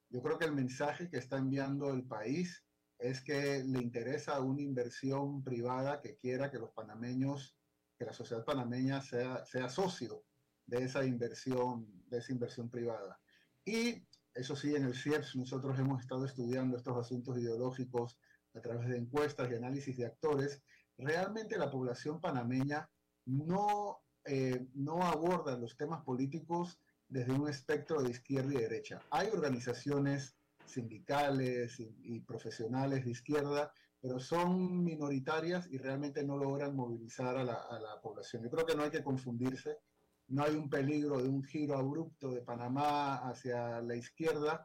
Yo 0.10 0.22
creo 0.24 0.40
que 0.40 0.46
el 0.46 0.54
mensaje 0.56 1.10
que 1.10 1.18
está 1.18 1.38
enviando 1.38 1.94
el 1.94 2.04
país 2.04 2.64
es 3.00 3.22
que 3.22 3.64
le 3.64 3.82
interesa 3.82 4.42
una 4.42 4.62
inversión 4.62 5.42
privada 5.42 6.02
que 6.02 6.18
quiera 6.18 6.52
que 6.52 6.60
los 6.60 6.72
panameños, 6.72 7.58
que 7.98 8.06
la 8.06 8.14
sociedad 8.14 8.44
panameña 8.44 9.02
sea, 9.02 9.46
sea 9.46 9.70
socio 9.70 10.26
de 10.66 10.84
esa 10.84 11.06
inversión, 11.06 11.88
de 12.10 12.18
esa 12.20 12.34
inversión 12.34 12.70
privada. 12.70 13.20
Y 13.64 14.06
eso 14.34 14.56
sí, 14.56 14.76
en 14.76 14.84
el 14.84 14.96
CIEPS 14.96 15.38
nosotros 15.38 15.80
hemos 15.80 16.02
estado 16.02 16.26
estudiando 16.26 16.78
estos 16.78 16.98
asuntos 16.98 17.38
ideológicos 17.38 18.20
a 18.54 18.62
través 18.62 18.90
de 18.90 18.98
encuestas 18.98 19.50
y 19.50 19.56
análisis 19.56 19.98
de 19.98 20.06
actores. 20.06 20.62
Realmente 20.98 21.58
la 21.58 21.72
población 21.72 22.20
panameña 22.20 22.90
no, 23.26 24.02
eh, 24.26 24.68
no 24.74 25.04
aborda 25.04 25.58
los 25.58 25.78
temas 25.78 26.04
políticos 26.04 26.80
desde 27.08 27.32
un 27.32 27.48
espectro 27.48 28.02
de 28.02 28.12
izquierda 28.12 28.54
y 28.54 28.58
derecha. 28.58 29.02
Hay 29.10 29.30
organizaciones 29.30 30.36
sindicales 30.72 31.80
y, 31.80 31.96
y 32.04 32.20
profesionales 32.22 33.04
de 33.06 33.12
izquierda, 33.12 33.72
pero 34.02 34.20
son 34.20 34.84
minoritarias 34.84 35.68
y 35.72 35.78
realmente 35.78 36.24
no 36.24 36.38
logran 36.38 36.76
movilizar 36.76 37.38
a 37.38 37.44
la, 37.44 37.56
a 37.56 37.80
la 37.80 38.02
población. 38.02 38.44
Yo 38.44 38.50
creo 38.50 38.66
que 38.66 38.76
no 38.76 38.84
hay 38.84 38.92
que 38.92 39.04
confundirse 39.04 39.78
no 40.30 40.44
hay 40.44 40.56
un 40.56 40.70
peligro 40.70 41.18
de 41.18 41.28
un 41.28 41.44
giro 41.44 41.76
abrupto 41.76 42.32
de 42.32 42.42
Panamá 42.42 43.16
hacia 43.28 43.82
la 43.82 43.96
izquierda, 43.96 44.64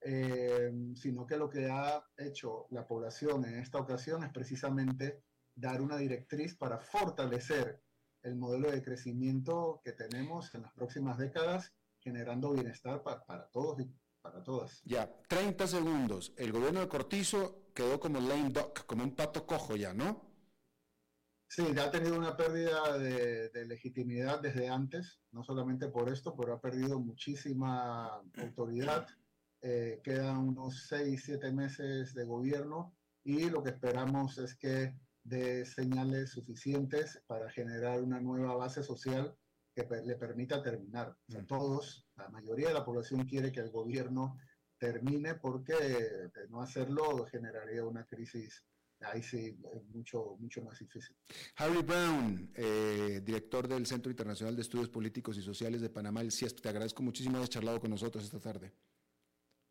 eh, 0.00 0.72
sino 0.96 1.24
que 1.24 1.36
lo 1.36 1.48
que 1.48 1.70
ha 1.70 2.04
hecho 2.16 2.66
la 2.70 2.84
población 2.84 3.44
en 3.44 3.60
esta 3.60 3.78
ocasión 3.78 4.24
es 4.24 4.30
precisamente 4.32 5.22
dar 5.54 5.80
una 5.80 5.96
directriz 5.96 6.56
para 6.56 6.80
fortalecer 6.80 7.80
el 8.22 8.34
modelo 8.34 8.72
de 8.72 8.82
crecimiento 8.82 9.80
que 9.84 9.92
tenemos 9.92 10.52
en 10.54 10.62
las 10.62 10.72
próximas 10.72 11.16
décadas, 11.16 11.72
generando 12.00 12.52
bienestar 12.52 13.02
pa- 13.02 13.24
para 13.24 13.48
todos 13.50 13.80
y 13.80 13.94
para 14.24 14.42
todas. 14.42 14.80
Ya, 14.84 15.06
30 15.28 15.66
segundos. 15.66 16.32
El 16.38 16.50
gobierno 16.50 16.80
de 16.80 16.88
Cortizo 16.88 17.66
quedó 17.74 18.00
como 18.00 18.20
lame 18.20 18.48
duck, 18.48 18.86
como 18.86 19.04
un 19.04 19.14
pato 19.14 19.46
cojo 19.46 19.76
ya, 19.76 19.92
¿no? 19.92 20.32
Sí, 21.46 21.62
ya 21.74 21.84
ha 21.84 21.90
tenido 21.90 22.18
una 22.18 22.34
pérdida 22.34 22.96
de, 22.96 23.50
de 23.50 23.66
legitimidad 23.66 24.40
desde 24.40 24.66
antes, 24.70 25.20
no 25.30 25.44
solamente 25.44 25.88
por 25.88 26.08
esto, 26.08 26.34
pero 26.34 26.54
ha 26.54 26.60
perdido 26.60 26.98
muchísima 26.98 28.22
autoridad. 28.38 29.06
Eh, 29.60 30.00
quedan 30.02 30.38
unos 30.38 30.86
seis, 30.88 31.22
siete 31.26 31.52
meses 31.52 32.14
de 32.14 32.24
gobierno 32.24 32.96
y 33.24 33.50
lo 33.50 33.62
que 33.62 33.70
esperamos 33.70 34.38
es 34.38 34.56
que 34.56 34.98
dé 35.22 35.66
señales 35.66 36.30
suficientes 36.30 37.22
para 37.26 37.50
generar 37.50 38.02
una 38.02 38.20
nueva 38.20 38.54
base 38.56 38.82
social 38.82 39.36
que 39.74 39.86
le 40.02 40.16
permita 40.16 40.62
terminar. 40.62 41.10
O 41.28 41.32
sea, 41.32 41.42
Mm. 41.42 41.46
todos, 41.46 42.03
la 42.16 42.28
mayoría 42.28 42.68
de 42.68 42.74
la 42.74 42.84
población 42.84 43.24
quiere 43.26 43.52
que 43.52 43.60
el 43.60 43.70
gobierno 43.70 44.38
termine 44.78 45.34
porque 45.34 45.74
de 45.74 46.48
no 46.48 46.60
hacerlo 46.60 47.24
generaría 47.26 47.84
una 47.84 48.04
crisis 48.04 48.64
ahí 49.00 49.22
sí 49.22 49.56
mucho, 49.92 50.36
mucho 50.38 50.62
más 50.62 50.78
difícil. 50.78 51.16
Harry 51.56 51.82
Brown, 51.82 52.50
eh, 52.54 53.20
director 53.22 53.68
del 53.68 53.86
Centro 53.86 54.10
Internacional 54.10 54.56
de 54.56 54.62
Estudios 54.62 54.88
Políticos 54.88 55.36
y 55.36 55.42
Sociales 55.42 55.80
de 55.80 55.90
Panamá, 55.90 56.22
el 56.22 56.32
CIESP, 56.32 56.60
te 56.60 56.68
agradezco 56.68 57.02
muchísimo 57.02 57.36
haber 57.36 57.48
charlado 57.48 57.80
con 57.80 57.90
nosotros 57.90 58.24
esta 58.24 58.40
tarde. 58.40 58.72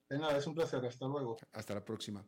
De 0.09 0.19
nada, 0.19 0.37
es 0.37 0.45
un 0.45 0.53
placer, 0.53 0.85
hasta 0.85 1.07
luego. 1.07 1.37
Hasta 1.51 1.73
la 1.73 1.83
próxima. 1.83 2.23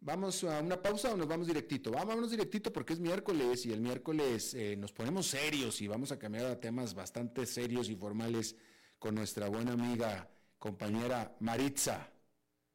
¿Vamos 0.00 0.44
a 0.44 0.60
una 0.60 0.80
pausa 0.80 1.12
o 1.12 1.16
nos 1.16 1.26
vamos 1.26 1.48
directito? 1.48 1.90
Vámonos 1.90 2.30
directito 2.30 2.72
porque 2.72 2.92
es 2.92 3.00
miércoles 3.00 3.66
y 3.66 3.72
el 3.72 3.80
miércoles 3.80 4.54
eh, 4.54 4.76
nos 4.76 4.92
ponemos 4.92 5.26
serios 5.26 5.80
y 5.80 5.88
vamos 5.88 6.12
a 6.12 6.18
cambiar 6.18 6.46
a 6.46 6.60
temas 6.60 6.94
bastante 6.94 7.44
serios 7.46 7.88
y 7.88 7.96
formales 7.96 8.54
con 8.98 9.14
nuestra 9.14 9.48
buena 9.48 9.72
amiga, 9.72 10.28
compañera 10.58 11.36
Maritza. 11.40 12.12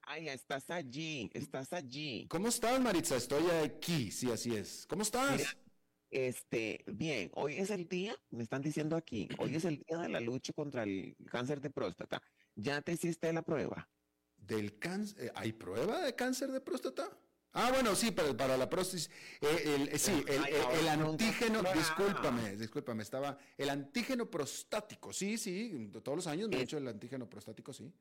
Ay, 0.02 0.30
estás 0.30 0.70
allí, 0.70 1.30
estás 1.34 1.72
allí. 1.74 2.28
¿Cómo 2.30 2.50
estás, 2.50 2.80
Maritza? 2.82 3.16
Estoy 3.16 3.50
aquí, 3.50 4.12
sí, 4.12 4.30
así 4.32 4.56
es. 4.56 4.86
¿Cómo 4.88 5.02
estás? 5.02 5.38
Mira, 5.38 5.50
Este, 6.10 6.84
bien, 6.88 7.32
hoy 7.34 7.56
es 7.56 7.70
el 7.72 7.88
día, 7.88 8.16
me 8.30 8.44
están 8.44 8.62
diciendo 8.62 8.96
aquí, 8.96 9.28
hoy 9.40 9.56
es 9.56 9.66
el 9.66 9.78
día 9.88 9.98
de 9.98 10.10
la 10.10 10.20
lucha 10.20 10.54
contra 10.54 10.84
el 10.84 11.16
cáncer 11.32 11.60
de 11.62 11.70
próstata. 11.72 12.22
¿Ya 12.56 12.82
te 12.82 12.92
hiciste 12.94 13.32
la 13.34 13.42
prueba? 13.42 13.90
Del 14.38 14.78
cáncer, 14.78 15.32
¿hay 15.36 15.54
prueba 15.54 16.02
de 16.02 16.14
cáncer 16.16 16.52
de 16.52 16.62
próstata? 16.62 17.10
Ah, 17.54 17.70
bueno, 17.72 17.96
sí, 17.96 18.12
para, 18.12 18.36
para 18.36 18.58
la 18.58 18.68
próstata. 18.68 19.14
Eh, 19.42 19.76
el- 19.76 19.90
eh, 19.90 20.00
sí, 20.00 20.24
el, 20.28 21.00
nunca 21.00 21.24
antígeno, 21.26 21.62
discúlpame, 21.74 22.56
discúlpame, 22.58 23.04
estaba 23.04 23.38
el 23.58 23.70
antígeno 23.70 24.30
prostático, 24.30 25.14
sí, 25.14 25.38
sí, 25.38 25.90
todos 26.04 26.16
los 26.16 26.28
años 26.28 26.50
me 26.50 26.58
he 26.58 26.62
hecho 26.64 26.78
el 26.78 26.88
antígeno 26.88 27.30
prostático, 27.30 27.72
sí. 27.72 27.92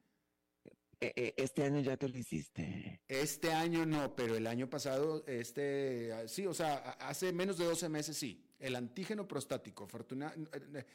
Eh, 1.00 1.12
eh, 1.16 1.34
este 1.36 1.64
año 1.64 1.80
ya 1.80 1.96
te 1.96 2.08
lo 2.08 2.16
hiciste. 2.16 3.00
Este 3.08 3.52
año 3.52 3.84
no, 3.84 4.14
pero 4.14 4.36
el 4.36 4.46
año 4.46 4.70
pasado, 4.70 5.24
este, 5.26 6.12
sí, 6.28 6.46
o 6.46 6.54
sea, 6.54 6.76
hace 7.00 7.32
menos 7.32 7.58
de 7.58 7.64
12 7.64 7.88
meses 7.88 8.16
sí. 8.16 8.40
El 8.60 8.76
antígeno 8.76 9.26
prostático, 9.26 9.88
eh, 9.90 10.30
eh, 10.52 10.86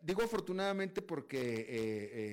digo 0.00 0.22
afortunadamente 0.22 1.02
porque 1.02 1.38
eh, 1.38 1.66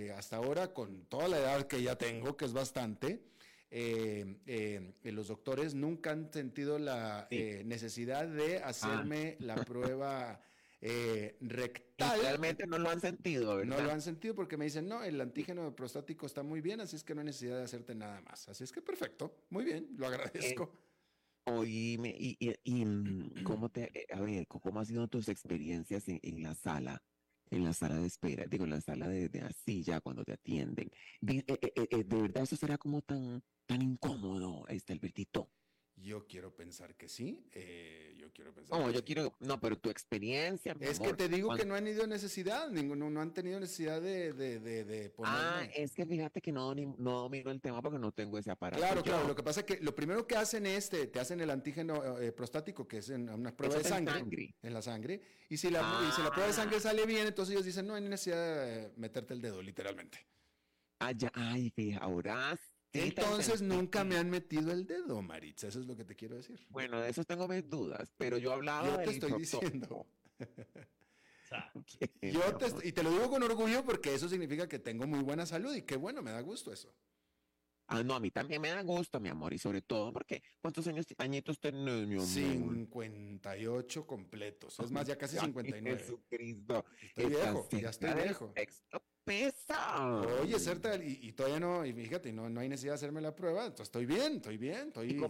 eh, 0.07 0.11
hasta 0.17 0.37
ahora, 0.37 0.73
con 0.73 1.03
toda 1.05 1.27
la 1.27 1.37
edad 1.39 1.67
que 1.67 1.83
ya 1.83 1.97
tengo, 1.97 2.37
que 2.37 2.45
es 2.45 2.53
bastante, 2.53 3.21
eh, 3.69 4.39
eh, 4.45 4.93
eh, 5.03 5.11
los 5.11 5.27
doctores 5.27 5.73
nunca 5.75 6.11
han 6.11 6.31
sentido 6.31 6.79
la 6.79 7.27
Sí. 7.29 7.37
eh, 7.37 7.63
necesidad 7.65 8.27
de 8.27 8.59
hacerme 8.59 9.37
la 9.39 9.55
prueba 9.55 10.41
eh, 10.79 11.37
rectal. 11.41 12.19
Realmente 12.21 12.67
no 12.67 12.77
lo 12.77 12.89
han 12.89 13.01
sentido, 13.01 13.57
¿verdad? 13.57 13.77
No 13.77 13.83
lo 13.83 13.91
han 13.91 14.01
sentido 14.01 14.35
porque 14.35 14.57
me 14.57 14.65
dicen, 14.65 14.87
no, 14.87 15.03
el 15.03 15.19
antígeno 15.19 15.75
prostático 15.75 16.25
está 16.27 16.43
muy 16.43 16.61
bien, 16.61 16.79
así 16.81 16.95
es 16.95 17.03
que 17.03 17.15
no 17.15 17.21
hay 17.21 17.25
necesidad 17.25 17.57
de 17.57 17.63
hacerte 17.63 17.95
nada 17.95 18.21
más. 18.21 18.47
Así 18.47 18.63
es 18.63 18.71
que 18.71 18.81
perfecto, 18.81 19.45
muy 19.49 19.65
bien, 19.65 19.89
lo 19.97 20.07
agradezco. 20.07 20.71
Oíme, 21.45 22.13
y, 22.17 22.35
y, 22.39 22.53
y, 22.63 22.85
mm, 22.85 23.43
¿cómo 23.43 23.69
te, 23.69 23.89
eh, 23.97 24.05
a 24.13 24.19
ver, 24.19 24.45
cómo 24.47 24.79
han 24.79 24.85
sido 24.85 25.07
tus 25.07 25.29
experiencias 25.29 26.07
en, 26.09 26.19
en 26.21 26.43
la 26.43 26.53
sala, 26.53 27.01
en 27.49 27.63
la 27.63 27.73
sala 27.73 27.97
de 27.99 28.07
espera, 28.07 28.45
digo, 28.47 28.63
en 28.65 28.71
la 28.71 28.81
sala 28.81 29.07
de, 29.07 29.29
de 29.29 29.41
así 29.41 29.83
ya 29.83 30.01
cuando 30.01 30.23
te 30.23 30.33
atienden? 30.33 30.89
Di- 31.21 31.39
eh, 31.47 31.57
eh, 31.61 31.87
eh, 31.91 32.03
de 32.03 32.21
verdad 32.21 32.43
eso 32.43 32.55
será 32.55 32.77
como 32.77 33.01
tan, 33.01 33.43
tan 33.65 33.81
incómodo, 33.81 34.65
este 34.67 34.93
Albertito. 34.93 35.51
Yo 35.99 36.27
quiero 36.27 36.55
pensar 36.55 36.95
que 36.95 37.09
sí, 37.09 37.43
eh, 37.53 38.13
yo 38.19 38.31
quiero 38.31 38.53
pensar 38.53 38.77
No, 38.79 38.85
que 38.85 38.93
yo 38.93 38.99
sí. 38.99 39.05
quiero, 39.05 39.35
no, 39.39 39.59
pero 39.59 39.79
tu 39.79 39.89
experiencia, 39.89 40.75
mi 40.75 40.85
Es 40.85 40.99
que 40.99 41.11
te 41.13 41.27
digo 41.27 41.47
cuando- 41.47 41.63
que 41.63 41.67
no 41.67 41.73
han 41.73 41.87
ido 41.87 42.05
necesidad, 42.05 42.69
ninguno, 42.69 43.09
no 43.09 43.19
han 43.19 43.33
tenido 43.33 43.59
necesidad 43.59 43.99
de, 43.99 44.31
de, 44.31 44.59
de, 44.59 44.85
de 44.85 45.13
Ah, 45.23 45.65
es 45.75 45.95
que 45.95 46.05
fíjate 46.05 46.39
que 46.39 46.51
no, 46.51 46.75
ni- 46.75 46.85
no 46.85 47.21
domino 47.21 47.49
el 47.49 47.59
tema 47.59 47.81
porque 47.81 47.97
no 47.97 48.11
tengo 48.11 48.37
ese 48.37 48.51
aparato. 48.51 48.79
Claro, 48.79 49.01
claro, 49.01 49.27
lo 49.27 49.35
que 49.35 49.41
pasa 49.41 49.61
es 49.61 49.65
que 49.65 49.79
lo 49.81 49.95
primero 49.95 50.27
que 50.27 50.35
hacen 50.35 50.67
es, 50.67 50.87
te, 50.87 51.07
te 51.07 51.19
hacen 51.19 51.41
el 51.41 51.49
antígeno 51.49 52.19
eh, 52.19 52.31
prostático, 52.31 52.87
que 52.87 52.99
es 52.99 53.09
en 53.09 53.27
una 53.29 53.55
prueba 53.57 53.77
de 53.77 53.83
sangre, 53.83 54.13
sangre. 54.13 54.55
en 54.61 54.73
la 54.73 54.81
sangre, 54.83 55.21
y 55.49 55.57
si 55.57 55.71
la, 55.71 55.81
y 56.07 56.11
si 56.11 56.21
la 56.21 56.29
prueba 56.29 56.45
de 56.45 56.53
Ah. 56.53 56.57
sangre 56.57 56.79
sale 56.79 57.07
bien, 57.07 57.25
entonces 57.25 57.53
ellos 57.53 57.65
dicen, 57.65 57.87
no 57.87 57.95
hay 57.95 58.03
necesidad 58.03 58.37
de 58.67 58.91
meterte 58.97 59.33
el 59.33 59.41
dedo, 59.41 59.63
literalmente. 59.63 60.19
Ah, 60.99 61.11
ay, 61.33 61.71
fíjate, 61.71 62.03
ahora 62.05 62.55
Entonces 63.03 63.61
nunca 63.61 64.03
me 64.03 64.17
han 64.17 64.29
metido 64.29 64.71
el 64.71 64.85
dedo, 64.85 65.21
Maritza, 65.21 65.67
eso 65.67 65.79
es 65.79 65.85
lo 65.85 65.95
que 65.95 66.03
te 66.05 66.15
quiero 66.15 66.35
decir. 66.35 66.65
Bueno, 66.69 66.99
de 67.01 67.09
eso 67.09 67.23
tengo 67.23 67.47
mis 67.47 67.67
dudas, 67.69 68.13
pero 68.17 68.37
yo 68.37 68.53
hablaba 68.53 68.87
Yo 68.87 68.95
te 68.95 69.01
del 69.01 69.09
estoy 69.11 69.29
proctólogo. 69.31 69.61
diciendo. 69.61 70.07
Yo 72.21 72.57
te 72.57 72.87
y 72.89 72.91
te 72.91 73.03
lo 73.03 73.09
digo 73.09 73.29
con 73.29 73.41
orgullo 73.41 73.85
porque 73.85 74.13
eso 74.13 74.27
significa 74.27 74.67
que 74.67 74.79
tengo 74.79 75.07
muy 75.07 75.21
buena 75.21 75.45
salud 75.45 75.73
y 75.73 75.83
qué 75.83 75.95
bueno, 75.95 76.21
me 76.21 76.31
da 76.31 76.41
gusto 76.41 76.73
eso. 76.73 76.93
Ah, 77.89 78.03
no, 78.03 78.15
a 78.15 78.19
mí 78.19 78.31
también 78.31 78.61
me 78.61 78.67
da 78.67 78.81
gusto, 78.81 79.17
mi 79.21 79.29
amor, 79.29 79.53
y 79.53 79.57
sobre 79.57 79.81
todo 79.81 80.11
porque, 80.11 80.43
¿cuántos 80.59 80.85
años, 80.87 81.05
añitos 81.19 81.57
tenés, 81.57 82.05
mi 82.05 82.15
amor? 82.15 82.27
58 82.27 84.05
completos. 84.05 84.77
Es 84.81 84.91
más, 84.91 85.07
ya 85.07 85.17
casi 85.17 85.37
Ay, 85.37 85.45
59. 85.45 85.97
Jesucristo. 85.97 86.85
Estoy 87.01 87.25
viejo, 87.27 87.69
ya 87.71 87.89
estoy 87.91 88.09
del 88.09 88.23
viejo. 88.23 88.51
sexto 88.53 89.01
pesa. 89.27 90.21
Oye, 90.41 90.57
Certa, 90.57 90.95
y, 90.95 91.19
y 91.21 91.33
todavía 91.33 91.59
no, 91.59 91.85
y 91.85 91.91
fíjate, 91.91 92.31
no, 92.31 92.49
no 92.49 92.61
hay 92.61 92.69
necesidad 92.69 92.93
de 92.93 92.95
hacerme 92.95 93.19
la 93.19 93.35
prueba, 93.35 93.63
entonces 93.63 93.87
estoy 93.87 94.05
bien, 94.05 94.37
estoy 94.37 94.57
bien, 94.57 94.87
estoy, 94.87 95.21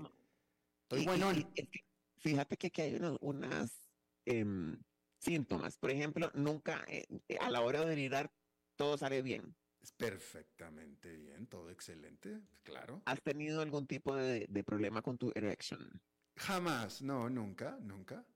estoy 0.89 1.43
que 1.55 1.69
fíjate 2.17 2.57
que 2.57 2.67
aquí 2.67 2.81
hay 2.81 2.95
unos, 2.95 3.17
unas 3.21 3.89
em, 4.25 4.77
síntomas. 5.17 5.77
Por 5.77 5.89
ejemplo, 5.89 6.31
nunca 6.35 6.85
eh, 6.87 7.07
eh, 7.27 7.37
a 7.41 7.49
la 7.49 7.61
hora 7.61 7.83
de 7.83 7.91
orinar 7.91 8.31
todo 8.75 8.97
sale 8.97 9.23
bien. 9.23 9.55
Es 9.81 9.91
perfectamente 9.91 11.15
bien, 11.17 11.47
todo 11.47 11.71
excelente, 11.71 12.41
claro. 12.63 13.01
¿Has 13.05 13.21
tenido 13.23 13.61
algún 13.61 13.87
tipo 13.87 14.15
de, 14.15 14.45
de 14.47 14.63
problema 14.63 15.01
con 15.01 15.17
tu 15.17 15.31
erection? 15.33 16.01
Jamás, 16.35 17.01
no, 17.01 17.29
nunca, 17.29 17.77
nunca. 17.81 18.17
Ay, 18.17 18.33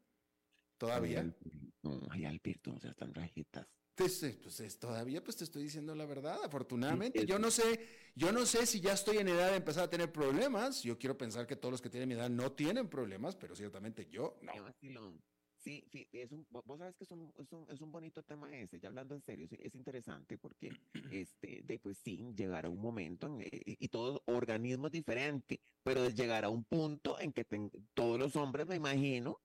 Todavía. 0.79 1.19
Alberto, 1.19 1.49
No, 1.83 2.01
ay, 2.09 2.25
Alberto, 2.25 2.71
no 2.71 2.79
seas 2.79 2.95
tan 2.95 3.13
rajitas. 3.13 3.67
Pues, 4.01 4.23
eh, 4.23 4.39
pues, 4.41 4.59
es- 4.61 4.79
todavía 4.79 5.23
pues 5.23 5.37
te 5.37 5.43
estoy 5.43 5.63
diciendo 5.63 5.93
la 5.93 6.05
verdad, 6.05 6.39
afortunadamente. 6.43 7.25
Yo 7.25 7.37
no 7.37 7.51
sé, 7.51 7.87
yo 8.15 8.31
no 8.31 8.45
sé 8.45 8.65
si 8.65 8.81
ya 8.81 8.93
estoy 8.93 9.17
en 9.17 9.27
edad 9.27 9.51
de 9.51 9.57
empezar 9.57 9.83
a 9.83 9.89
tener 9.89 10.11
problemas. 10.11 10.81
Yo 10.81 10.97
quiero 10.97 11.17
pensar 11.17 11.45
que 11.45 11.55
todos 11.55 11.71
los 11.71 11.81
que 11.81 11.89
tienen 11.89 12.09
mi 12.09 12.15
edad 12.15 12.29
no 12.29 12.51
tienen 12.51 12.89
problemas, 12.89 13.35
pero 13.35 13.55
ciertamente 13.55 14.07
yo 14.09 14.37
no. 14.41 14.53
Sí, 15.63 15.85
sí, 15.91 16.07
es 16.11 16.31
un, 16.31 16.47
vo- 16.49 16.63
vos 16.65 16.79
sabes 16.79 16.95
que 16.95 17.03
es 17.03 17.11
un, 17.11 17.31
es 17.37 17.51
un, 17.51 17.67
es 17.69 17.79
un 17.81 17.91
bonito 17.91 18.23
tema 18.23 18.51
ese, 18.57 18.79
ya 18.79 18.87
hablando 18.89 19.13
en 19.13 19.21
serio, 19.21 19.47
es 19.51 19.75
interesante 19.75 20.39
porque, 20.39 20.71
este, 21.13 21.61
de 21.63 21.77
pues 21.77 21.99
sí, 21.99 22.25
llegará 22.35 22.67
un 22.67 22.79
momento 22.81 23.27
en, 23.27 23.41
eh, 23.41 23.49
y 23.79 23.87
todo 23.89 24.23
organismo 24.25 24.87
es 24.87 24.93
diferente, 24.93 25.61
pero 25.83 26.09
llegará 26.09 26.49
un 26.49 26.63
punto 26.63 27.19
en 27.19 27.31
que 27.31 27.43
ten- 27.45 27.69
todos 27.93 28.17
los 28.17 28.35
hombres, 28.35 28.65
me 28.65 28.75
imagino, 28.75 29.39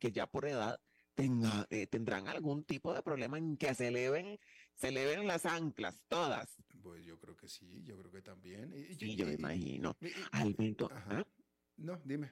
que 0.00 0.10
ya 0.10 0.26
por 0.26 0.46
edad 0.46 0.80
tenga, 1.20 1.66
eh, 1.70 1.86
tendrán 1.88 2.28
algún 2.28 2.62
tipo 2.64 2.94
de 2.94 3.02
problema 3.02 3.38
en 3.38 3.56
que 3.56 3.74
se 3.74 3.88
eleven, 3.88 4.38
se 4.74 4.88
eleven 4.88 5.26
las 5.26 5.46
anclas, 5.46 6.04
todas. 6.08 6.54
Pues 6.82 7.04
yo 7.04 7.18
creo 7.18 7.34
que 7.36 7.48
sí, 7.48 7.82
yo 7.82 7.98
creo 7.98 8.12
que 8.12 8.22
también. 8.22 8.72
Y- 8.72 8.92
y- 8.92 8.94
Sí, 8.94 9.10
y- 9.12 9.16
yo 9.16 9.26
me 9.26 9.32
imagino. 9.32 9.96
y- 10.00 10.08
Alberto, 10.30 10.88
Ajá. 10.92 11.18
¿ah? 11.20 11.26
No, 11.78 12.00
dime. 12.04 12.30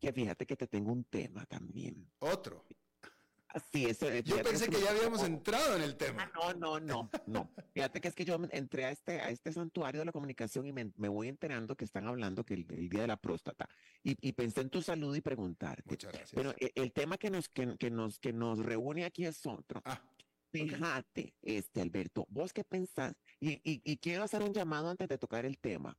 que 0.00 0.12
fíjate 0.12 0.46
que 0.46 0.56
te 0.56 0.68
tengo 0.68 0.92
un 0.92 1.02
tema 1.04 1.44
también. 1.46 2.08
Otro. 2.20 2.64
Sí, 3.72 3.86
eso, 3.86 4.08
eh, 4.10 4.22
Yo 4.22 4.42
pensé 4.42 4.68
que 4.68 4.76
un 4.76 4.82
ya 4.82 4.90
habíamos 4.90 5.18
poco- 5.20 5.26
entrado 5.26 5.76
en 5.76 5.82
el 5.82 5.96
tema. 5.96 6.30
Ah, 6.34 6.52
no, 6.54 6.78
no, 6.78 6.80
no, 6.80 7.10
no. 7.26 7.50
Fíjate 7.72 8.00
que 8.00 8.08
es 8.08 8.14
que 8.14 8.24
yo 8.24 8.38
entré 8.50 8.84
a 8.84 8.90
este, 8.90 9.20
a 9.20 9.30
este 9.30 9.52
santuario 9.52 10.00
de 10.00 10.04
la 10.04 10.12
comunicación 10.12 10.66
y 10.66 10.72
me, 10.72 10.92
me 10.96 11.08
voy 11.08 11.28
enterando 11.28 11.74
que 11.74 11.84
están 11.86 12.06
hablando 12.06 12.44
que 12.44 12.54
el, 12.54 12.66
el 12.70 12.88
día 12.88 13.00
de 13.02 13.06
la 13.08 13.16
próstata. 13.16 13.68
Y, 14.04 14.16
y 14.20 14.32
pensé 14.32 14.60
en 14.60 14.70
tu 14.70 14.82
salud 14.82 15.16
y 15.16 15.20
preguntarte. 15.22 15.82
Muchas 15.88 16.12
gracias. 16.12 16.32
Pero 16.34 16.54
e- 16.58 16.72
el, 16.74 16.92
tema 16.92 17.16
que 17.16 17.30
nos, 17.30 17.48
que, 17.48 17.76
que 17.78 17.90
nos, 17.90 18.18
que 18.18 18.32
nos 18.32 18.58
reúne 18.58 19.04
aquí 19.06 19.24
es 19.24 19.44
otro. 19.46 19.80
Ah, 19.84 20.00
Fíjate, 20.50 21.34
este 21.42 21.80
Alberto, 21.82 22.26
¿vos 22.30 22.52
qué 22.52 22.64
pensás? 22.64 23.14
Y, 23.38 23.52
y, 23.70 23.82
y 23.84 23.96
quiero 23.98 24.24
hacer 24.24 24.42
un 24.42 24.52
llamado 24.54 24.88
antes 24.88 25.06
de 25.08 25.18
tocar 25.18 25.44
el 25.44 25.58
tema. 25.58 25.96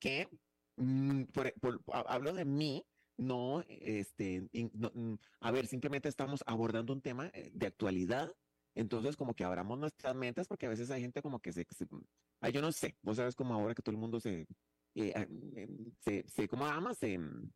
Que, 0.00 0.28
mm, 0.76 1.24
por- 1.24 1.52
por- 1.54 1.80
ha- 1.92 2.04
hablo 2.14 2.32
de 2.32 2.44
mí, 2.44 2.84
no, 3.18 3.62
este, 3.68 4.48
in- 4.52 4.70
no, 4.74 4.90
mm, 4.94 5.14
a 5.40 5.50
ver, 5.50 5.66
simplemente 5.66 6.08
estamos 6.08 6.42
abordando 6.46 6.92
un 6.92 7.02
tema 7.02 7.30
eh, 7.34 7.50
de 7.52 7.66
actualidad. 7.66 8.32
Entonces, 8.74 9.16
como 9.16 9.34
que 9.34 9.44
abramos 9.44 9.78
nuestras 9.78 10.14
mentes, 10.14 10.46
porque 10.46 10.66
a 10.66 10.68
veces 10.68 10.90
hay 10.90 11.00
gente 11.02 11.20
como 11.20 11.40
que 11.40 11.52
se, 11.52 11.66
se- 11.70 11.86
ay, 12.40 12.52
yo 12.52 12.62
no 12.62 12.70
sé, 12.72 12.96
vos 13.02 13.16
sabes 13.16 13.34
como 13.34 13.54
ahora 13.54 13.74
que 13.74 13.82
todo 13.82 13.92
el 13.92 14.00
mundo 14.00 14.20
se, 14.20 14.46
eh, 14.94 15.12
ah, 15.16 15.26
em, 15.56 15.92
se, 16.00 16.24
se, 16.28 16.48
¿cómo 16.48 16.64
se 16.66 16.72
llama? 16.72 16.94
Se, 16.94 17.18
mm, 17.18 17.50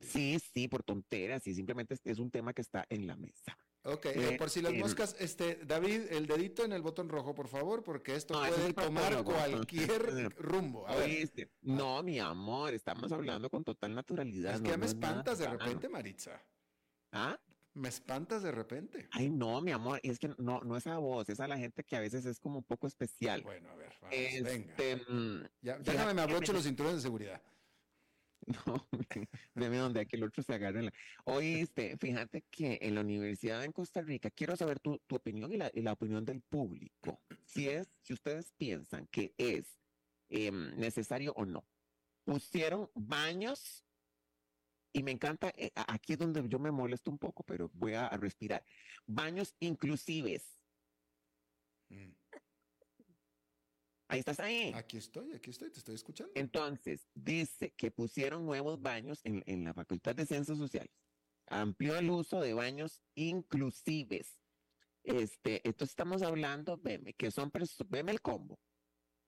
sí, 0.00 0.38
sí, 0.38 0.68
por 0.68 0.82
tonteras, 0.84 1.46
y 1.46 1.54
simplemente 1.54 1.94
es, 1.94 2.00
es 2.04 2.18
un 2.20 2.30
tema 2.30 2.52
que 2.52 2.62
está 2.62 2.86
en 2.88 3.06
la 3.06 3.16
mesa. 3.16 3.56
Ok. 3.84 4.06
eh, 4.06 4.12
Eh, 4.34 4.38
por 4.38 4.50
si 4.50 4.60
las 4.62 4.72
moscas, 4.74 5.16
este, 5.18 5.56
David, 5.64 6.02
el 6.10 6.26
dedito 6.26 6.64
en 6.64 6.72
el 6.72 6.82
botón 6.82 7.08
rojo, 7.08 7.34
por 7.34 7.48
favor, 7.48 7.82
porque 7.82 8.14
esto 8.16 8.34
No, 8.34 8.44
es 8.44 8.52
puede 8.52 8.74
tomar 8.74 9.22
cualquier 9.24 10.32
rumbo. 10.36 10.86
A 10.88 10.96
ver, 10.96 11.04
Oíste, 11.08 11.50
no, 11.62 12.02
mi 12.02 12.18
amor, 12.18 12.74
estamos 12.74 13.10
hablando 13.12 13.50
con 13.50 13.64
total 13.64 13.94
naturalidad. 13.94 14.54
es 14.54 14.60
no, 14.60 14.64
que 14.64 14.70
ya 14.70 14.76
me 14.76 14.80
no 14.86 14.86
es 14.90 14.96
nada 14.96 15.08
espantas 15.12 15.38
de 15.38 15.48
repente, 15.48 15.88
Maritza. 15.88 16.42
¿Ah? 17.12 17.38
Me 17.72 17.88
espantas 17.88 18.42
de 18.42 18.50
repente. 18.50 19.08
Ay, 19.12 19.30
no, 19.30 19.60
mi 19.60 19.70
amor, 19.70 20.00
es 20.02 20.18
que 20.18 20.28
no, 20.38 20.60
no 20.62 20.76
es 20.76 20.86
a 20.88 20.98
vos, 20.98 21.28
es 21.28 21.38
a 21.38 21.46
la 21.46 21.56
gente 21.56 21.84
que 21.84 21.96
a 21.96 22.00
veces 22.00 22.26
es 22.26 22.40
como 22.40 22.58
un 22.58 22.64
poco 22.64 22.86
especial. 22.88 23.42
Bueno, 23.42 23.70
a 23.70 23.76
ver, 23.76 23.92
vamos, 24.00 24.16
venga. 24.42 24.74
Este, 24.74 24.96
mm, 24.96 25.42
Ya, 25.62 25.74
fíjate 25.76 25.92
déjame, 25.92 26.14
me 26.14 26.22
abrocho 26.22 26.52
me- 26.52 26.58
los 26.58 26.64
cinturones 26.64 26.96
de 26.98 27.02
seguridad. 27.02 27.40
No, 28.66 28.88
deme 29.54 29.76
donde 29.76 30.00
aquí 30.00 30.16
el 30.16 30.24
otro 30.24 30.42
se 30.42 30.54
agarre. 30.54 30.82
la- 30.82 30.92
Oíste, 31.24 31.96
fíjate 31.98 32.42
que 32.50 32.78
en 32.82 32.94
la 32.94 33.02
universidad 33.02 33.64
en 33.64 33.72
Costa 33.72 34.02
Rica, 34.02 34.30
quiero 34.30 34.56
saber 34.56 34.80
tu, 34.80 34.98
tu 35.06 35.16
opinión 35.16 35.52
y 35.52 35.56
la, 35.56 35.70
y 35.72 35.82
la 35.82 35.92
opinión 35.92 36.24
del 36.24 36.40
público. 36.42 37.22
Si 37.44 37.68
es, 37.68 37.88
si 38.02 38.12
ustedes 38.14 38.52
piensan 38.56 39.06
que 39.08 39.34
es 39.38 39.78
em, 40.28 40.74
necesario 40.76 41.32
o 41.36 41.44
no. 41.44 41.68
Pusieron 42.24 42.90
baños 42.94 43.86
y 44.92 45.02
me 45.02 45.12
encanta, 45.12 45.52
eh, 45.56 45.70
aquí 45.88 46.14
es 46.14 46.18
donde 46.18 46.46
yo 46.48 46.58
me 46.58 46.70
molesto 46.70 47.10
un 47.10 47.18
poco, 47.18 47.44
pero 47.44 47.70
voy 47.74 47.94
a, 47.94 48.06
a 48.06 48.16
respirar. 48.16 48.64
Baños 49.06 49.54
inclusives. 49.60 50.59
Ahí 54.10 54.18
estás 54.18 54.40
ahí. 54.40 54.72
Aquí 54.74 54.96
estoy, 54.96 55.32
aquí 55.32 55.50
estoy, 55.50 55.70
te 55.70 55.78
estoy 55.78 55.94
escuchando. 55.94 56.32
Entonces, 56.34 57.08
dice 57.14 57.72
que 57.76 57.92
pusieron 57.92 58.44
nuevos 58.44 58.82
baños 58.82 59.20
en, 59.22 59.44
en 59.46 59.62
la 59.62 59.72
Facultad 59.72 60.16
de 60.16 60.26
Ciencias 60.26 60.58
Sociales. 60.58 60.92
Amplió 61.46 61.96
el 61.96 62.10
uso 62.10 62.40
de 62.40 62.52
baños 62.52 63.00
inclusives. 63.14 64.40
Este, 65.04 65.66
entonces 65.66 65.92
estamos 65.92 66.22
hablando, 66.22 66.76
veme, 66.76 67.14
que 67.14 67.30
son, 67.30 67.52
veme 67.88 68.10
el 68.10 68.20
combo. 68.20 68.58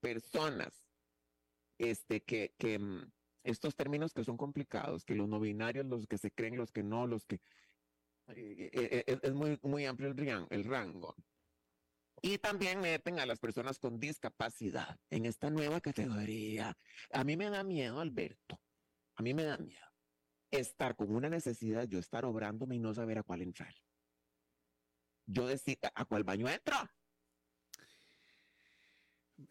Personas, 0.00 0.84
este, 1.78 2.24
que, 2.24 2.52
que 2.58 2.80
mm, 2.80 3.12
estos 3.44 3.76
términos 3.76 4.12
que 4.12 4.24
son 4.24 4.36
complicados, 4.36 5.04
que 5.04 5.14
los 5.14 5.28
no 5.28 5.38
binarios, 5.38 5.86
los 5.86 6.08
que 6.08 6.18
se 6.18 6.32
creen, 6.32 6.56
los 6.56 6.72
que 6.72 6.82
no, 6.82 7.06
los 7.06 7.24
que... 7.24 7.36
eh, 8.34 8.70
eh, 8.72 9.04
eh, 9.06 9.18
es 9.22 9.32
muy, 9.32 9.60
muy 9.62 9.86
amplio 9.86 10.10
el, 10.10 10.46
el 10.50 10.64
rango. 10.64 11.14
Y 12.22 12.38
también 12.38 12.80
meten 12.80 13.18
a 13.18 13.26
las 13.26 13.40
personas 13.40 13.78
con 13.80 13.98
discapacidad 13.98 14.98
en 15.10 15.26
esta 15.26 15.50
nueva 15.50 15.80
categoría. 15.80 16.78
A 17.12 17.24
mí 17.24 17.36
me 17.36 17.50
da 17.50 17.64
miedo, 17.64 18.00
Alberto. 18.00 18.60
A 19.16 19.22
mí 19.22 19.34
me 19.34 19.42
da 19.42 19.58
miedo 19.58 19.84
estar 20.52 20.94
con 20.96 21.14
una 21.14 21.28
necesidad, 21.28 21.88
yo 21.88 21.98
estar 21.98 22.24
obrándome 22.24 22.76
y 22.76 22.78
no 22.78 22.94
saber 22.94 23.18
a 23.18 23.22
cuál 23.22 23.42
entrar. 23.42 23.74
Yo 25.26 25.46
decir, 25.46 25.78
¿a 25.94 26.04
cuál 26.04 26.24
baño 26.24 26.48
entro? 26.48 26.76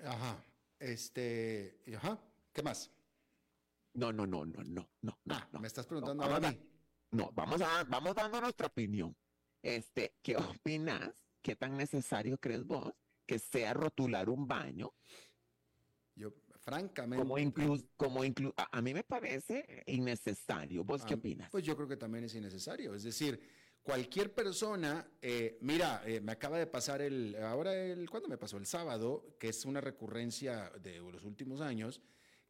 Ajá. 0.05 0.45
Este, 0.79 1.83
ajá. 1.95 2.19
¿Qué 2.53 2.61
más? 2.61 2.91
No, 3.93 4.13
no, 4.13 4.25
no, 4.25 4.45
no, 4.45 4.63
no, 4.63 4.89
no, 5.01 5.19
no. 5.25 5.35
Ah, 5.35 5.49
no. 5.51 5.59
me 5.59 5.67
estás 5.67 5.87
preguntando 5.87 6.23
ahora 6.23 6.47
a- 6.47 6.51
mí. 6.51 6.67
No, 7.11 7.31
vamos 7.33 7.61
a, 7.61 7.83
vamos 7.85 8.15
dando 8.15 8.39
nuestra 8.39 8.67
opinión. 8.67 9.17
Este, 9.61 10.17
¿qué 10.23 10.37
opinas? 10.37 11.30
¿Qué 11.41 11.55
tan 11.55 11.75
necesario 11.77 12.37
crees 12.37 12.65
vos 12.65 12.93
que 13.25 13.39
sea 13.39 13.73
rotular 13.73 14.29
un 14.29 14.47
baño 14.47 14.93
Yo, 16.15 16.33
francamente. 16.59 17.21
como 17.23 17.37
incluso, 17.39 17.85
como 17.97 18.23
inclu 18.23 18.53
a, 18.57 18.77
a 18.77 18.81
mí 18.81 18.93
me 18.93 19.03
parece 19.03 19.83
innecesario. 19.87 20.83
¿Vos 20.83 21.05
qué 21.05 21.13
Ah, 21.13 21.17
opinas? 21.17 21.49
Pues 21.49 21.63
yo 21.63 21.75
creo 21.75 21.87
que 21.87 21.97
también 21.97 22.25
es 22.25 22.35
innecesario. 22.35 22.93
Es 22.93 23.03
decir, 23.03 23.39
cualquier 23.81 24.33
persona, 24.33 25.09
eh, 25.21 25.57
mira, 25.61 26.03
eh, 26.05 26.21
me 26.21 26.33
acaba 26.33 26.59
de 26.59 26.67
pasar 26.67 27.01
el, 27.01 27.35
ahora 27.41 27.73
el, 27.73 28.09
¿cuándo 28.09 28.27
me 28.29 28.37
pasó? 28.37 28.57
El 28.57 28.65
sábado, 28.65 29.35
que 29.39 29.49
es 29.49 29.65
una 29.65 29.81
recurrencia 29.81 30.69
de 30.81 30.99
los 30.99 31.23
últimos 31.23 31.61
años, 31.61 32.01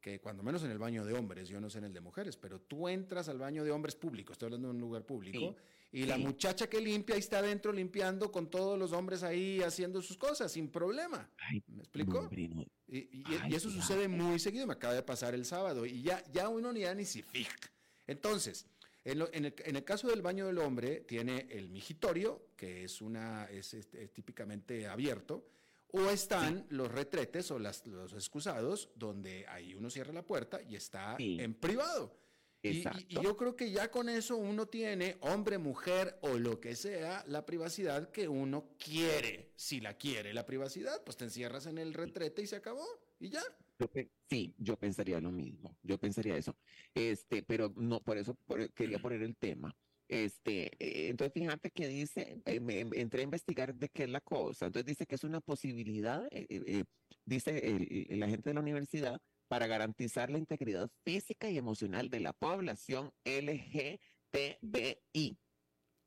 que 0.01 0.19
cuando 0.19 0.41
menos 0.43 0.63
en 0.63 0.71
el 0.71 0.79
baño 0.79 1.05
de 1.05 1.13
hombres, 1.13 1.47
yo 1.47 1.61
no 1.61 1.69
sé 1.69 1.77
en 1.77 1.85
el 1.85 1.93
de 1.93 2.01
mujeres, 2.01 2.35
pero 2.35 2.59
tú 2.59 2.89
entras 2.89 3.29
al 3.29 3.37
baño 3.37 3.63
de 3.63 3.71
hombres 3.71 3.95
público, 3.95 4.33
estoy 4.33 4.47
hablando 4.47 4.69
de 4.69 4.73
un 4.73 4.81
lugar 4.81 5.05
público, 5.05 5.55
y 5.91 6.05
la 6.05 6.17
muchacha 6.17 6.69
que 6.69 6.79
limpia 6.79 7.15
ahí 7.15 7.19
está 7.19 7.39
adentro 7.39 7.73
limpiando 7.73 8.31
con 8.31 8.49
todos 8.49 8.79
los 8.79 8.93
hombres 8.93 9.23
ahí 9.23 9.61
haciendo 9.61 10.01
sus 10.01 10.17
cosas, 10.17 10.51
sin 10.51 10.69
problema. 10.69 11.29
Ay, 11.49 11.61
¿Me 11.67 11.83
hombre, 12.17 12.47
no. 12.47 12.65
Y, 12.87 12.97
y- 12.97 13.23
Ay, 13.41 13.51
y 13.51 13.55
eso 13.55 13.69
sucede 13.69 14.07
muy 14.07 14.39
seguido, 14.39 14.65
me 14.67 14.73
acaba 14.73 14.93
de 14.93 15.03
pasar 15.03 15.33
el 15.33 15.45
sábado, 15.45 15.85
y 15.85 16.01
ya, 16.01 16.23
ya 16.31 16.47
uno 16.49 16.71
ni 16.71 16.81
ya 16.81 16.95
ni 16.95 17.05
se 17.05 17.23
fija. 17.23 17.55
Entonces, 18.07 18.65
en, 19.03 19.19
lo- 19.19 19.33
en 19.33 19.45
el, 19.45 19.55
en 19.65 19.75
el 19.75 19.83
caso 19.83 20.07
del 20.07 20.21
baño 20.21 20.45
del 20.47 20.59
hombre, 20.59 21.01
tiene 21.01 21.47
el 21.49 21.69
migitorio, 21.69 22.47
que 22.55 22.83
es, 22.85 23.01
una, 23.01 23.45
es, 23.45 23.75
típicamente 24.13 24.87
abierto, 24.87 25.45
o 25.93 26.09
están 26.09 26.65
los 26.69 26.89
retretes 26.89 27.51
o 27.51 27.59
las, 27.59 27.85
los 27.85 28.13
excusados, 28.13 28.89
donde 28.95 29.45
ahí 29.47 29.73
uno 29.75 29.89
cierra 29.89 30.13
la 30.13 30.23
puerta 30.23 30.61
y 30.61 30.75
está 30.77 31.17
Sí. 31.17 31.37
en 31.39 31.53
privado. 31.53 32.15
Y- 32.63 32.83
Y, 33.09 33.21
yo 33.21 33.35
creo 33.35 33.55
que 33.55 33.71
ya 33.71 33.89
con 33.89 34.07
eso 34.07 34.37
uno 34.37 34.67
tiene, 34.67 35.17
hombre, 35.21 35.57
mujer 35.57 36.17
o 36.21 36.37
lo 36.37 36.59
que 36.59 36.75
sea, 36.75 37.23
la 37.27 37.45
privacidad 37.45 38.11
que 38.11 38.27
uno 38.27 38.75
quiere. 38.77 39.51
Si 39.55 39.81
la 39.81 39.95
quiere 39.95 40.33
la 40.33 40.45
privacidad, 40.45 41.03
pues 41.03 41.17
te 41.17 41.25
encierras 41.25 41.65
en 41.65 41.77
el 41.77 41.93
retrete 41.93 42.41
y 42.41 42.47
se 42.47 42.57
acabó. 42.57 42.85
Y 43.19 43.29
ya. 43.29 43.41
sí, 44.29 44.53
yo 44.57 44.77
pensaría 44.77 45.19
lo 45.19 45.31
mismo. 45.31 45.75
Yo 45.81 45.97
pensaría 45.97 46.37
eso. 46.37 46.55
Este, 46.93 47.41
pero 47.43 47.73
no, 47.75 47.99
por 48.01 48.17
eso 48.17 48.37
quería 48.75 48.99
poner 48.99 49.23
el 49.23 49.35
tema. 49.35 49.75
Este, 50.11 50.65
eh, 50.77 51.07
entonces 51.07 51.31
fíjate 51.33 51.71
que 51.71 51.87
dice, 51.87 52.41
eh, 52.45 52.59
me, 52.59 52.81
entré 52.81 53.21
a 53.21 53.23
investigar 53.23 53.73
de 53.73 53.87
qué 53.87 54.03
es 54.03 54.09
la 54.09 54.19
cosa. 54.19 54.65
Entonces 54.65 54.85
dice 54.85 55.05
que 55.05 55.15
es 55.15 55.23
una 55.23 55.39
posibilidad, 55.39 56.27
eh, 56.31 56.83
dice 57.23 58.07
la 58.09 58.27
gente 58.27 58.49
de 58.49 58.53
la 58.53 58.59
universidad, 58.59 59.21
para 59.51 59.67
garantizar 59.67 60.29
la 60.29 60.37
integridad 60.37 60.89
física 61.03 61.49
y 61.49 61.57
emocional 61.57 62.09
de 62.09 62.21
la 62.21 62.31
población 62.31 63.11
LGTBI 63.25 63.99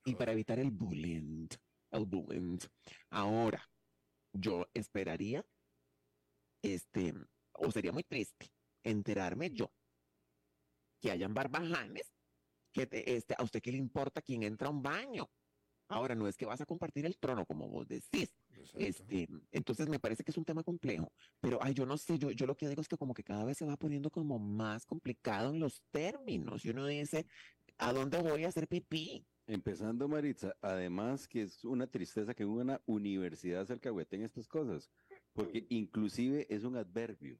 y 0.07 0.15
para 0.15 0.33
evitar 0.33 0.59
el 0.59 0.71
bullying. 0.71 1.49
Ahora, 3.11 3.71
yo 4.33 4.67
esperaría, 4.73 5.45
este, 6.63 7.13
o 7.53 7.71
sería 7.71 7.93
muy 7.93 8.05
triste 8.05 8.51
enterarme 8.83 9.51
yo 9.51 9.71
que 11.03 11.11
hayan 11.11 11.35
barbajanes 11.35 12.15
que 12.73 12.89
este, 12.91 13.35
a 13.37 13.43
usted 13.43 13.61
qué 13.61 13.73
le 13.73 13.77
importa 13.77 14.23
quién 14.23 14.43
entra 14.43 14.69
a 14.69 14.71
un 14.71 14.83
baño. 14.83 15.31
Ahora 15.89 16.15
no 16.15 16.27
es 16.27 16.37
que 16.37 16.47
vas 16.47 16.61
a 16.61 16.67
compartir 16.67 17.05
el 17.05 17.19
trono, 17.19 17.45
como 17.45 17.69
vos 17.69 17.87
decís. 17.87 18.35
Este, 18.75 19.29
entonces 19.53 19.89
me 19.89 19.99
parece 19.99 20.25
que 20.25 20.31
es 20.31 20.39
un 20.39 20.45
tema 20.45 20.63
complejo, 20.63 21.13
pero 21.41 21.59
ay, 21.63 21.75
yo 21.75 21.85
no 21.85 21.97
sé, 21.99 22.19
yo, 22.19 22.31
yo 22.31 22.47
lo 22.47 22.57
que 22.57 22.69
digo 22.69 22.81
es 22.81 22.89
que 22.89 22.97
como 22.97 23.15
que 23.15 23.23
cada 23.23 23.45
vez 23.45 23.59
se 23.59 23.67
va 23.67 23.77
poniendo 23.77 24.11
como 24.11 24.39
más 24.39 24.87
complicado 24.87 25.51
en 25.51 25.61
los 25.61 25.83
términos. 25.91 26.65
Y 26.65 26.71
uno 26.71 26.87
dice, 26.87 27.27
¿a 27.79 27.93
dónde 27.93 28.23
voy 28.23 28.45
a 28.45 28.49
hacer 28.49 28.67
pipí? 28.67 29.27
Empezando, 29.47 30.09
Maritza, 30.09 30.57
además 30.63 31.29
que 31.29 31.43
es 31.43 31.65
una 31.65 31.87
tristeza 31.87 32.33
que 32.35 32.47
una 32.47 32.81
universidad 32.87 33.67
se 33.67 33.75
alcahueten 33.75 34.23
estas 34.23 34.49
cosas, 34.49 34.91
porque 35.35 35.67
inclusive 35.69 36.47
es 36.49 36.65
un 36.65 36.77
adverbio. 36.77 37.39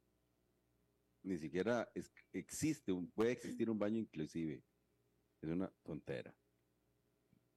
Ni 1.23 1.39
siquiera 1.39 1.91
existe, 2.33 2.93
un, 2.93 3.11
puede 3.11 3.33
existir 3.33 3.71
un 3.71 3.79
baño 3.79 3.99
inclusive. 3.99 4.63
Es 5.41 5.49
una 5.49 5.73
tontera. 5.83 6.37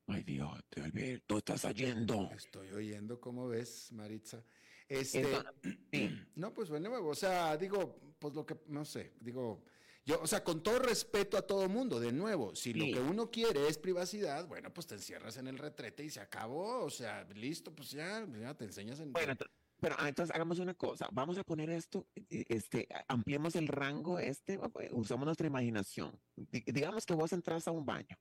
Ay 0.07 0.23
Dios, 0.23 0.63
Alberto, 0.81 1.37
estás 1.37 1.65
oyendo. 1.65 2.29
Estoy 2.33 2.69
oyendo, 2.69 3.19
¿cómo 3.19 3.47
ves, 3.49 3.91
Maritza? 3.91 4.41
Este, 4.87 5.25
no, 6.35 6.53
pues 6.53 6.69
bueno, 6.69 7.05
o 7.05 7.15
sea, 7.15 7.57
digo, 7.57 7.99
pues 8.17 8.33
lo 8.33 8.45
que, 8.45 8.57
no 8.67 8.85
sé, 8.85 9.13
digo, 9.19 9.65
yo, 10.05 10.21
o 10.21 10.27
sea, 10.27 10.45
con 10.45 10.63
todo 10.63 10.79
respeto 10.79 11.37
a 11.37 11.41
todo 11.41 11.67
mundo, 11.67 11.99
de 11.99 12.13
nuevo, 12.13 12.55
si 12.55 12.73
lo 12.73 12.85
que 12.85 13.01
uno 13.01 13.29
quiere 13.29 13.67
es 13.67 13.77
privacidad, 13.77 14.47
bueno, 14.47 14.73
pues 14.73 14.87
te 14.87 14.95
encierras 14.95 15.35
en 15.35 15.47
el 15.47 15.57
retrete 15.57 16.05
y 16.05 16.09
se 16.09 16.21
acabó, 16.21 16.85
o 16.85 16.89
sea, 16.89 17.25
listo, 17.35 17.75
pues 17.75 17.91
ya, 17.91 18.25
ya 18.39 18.53
te 18.53 18.63
enseñas 18.63 19.01
en... 19.01 19.11
Bueno, 19.11 19.35
pero 19.79 19.95
ah, 19.99 20.07
entonces 20.07 20.33
hagamos 20.33 20.59
una 20.59 20.73
cosa, 20.73 21.09
vamos 21.11 21.37
a 21.37 21.43
poner 21.43 21.69
esto, 21.69 22.07
e, 22.15 22.45
este, 22.47 22.87
ampliemos 23.09 23.57
el 23.57 23.67
rango 23.67 24.19
este, 24.19 24.57
usamos 24.91 25.25
nuestra 25.25 25.47
imaginación. 25.47 26.17
digamos 26.65 27.05
que 27.05 27.13
vos 27.13 27.33
entras 27.33 27.67
a 27.67 27.71
un 27.71 27.85
baño. 27.85 28.17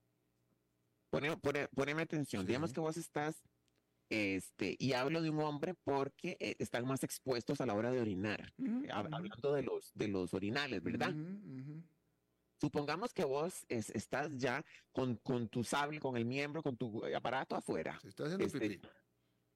Poneme 1.74 2.02
atención, 2.02 2.46
digamos 2.46 2.72
que 2.72 2.80
vos 2.80 2.96
estás, 2.96 3.42
este, 4.08 4.76
y 4.78 4.92
hablo 4.92 5.20
de 5.20 5.30
un 5.30 5.40
hombre 5.40 5.74
porque 5.74 6.36
eh, 6.38 6.56
están 6.58 6.86
más 6.86 7.02
expuestos 7.02 7.60
a 7.60 7.66
la 7.66 7.74
hora 7.74 7.90
de 7.90 8.00
orinar, 8.00 8.52
hablando 8.92 9.52
de 9.52 9.62
los, 9.62 9.92
de 9.94 10.08
los 10.08 10.32
orinales, 10.34 10.82
¿verdad? 10.82 11.14
Supongamos 12.58 13.12
que 13.12 13.24
vos 13.24 13.66
estás 13.68 14.30
ya 14.36 14.64
con, 14.92 15.16
con, 15.16 15.48
tu 15.48 15.62
sable, 15.62 16.00
con 16.00 16.16
el 16.16 16.24
miembro, 16.24 16.62
con 16.62 16.76
tu 16.76 17.04
aparato 17.14 17.54
afuera. 17.54 17.98
Se 18.00 18.08
está 18.08 18.24
haciendo 18.24 18.46
este, 18.46 18.80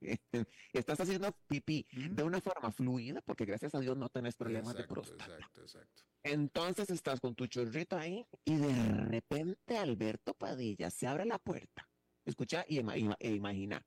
estás 0.72 1.00
haciendo 1.00 1.36
pipí 1.46 1.86
de 1.92 2.22
una 2.22 2.40
forma 2.40 2.70
fluida, 2.72 3.20
porque 3.22 3.44
gracias 3.44 3.74
a 3.74 3.80
Dios 3.80 3.96
no 3.96 4.08
tenés 4.08 4.36
problemas 4.36 4.76
de 4.76 4.84
próstata. 4.84 5.34
Exacto, 5.34 5.60
exacto. 5.60 6.02
Entonces 6.22 6.90
estás 6.90 7.20
con 7.20 7.34
tu 7.34 7.46
chorrito 7.46 7.96
ahí 7.96 8.26
y 8.44 8.56
de 8.56 8.92
repente 9.06 9.78
Alberto 9.78 10.34
Padilla 10.34 10.90
se 10.90 11.06
abre 11.06 11.24
la 11.24 11.38
puerta. 11.38 11.88
Escucha 12.24 12.64
y 12.68 12.78
e 12.78 13.30
imagina. 13.30 13.86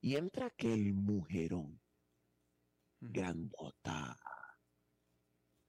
Y 0.00 0.16
entra 0.16 0.46
aquel 0.46 0.92
mujerón, 0.92 1.80
grandota, 3.00 4.18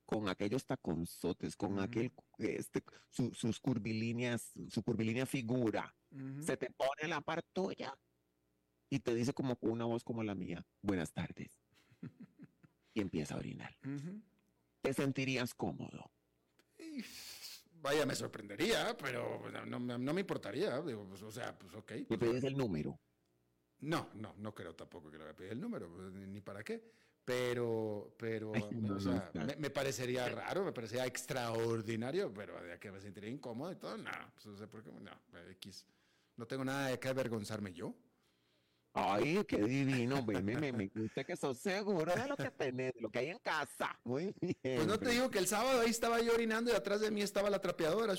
con 0.06 0.30
aquellos 0.30 0.66
taconzotes, 0.66 1.56
con 1.56 1.80
aquel, 1.80 2.12
este, 2.38 2.84
sus 3.10 3.60
curvilíneas, 3.60 4.52
su 4.70 4.84
curvilínea 4.84 5.26
figura. 5.26 5.96
Se 6.42 6.58
te 6.58 6.70
pone 6.70 7.08
la 7.08 7.22
par 7.22 7.44
tuya 7.54 7.98
y 8.90 9.00
te 9.00 9.14
dice 9.14 9.34
como 9.34 9.56
con 9.58 9.72
una 9.72 9.86
voz 9.86 10.04
como 10.04 10.24
la 10.24 10.36
mía, 10.36 10.66
buenas 10.82 11.12
tardes. 11.14 11.60
y 12.94 13.02
empieza 13.02 13.36
a 13.36 13.38
orinar. 13.38 13.78
¿Te 14.82 14.94
sentirías 14.94 15.54
cómodo? 15.54 16.12
Vaya, 17.82 18.06
me 18.06 18.16
sorprendería, 18.16 18.96
pero 18.98 19.42
no, 19.66 19.80
me 19.80 20.22
importaría. 20.22 20.82
Pues, 20.82 21.22
o 21.22 21.32
sea, 21.32 21.58
pues 21.58 21.74
ok. 21.74 21.92
¿Le 22.10 22.18
pides 22.18 22.44
el 22.44 22.58
número? 22.58 23.00
No, 23.80 24.10
no, 24.16 24.34
no 24.38 24.56
creo 24.56 24.76
tampoco 24.76 25.12
que 25.12 25.18
le 25.18 25.26
voy 25.26 25.34
a 25.34 25.36
pedir 25.36 25.52
el 25.52 25.62
número, 25.62 25.92
pues, 25.94 26.12
ni 26.14 26.42
para 26.42 26.64
qué. 26.64 26.82
Pero, 27.26 28.16
pero, 28.20 28.52
o 28.52 29.00
sea, 29.00 29.32
me, 29.58 29.72
parecería 29.72 30.30
raro, 30.30 30.64
me 30.64 30.72
parecería 30.72 31.08
extraordinario, 31.08 32.32
pero 32.32 32.62
de 32.62 32.78
que 32.80 32.92
me 32.92 33.02
sentiría 33.02 33.32
incómodo 33.32 33.72
y 33.72 33.76
todo, 33.78 33.98
no, 33.98 34.12
pues 34.36 34.46
no 34.46 34.56
sé 34.56 34.68
por 34.68 34.84
qué, 34.84 34.92
no, 34.92 35.12
X. 35.54 35.88
No 36.38 36.46
tengo 36.46 36.64
nada 36.64 36.90
de 36.90 37.00
que 37.00 37.08
avergonzarme 37.08 37.74
yo. 37.74 37.96
Ay, 38.98 39.44
qué 39.46 39.58
divino, 39.58 40.26
me, 40.26 40.42
me, 40.42 40.72
me 40.72 40.88
gusta 40.88 41.26
que 41.26 41.36
sos 41.36 41.58
seguro 41.58 42.16
de 42.16 42.28
lo 42.30 42.38
que 42.38 42.50
tenés, 42.50 42.94
de 42.94 43.02
lo 43.02 43.10
que 43.10 43.20
hay 43.20 43.30
en 43.30 43.40
casa. 43.40 44.00
Muy 44.06 44.34
bien. 44.40 44.56
Pues 44.62 44.88
no 44.88 44.98
te 44.98 45.10
digo 45.10 45.30
que 45.30 45.40
el 45.40 45.48
sábado 45.48 45.82
ahí 45.82 45.90
estaba 45.90 46.22
yo 46.22 46.34
orinando 46.34 46.72
y 46.72 46.76
atrás 46.76 47.02
de 47.02 47.12
mí 47.12 47.22
estaba 47.22 47.50
la 47.50 47.60
trapeadora. 47.60 48.16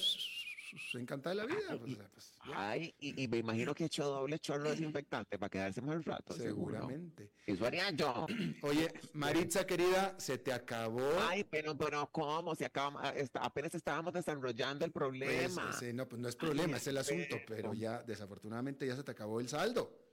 Encantada 0.93 1.35
de 1.35 1.43
la 1.43 1.47
vida. 1.47 1.79
Pues, 1.79 1.97
pues, 2.13 2.33
ay, 2.55 2.95
y, 3.01 3.27
me 3.29 3.39
imagino 3.39 3.75
que 3.75 3.85
he 3.85 3.87
hecho 3.87 4.05
doble 4.05 4.39
chorro 4.39 4.69
desinfectante 4.69 5.39
para 5.39 5.49
quedarse 5.49 5.81
más 5.81 6.05
rato. 6.05 6.35
Seguramente. 6.35 7.31
Eso 7.47 7.65
haría 7.65 7.91
yo. 7.93 8.27
Oye, 8.61 8.93
Maritza 9.15 9.67
querida, 9.67 10.15
se 10.19 10.37
te 10.37 10.53
acabó. 10.53 11.09
Ay, 11.27 11.45
pero, 11.45 11.75
pero 11.79 12.07
¿cómo? 12.13 12.55
Se 12.55 12.67
acaba, 12.67 13.15
apenas 13.41 13.75
estábamos 13.75 14.13
desarrollando 14.13 14.85
el 14.85 14.93
problema. 14.93 15.71
Pues, 15.79 15.95
no, 15.95 16.07
pues 16.07 16.21
no 16.21 16.29
es 16.29 16.37
problema, 16.37 16.77
es 16.77 16.87
el 16.87 16.99
asunto, 16.99 17.39
pero 17.47 17.73
ya 17.73 18.03
desafortunadamente 18.03 18.87
ya 18.87 18.95
se 18.95 19.03
te 19.03 19.13
acabó 19.13 19.41
el 19.41 19.49
saldo. 19.49 20.06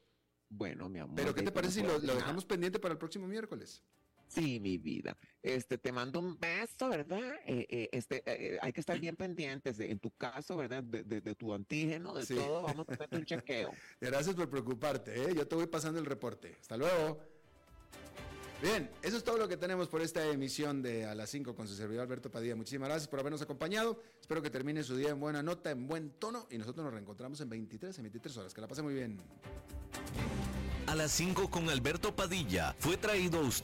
Bueno, 0.55 0.87
mi 0.87 0.99
amor. 0.99 1.15
Pero 1.15 1.33
¿qué 1.33 1.41
te 1.41 1.51
parece 1.51 1.81
si 1.81 1.85
lo, 1.85 1.99
dejamos 1.99 2.45
pendiente 2.45 2.79
para 2.79 2.93
el 2.93 2.99
próximo 2.99 3.27
miércoles? 3.27 3.81
Sí, 4.27 4.59
mi 4.59 4.77
vida. 4.77 5.17
Este, 5.41 5.77
te 5.77 5.91
mando 5.91 6.19
un 6.19 6.39
beso, 6.39 6.89
¿verdad? 6.89 7.35
Eh, 7.45 7.65
eh, 7.69 7.89
este, 7.91 8.23
eh, 8.25 8.57
hay 8.61 8.71
que 8.71 8.79
estar 8.79 8.99
bien 8.99 9.15
pendientes, 9.15 9.79
en 9.79 9.99
tu 9.99 10.11
caso, 10.11 10.57
¿verdad? 10.57 10.83
De, 10.83 11.21
tu 11.35 11.53
antígeno, 11.53 12.13
de 12.13 12.25
todo. 12.25 12.63
Vamos 12.63 12.87
a 12.89 12.93
hacer 12.93 13.07
un 13.11 13.25
chequeo. 13.25 13.71
Gracias 13.99 14.35
por 14.35 14.49
preocuparte, 14.49 15.23
¿eh? 15.23 15.35
Yo 15.35 15.47
te 15.47 15.55
voy 15.55 15.67
pasando 15.67 15.99
el 15.99 16.05
reporte. 16.05 16.55
Hasta 16.59 16.77
luego. 16.77 17.19
Bien, 18.61 18.89
eso 19.01 19.17
es 19.17 19.23
todo 19.23 19.37
lo 19.37 19.47
que 19.47 19.57
tenemos 19.57 19.89
por 19.89 20.01
esta 20.01 20.25
emisión 20.25 20.81
de 20.81 21.05
A 21.05 21.13
las 21.15 21.29
5 21.31 21.53
con 21.53 21.67
su 21.67 21.75
servidor 21.75 22.03
Alberto 22.03 22.31
Padilla. 22.31 22.55
Muchísimas 22.55 22.89
gracias 22.89 23.09
por 23.09 23.19
habernos 23.19 23.41
acompañado. 23.41 24.01
Espero 24.21 24.41
que 24.41 24.49
termine 24.49 24.83
su 24.83 24.95
día 24.95 25.09
en 25.09 25.19
buena 25.19 25.43
nota, 25.43 25.69
en 25.71 25.85
buen 25.87 26.11
tono. 26.11 26.47
Y 26.49 26.57
nosotros 26.57 26.85
nos 26.85 26.93
reencontramos 26.93 27.41
en 27.41 27.49
23, 27.49 27.97
en 27.97 28.03
23 28.03 28.37
horas. 28.37 28.53
Que 28.53 28.61
la 28.61 28.67
pase 28.67 28.81
muy 28.81 28.93
bien. 28.93 29.19
A 30.93 30.95
las 30.95 31.11
5 31.13 31.49
con 31.49 31.71
Alberto 31.71 32.15
Padilla 32.15 32.75
fue 32.77 32.97
traído 32.97 33.39
a 33.39 33.41
usted. 33.41 33.61